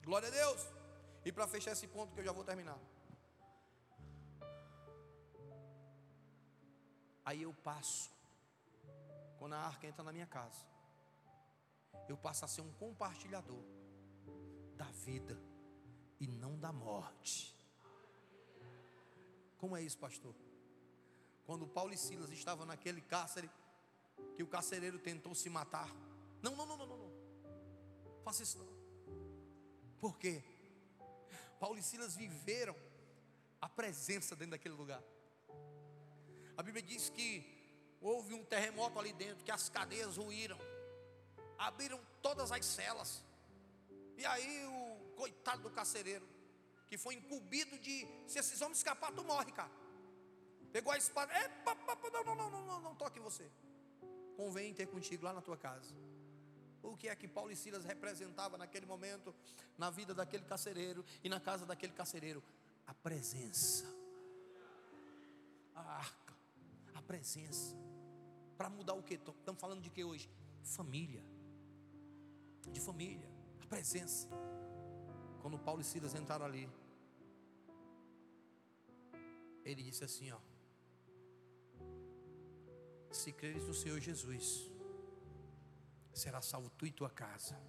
Glória 0.03 0.29
a 0.29 0.31
Deus. 0.31 0.61
E 1.25 1.33
para 1.33 1.47
fechar 1.47 1.71
esse 1.73 1.85
ponto 1.85 2.13
que 2.13 2.21
eu 2.21 2.25
já 2.25 2.31
vou 2.31 2.45
terminar. 2.45 2.79
Aí 7.25 7.41
eu 7.41 7.53
passo 7.55 8.12
quando 9.43 9.55
a 9.55 9.59
arca 9.59 9.85
entra 9.85 10.01
na 10.05 10.13
minha 10.13 10.25
casa, 10.25 10.65
eu 12.07 12.15
passo 12.15 12.45
a 12.45 12.47
ser 12.47 12.61
um 12.61 12.71
compartilhador 12.75 13.61
da 14.77 14.85
vida 14.85 15.37
e 16.17 16.25
não 16.25 16.57
da 16.57 16.71
morte. 16.71 17.53
Como 19.57 19.75
é 19.75 19.81
isso, 19.81 19.97
pastor? 19.97 20.33
Quando 21.45 21.67
Paulo 21.67 21.91
e 21.91 21.97
Silas 21.97 22.31
estavam 22.31 22.65
naquele 22.65 23.01
cárcere, 23.01 23.51
que 24.37 24.41
o 24.41 24.47
carcereiro 24.47 24.97
tentou 24.97 25.35
se 25.35 25.49
matar. 25.49 25.89
Não, 26.41 26.55
não, 26.55 26.65
não, 26.65 26.77
não, 26.77 26.87
não, 26.87 26.97
não. 26.99 27.13
Faça 28.23 28.43
isso 28.43 28.57
não. 28.57 28.73
Por 29.99 30.17
quê? 30.17 30.41
Paulo 31.59 31.77
e 31.77 31.83
Silas 31.83 32.15
viveram 32.15 32.77
a 33.59 33.67
presença 33.67 34.37
dentro 34.37 34.51
daquele 34.51 34.75
lugar. 34.75 35.03
A 36.55 36.63
Bíblia 36.63 36.81
diz 36.81 37.09
que 37.09 37.52
Houve 38.03 38.33
um 38.33 38.43
terremoto 38.43 38.99
ali 38.99 39.13
dentro, 39.13 39.45
que 39.45 39.51
as 39.51 39.69
cadeias 39.69 40.17
ruíram, 40.17 40.59
abriram 41.57 41.99
todas 42.21 42.51
as 42.51 42.65
celas. 42.65 43.23
E 44.17 44.25
aí 44.25 44.65
o 44.65 45.13
coitado 45.15 45.63
do 45.63 45.69
carcereiro, 45.69 46.27
que 46.87 46.97
foi 46.97 47.15
incumbido 47.15 47.79
de, 47.79 48.05
se 48.27 48.37
esses 48.39 48.59
homens 48.61 48.79
escapar, 48.79 49.13
tu 49.13 49.23
morre, 49.23 49.53
cara. 49.53 49.71
Pegou 50.73 50.91
a 50.91 50.97
espada, 50.97 51.31
Epa, 51.33 51.75
não, 51.75 52.23
não, 52.23 52.35
não, 52.35 52.49
não, 52.51 52.65
não, 52.65 52.81
não 52.81 52.95
toque 52.95 53.21
você. 53.21 53.49
Convém 54.35 54.73
ter 54.73 54.87
contigo 54.87 55.23
lá 55.23 55.31
na 55.31 55.41
tua 55.41 55.55
casa. 55.55 55.95
O 56.81 56.97
que 56.97 57.07
é 57.07 57.15
que 57.15 57.27
Paulo 57.27 57.51
e 57.51 57.55
Silas 57.55 57.85
representavam 57.85 58.57
naquele 58.57 58.85
momento, 58.85 59.33
na 59.77 59.89
vida 59.89 60.13
daquele 60.13 60.43
carcereiro 60.43 61.05
e 61.23 61.29
na 61.29 61.39
casa 61.39 61.65
daquele 61.65 61.93
carcereiro? 61.93 62.43
A 62.85 62.93
presença, 62.93 63.85
a 65.73 65.81
arca, 65.99 66.33
a 66.93 67.01
presença 67.01 67.92
para 68.63 68.69
mudar 68.69 68.93
o 68.93 69.03
que? 69.03 69.15
Estamos 69.15 69.59
falando 69.59 69.81
de 69.81 69.89
que 69.89 70.05
hoje? 70.05 70.29
Família. 70.63 71.21
De 72.71 72.79
família. 72.79 73.29
A 73.61 73.65
presença. 73.65 74.29
Quando 75.41 75.59
Paulo 75.59 75.81
e 75.81 75.83
Silas 75.83 76.15
entraram 76.15 76.45
ali, 76.45 76.69
ele 79.65 79.83
disse 79.83 80.05
assim: 80.05 80.31
ó, 80.31 80.39
se 83.11 83.33
creres 83.33 83.67
no 83.67 83.73
Senhor 83.73 83.99
Jesus, 83.99 84.71
será 86.13 86.41
salvo 86.41 86.69
tu 86.69 86.85
e 86.87 86.91
tua 86.91 87.09
casa. 87.09 87.61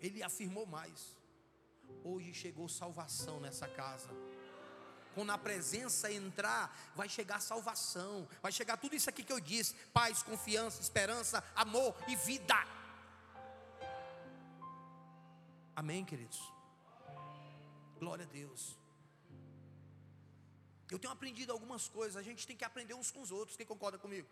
Ele 0.00 0.20
afirmou 0.20 0.66
mais: 0.66 1.16
hoje 2.02 2.34
chegou 2.34 2.68
salvação 2.68 3.38
nessa 3.38 3.68
casa. 3.68 4.10
Quando 5.14 5.30
a 5.30 5.38
presença 5.38 6.10
entrar, 6.10 6.74
vai 6.94 7.08
chegar 7.08 7.40
salvação, 7.40 8.28
vai 8.40 8.50
chegar 8.50 8.76
tudo 8.76 8.96
isso 8.96 9.10
aqui 9.10 9.22
que 9.22 9.32
eu 9.32 9.40
disse: 9.40 9.74
paz, 9.92 10.22
confiança, 10.22 10.80
esperança, 10.80 11.44
amor 11.54 11.94
e 12.08 12.16
vida. 12.16 12.56
Amém, 15.74 16.04
queridos? 16.04 16.40
Glória 17.98 18.24
a 18.24 18.28
Deus. 18.28 18.76
Eu 20.90 20.98
tenho 20.98 21.12
aprendido 21.12 21.52
algumas 21.52 21.88
coisas, 21.88 22.16
a 22.16 22.22
gente 22.22 22.46
tem 22.46 22.56
que 22.56 22.64
aprender 22.64 22.94
uns 22.94 23.10
com 23.10 23.22
os 23.22 23.30
outros. 23.30 23.56
Quem 23.56 23.64
concorda 23.64 23.98
comigo? 23.98 24.28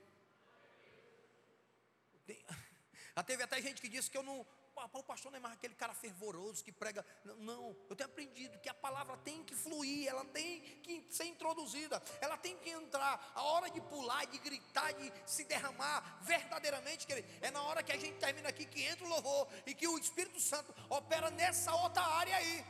Tem, 2.27 2.39
já 3.17 3.23
teve 3.23 3.43
até 3.43 3.61
gente 3.63 3.81
que 3.81 3.89
disse 3.89 4.11
que 4.11 4.19
eu 4.19 4.23
não, 4.23 4.47
o 4.85 5.03
pastor 5.03 5.33
não 5.33 5.39
é 5.39 5.41
mais 5.41 5.55
aquele 5.55 5.75
cara 5.75 5.95
fervoroso 5.95 6.65
que 6.65 6.73
prega. 6.73 7.05
Não, 7.39 7.77
eu 7.89 7.97
tenho 7.97 8.09
aprendido 8.09 8.59
que 8.59 8.69
a 8.69 8.75
palavra 8.75 9.17
tem 9.19 9.43
que 9.45 9.55
fluir, 9.55 10.09
ela 10.09 10.25
tem 10.25 10.61
que 10.83 11.07
ser 11.11 11.25
introduzida, 11.25 12.03
ela 12.21 12.37
tem 12.37 12.57
que 12.57 12.71
entrar. 12.71 13.33
A 13.35 13.43
hora 13.43 13.71
de 13.71 13.81
pular, 13.81 14.25
de 14.27 14.39
gritar, 14.39 14.93
de 14.93 15.13
se 15.27 15.45
derramar, 15.45 16.19
verdadeiramente, 16.23 17.07
querido, 17.07 17.29
é 17.41 17.51
na 17.51 17.63
hora 17.63 17.83
que 17.83 17.93
a 17.93 17.97
gente 17.97 18.19
termina 18.19 18.49
aqui 18.49 18.67
que 18.67 18.83
entra 18.83 19.05
o 19.05 19.09
louvor 19.09 19.49
e 19.67 19.75
que 19.75 19.87
o 19.87 19.99
Espírito 19.99 20.41
Santo 20.41 20.75
opera 20.89 21.31
nessa 21.31 21.75
outra 21.75 22.03
área 22.03 22.37
aí. 22.37 22.65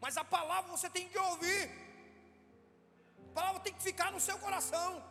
Mas 0.00 0.16
a 0.16 0.24
palavra 0.24 0.70
você 0.70 0.88
tem 0.88 1.08
que 1.08 1.18
ouvir, 1.18 1.70
a 3.30 3.32
palavra 3.34 3.60
tem 3.60 3.72
que 3.72 3.82
ficar 3.82 4.10
no 4.10 4.20
seu 4.20 4.38
coração. 4.38 5.09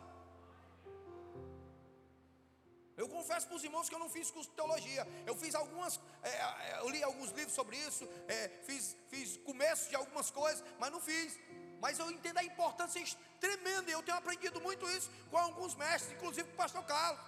Eu 3.00 3.08
confesso 3.08 3.46
para 3.48 3.56
os 3.56 3.64
irmãos 3.66 3.88
que 3.88 3.94
eu 3.94 4.02
não 4.02 4.10
fiz 4.14 4.30
curso 4.30 4.50
de 4.50 4.56
teologia. 4.56 5.02
Eu 5.30 5.34
fiz 5.42 5.54
algumas, 5.54 5.98
é, 6.22 6.28
é, 6.28 6.80
eu 6.80 6.88
li 6.94 7.02
alguns 7.02 7.30
livros 7.38 7.54
sobre 7.60 7.76
isso, 7.88 8.04
é, 8.28 8.38
fiz, 8.66 8.94
fiz 9.08 9.38
começo 9.38 9.88
de 9.88 9.96
algumas 10.00 10.30
coisas, 10.30 10.62
mas 10.78 10.92
não 10.94 11.00
fiz. 11.00 11.38
Mas 11.80 11.98
eu 11.98 12.10
entendo 12.10 12.36
a 12.36 12.44
importância 12.44 13.02
tremenda. 13.44 13.88
E 13.90 13.94
eu 13.94 14.02
tenho 14.02 14.18
aprendido 14.18 14.60
muito 14.60 14.84
isso 14.90 15.10
com 15.30 15.38
alguns 15.38 15.74
mestres, 15.76 16.14
inclusive 16.14 16.46
com 16.48 16.54
o 16.54 16.58
pastor 16.58 16.84
Carlos, 16.84 17.24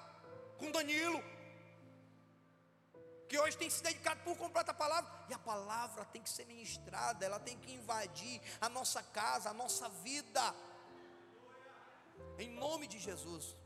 com 0.58 0.70
Danilo. 0.70 1.22
Que 3.30 3.38
hoje 3.40 3.56
tem 3.56 3.70
se 3.70 3.82
dedicado 3.82 4.20
por 4.24 4.36
completo 4.36 4.72
à 4.72 4.74
palavra. 4.74 5.10
E 5.30 5.32
a 5.32 5.38
palavra 5.38 6.04
tem 6.04 6.20
que 6.20 6.28
ser 6.28 6.44
ministrada, 6.44 7.24
ela 7.24 7.40
tem 7.40 7.56
que 7.56 7.72
invadir 7.72 8.42
a 8.60 8.68
nossa 8.68 9.02
casa, 9.02 9.48
a 9.48 9.54
nossa 9.54 9.88
vida. 9.88 10.54
Em 12.38 12.50
nome 12.50 12.86
de 12.86 12.98
Jesus 12.98 13.61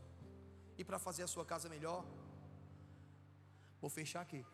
e 0.79 0.85
para 0.85 0.99
fazer 0.99 1.23
a 1.23 1.29
sua 1.29 1.45
casa 1.45 1.69
melhor. 1.69 2.05
Vou 3.81 3.91
fechar 3.91 4.21
aqui. 4.21 4.45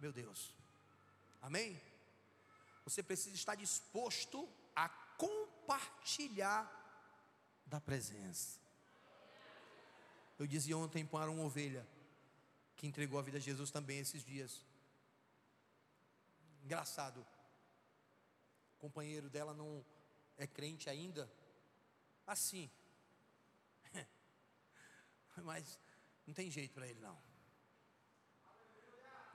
Meu 0.00 0.12
Deus. 0.12 0.54
Amém? 1.40 1.80
Você 2.84 3.02
precisa 3.02 3.34
estar 3.34 3.54
disposto 3.54 4.48
a 4.74 4.88
compartilhar 4.88 6.62
da 7.66 7.80
presença. 7.80 8.58
Eu 10.38 10.46
dizia 10.46 10.76
ontem 10.76 11.04
para 11.06 11.30
uma 11.30 11.44
ovelha 11.44 11.86
que 12.76 12.86
entregou 12.86 13.18
a 13.18 13.22
vida 13.22 13.38
a 13.38 13.40
Jesus 13.40 13.70
também 13.70 13.98
esses 13.98 14.24
dias. 14.24 14.64
Engraçado. 16.64 17.20
O 18.76 18.80
companheiro 18.80 19.30
dela 19.30 19.54
não 19.54 19.84
é 20.36 20.46
crente 20.46 20.90
ainda. 20.90 21.30
Assim, 22.26 22.70
mas 25.42 25.78
não 26.26 26.34
tem 26.34 26.50
jeito 26.50 26.72
para 26.74 26.86
ele 26.86 27.00
não. 27.00 27.18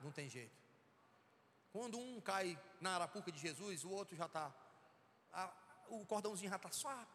Não 0.00 0.12
tem 0.12 0.28
jeito. 0.28 0.58
Quando 1.72 1.98
um 1.98 2.20
cai 2.20 2.58
na 2.80 2.94
arapuca 2.94 3.30
de 3.30 3.38
Jesus, 3.38 3.84
o 3.84 3.90
outro 3.90 4.16
já 4.16 4.26
está. 4.26 4.52
O 5.88 6.04
cordãozinho 6.06 6.50
já 6.50 6.56
está 6.56 6.70
só. 6.70 7.06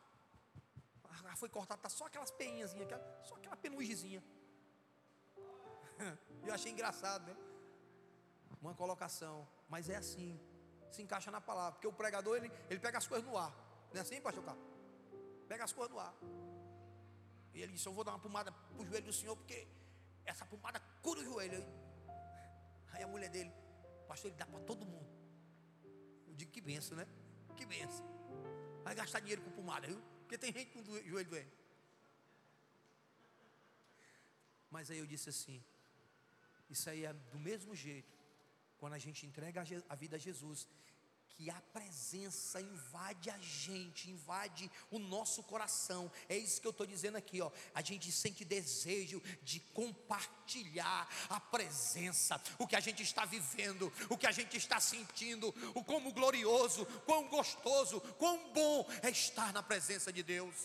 Já 1.23 1.35
foi 1.35 1.49
cortado, 1.49 1.79
está 1.79 1.89
só 1.89 2.05
aquelas 2.05 2.31
peinhas, 2.31 2.73
só 3.23 3.35
aquela 3.35 3.55
penugemzinha. 3.55 4.23
Eu 6.43 6.53
achei 6.53 6.71
engraçado, 6.71 7.25
né? 7.25 7.35
Uma 8.61 8.73
colocação. 8.73 9.47
Mas 9.67 9.89
é 9.89 9.95
assim. 9.95 10.39
Se 10.91 11.01
encaixa 11.01 11.31
na 11.31 11.41
palavra. 11.41 11.73
Porque 11.73 11.87
o 11.87 11.93
pregador, 11.93 12.37
ele, 12.37 12.51
ele 12.69 12.79
pega 12.79 12.97
as 12.97 13.07
coisas 13.07 13.27
no 13.27 13.37
ar. 13.37 13.53
Não 13.91 13.99
é 13.99 14.01
assim, 14.01 14.21
pastor 14.21 14.43
Carlos? 14.43 14.63
Pega 15.47 15.63
as 15.63 15.73
coisas 15.73 15.93
no 15.93 15.99
ar. 15.99 16.13
E 17.55 17.61
ele 17.61 17.71
disse: 17.71 17.87
Eu 17.87 17.93
vou 17.93 18.03
dar 18.03 18.11
uma 18.11 18.19
pomada 18.19 18.51
para 18.51 18.81
o 18.81 18.85
joelho 18.85 19.05
do 19.05 19.13
senhor, 19.13 19.35
porque 19.35 19.67
essa 20.25 20.45
pomada 20.45 20.79
cura 21.01 21.21
o 21.21 21.23
joelho. 21.23 21.65
Aí 22.91 23.01
a 23.01 23.07
mulher 23.07 23.29
dele, 23.29 23.51
pastor, 24.07 24.29
ele 24.29 24.37
dá 24.37 24.45
para 24.45 24.59
todo 24.71 24.85
mundo. 24.85 25.09
Eu 26.27 26.35
digo: 26.35 26.51
Que 26.51 26.61
benção, 26.61 26.97
né? 26.97 27.07
Que 27.55 27.65
benção. 27.65 28.05
Vai 28.83 28.93
gastar 28.93 29.21
dinheiro 29.21 29.41
com 29.41 29.51
pomada, 29.51 29.87
viu? 29.87 30.01
Porque 30.19 30.37
tem 30.37 30.51
gente 30.51 30.71
com 30.73 30.79
o 30.79 31.09
joelho 31.11 31.29
doente. 31.29 31.55
Mas 34.69 34.91
aí 34.91 34.99
eu 34.99 35.07
disse 35.07 35.29
assim: 35.29 35.63
Isso 36.69 36.89
aí 36.89 37.05
é 37.05 37.13
do 37.13 37.39
mesmo 37.39 37.73
jeito. 37.73 38.13
Quando 38.77 38.93
a 38.93 38.99
gente 38.99 39.25
entrega 39.25 39.63
a 39.87 39.95
vida 39.95 40.17
a 40.17 40.19
Jesus, 40.19 40.67
que 41.35 41.49
a 41.49 41.61
presença 41.73 42.61
invade 42.61 43.29
a 43.29 43.37
gente, 43.39 44.09
invade 44.09 44.71
o 44.89 44.97
nosso 44.97 45.43
coração. 45.43 46.09
É 46.29 46.37
isso 46.37 46.61
que 46.61 46.67
eu 46.67 46.71
estou 46.71 46.87
dizendo 46.87 47.17
aqui, 47.17 47.41
ó. 47.41 47.51
A 47.73 47.81
gente 47.81 48.09
sente 48.11 48.45
desejo 48.45 49.21
de 49.43 49.59
compartilhar 49.59 51.07
a 51.29 51.39
presença, 51.39 52.41
o 52.57 52.65
que 52.65 52.75
a 52.75 52.79
gente 52.79 53.03
está 53.03 53.25
vivendo, 53.25 53.91
o 54.09 54.17
que 54.17 54.25
a 54.25 54.31
gente 54.31 54.55
está 54.55 54.79
sentindo, 54.79 55.53
o 55.73 55.83
como 55.83 56.13
glorioso, 56.13 56.85
quão 57.05 57.27
gostoso, 57.27 57.99
quão 58.17 58.53
bom 58.53 58.87
é 59.03 59.09
estar 59.09 59.51
na 59.51 59.61
presença 59.61 60.13
de 60.13 60.23
Deus. 60.23 60.55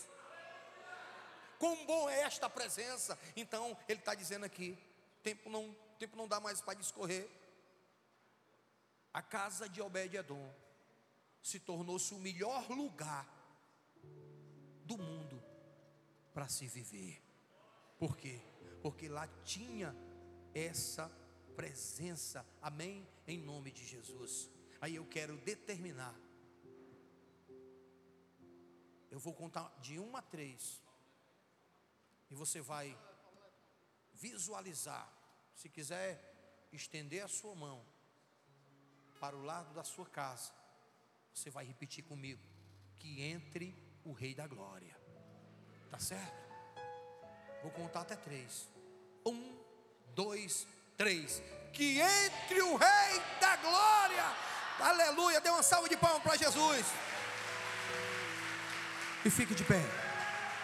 Quão 1.59 1.85
bom 1.85 2.09
é 2.09 2.21
esta 2.21 2.49
presença. 2.49 3.19
Então, 3.35 3.77
ele 3.89 3.99
está 3.99 4.15
dizendo 4.15 4.45
aqui: 4.45 4.77
tempo 5.21 5.49
não, 5.49 5.75
tempo 5.99 6.15
não 6.15 6.27
dá 6.27 6.39
mais 6.39 6.61
para 6.61 6.79
discorrer. 6.79 7.29
A 9.13 9.21
casa 9.21 9.67
de 9.67 9.81
Obed-Edom 9.81 10.60
se 11.41 11.59
tornou-se 11.59 12.13
o 12.13 12.19
melhor 12.19 12.69
lugar 12.69 13.27
do 14.85 14.97
mundo 14.97 15.41
para 16.33 16.47
se 16.47 16.67
viver. 16.67 17.21
Por 17.97 18.15
quê? 18.15 18.39
Porque 18.81 19.07
lá 19.07 19.27
tinha 19.43 19.95
essa 20.53 21.09
presença. 21.55 22.45
Amém? 22.61 23.07
Em 23.27 23.39
nome 23.39 23.71
de 23.71 23.85
Jesus. 23.85 24.49
Aí 24.79 24.95
eu 24.95 25.05
quero 25.05 25.37
determinar. 25.37 26.15
Eu 29.09 29.19
vou 29.19 29.33
contar 29.33 29.69
de 29.81 29.99
uma 29.99 30.19
a 30.19 30.21
três. 30.21 30.81
E 32.29 32.35
você 32.35 32.61
vai 32.61 32.97
visualizar. 34.13 35.11
Se 35.55 35.69
quiser 35.69 36.69
estender 36.71 37.23
a 37.23 37.27
sua 37.27 37.53
mão 37.53 37.85
para 39.19 39.35
o 39.35 39.43
lado 39.43 39.73
da 39.73 39.83
sua 39.83 40.05
casa 40.05 40.60
você 41.33 41.49
vai 41.49 41.65
repetir 41.65 42.03
comigo: 42.03 42.41
que 42.97 43.21
entre 43.21 43.75
o 44.03 44.11
Rei 44.11 44.33
da 44.33 44.47
Glória. 44.47 44.95
Tá 45.89 45.99
certo? 45.99 46.41
Vou 47.61 47.71
contar 47.71 48.01
até 48.01 48.15
três. 48.15 48.67
Um, 49.25 49.57
dois, 50.15 50.67
três. 50.97 51.41
Que 51.73 51.99
entre 51.99 52.61
o 52.61 52.75
Rei 52.75 53.21
da 53.39 53.55
Glória. 53.57 54.23
Aleluia. 54.79 55.41
Dê 55.41 55.49
uma 55.49 55.63
salva 55.63 55.87
de 55.87 55.97
palmas 55.97 56.23
para 56.23 56.37
Jesus. 56.37 56.85
E 59.23 59.29
fique 59.29 59.53
de 59.53 59.63
pé. 59.63 60.10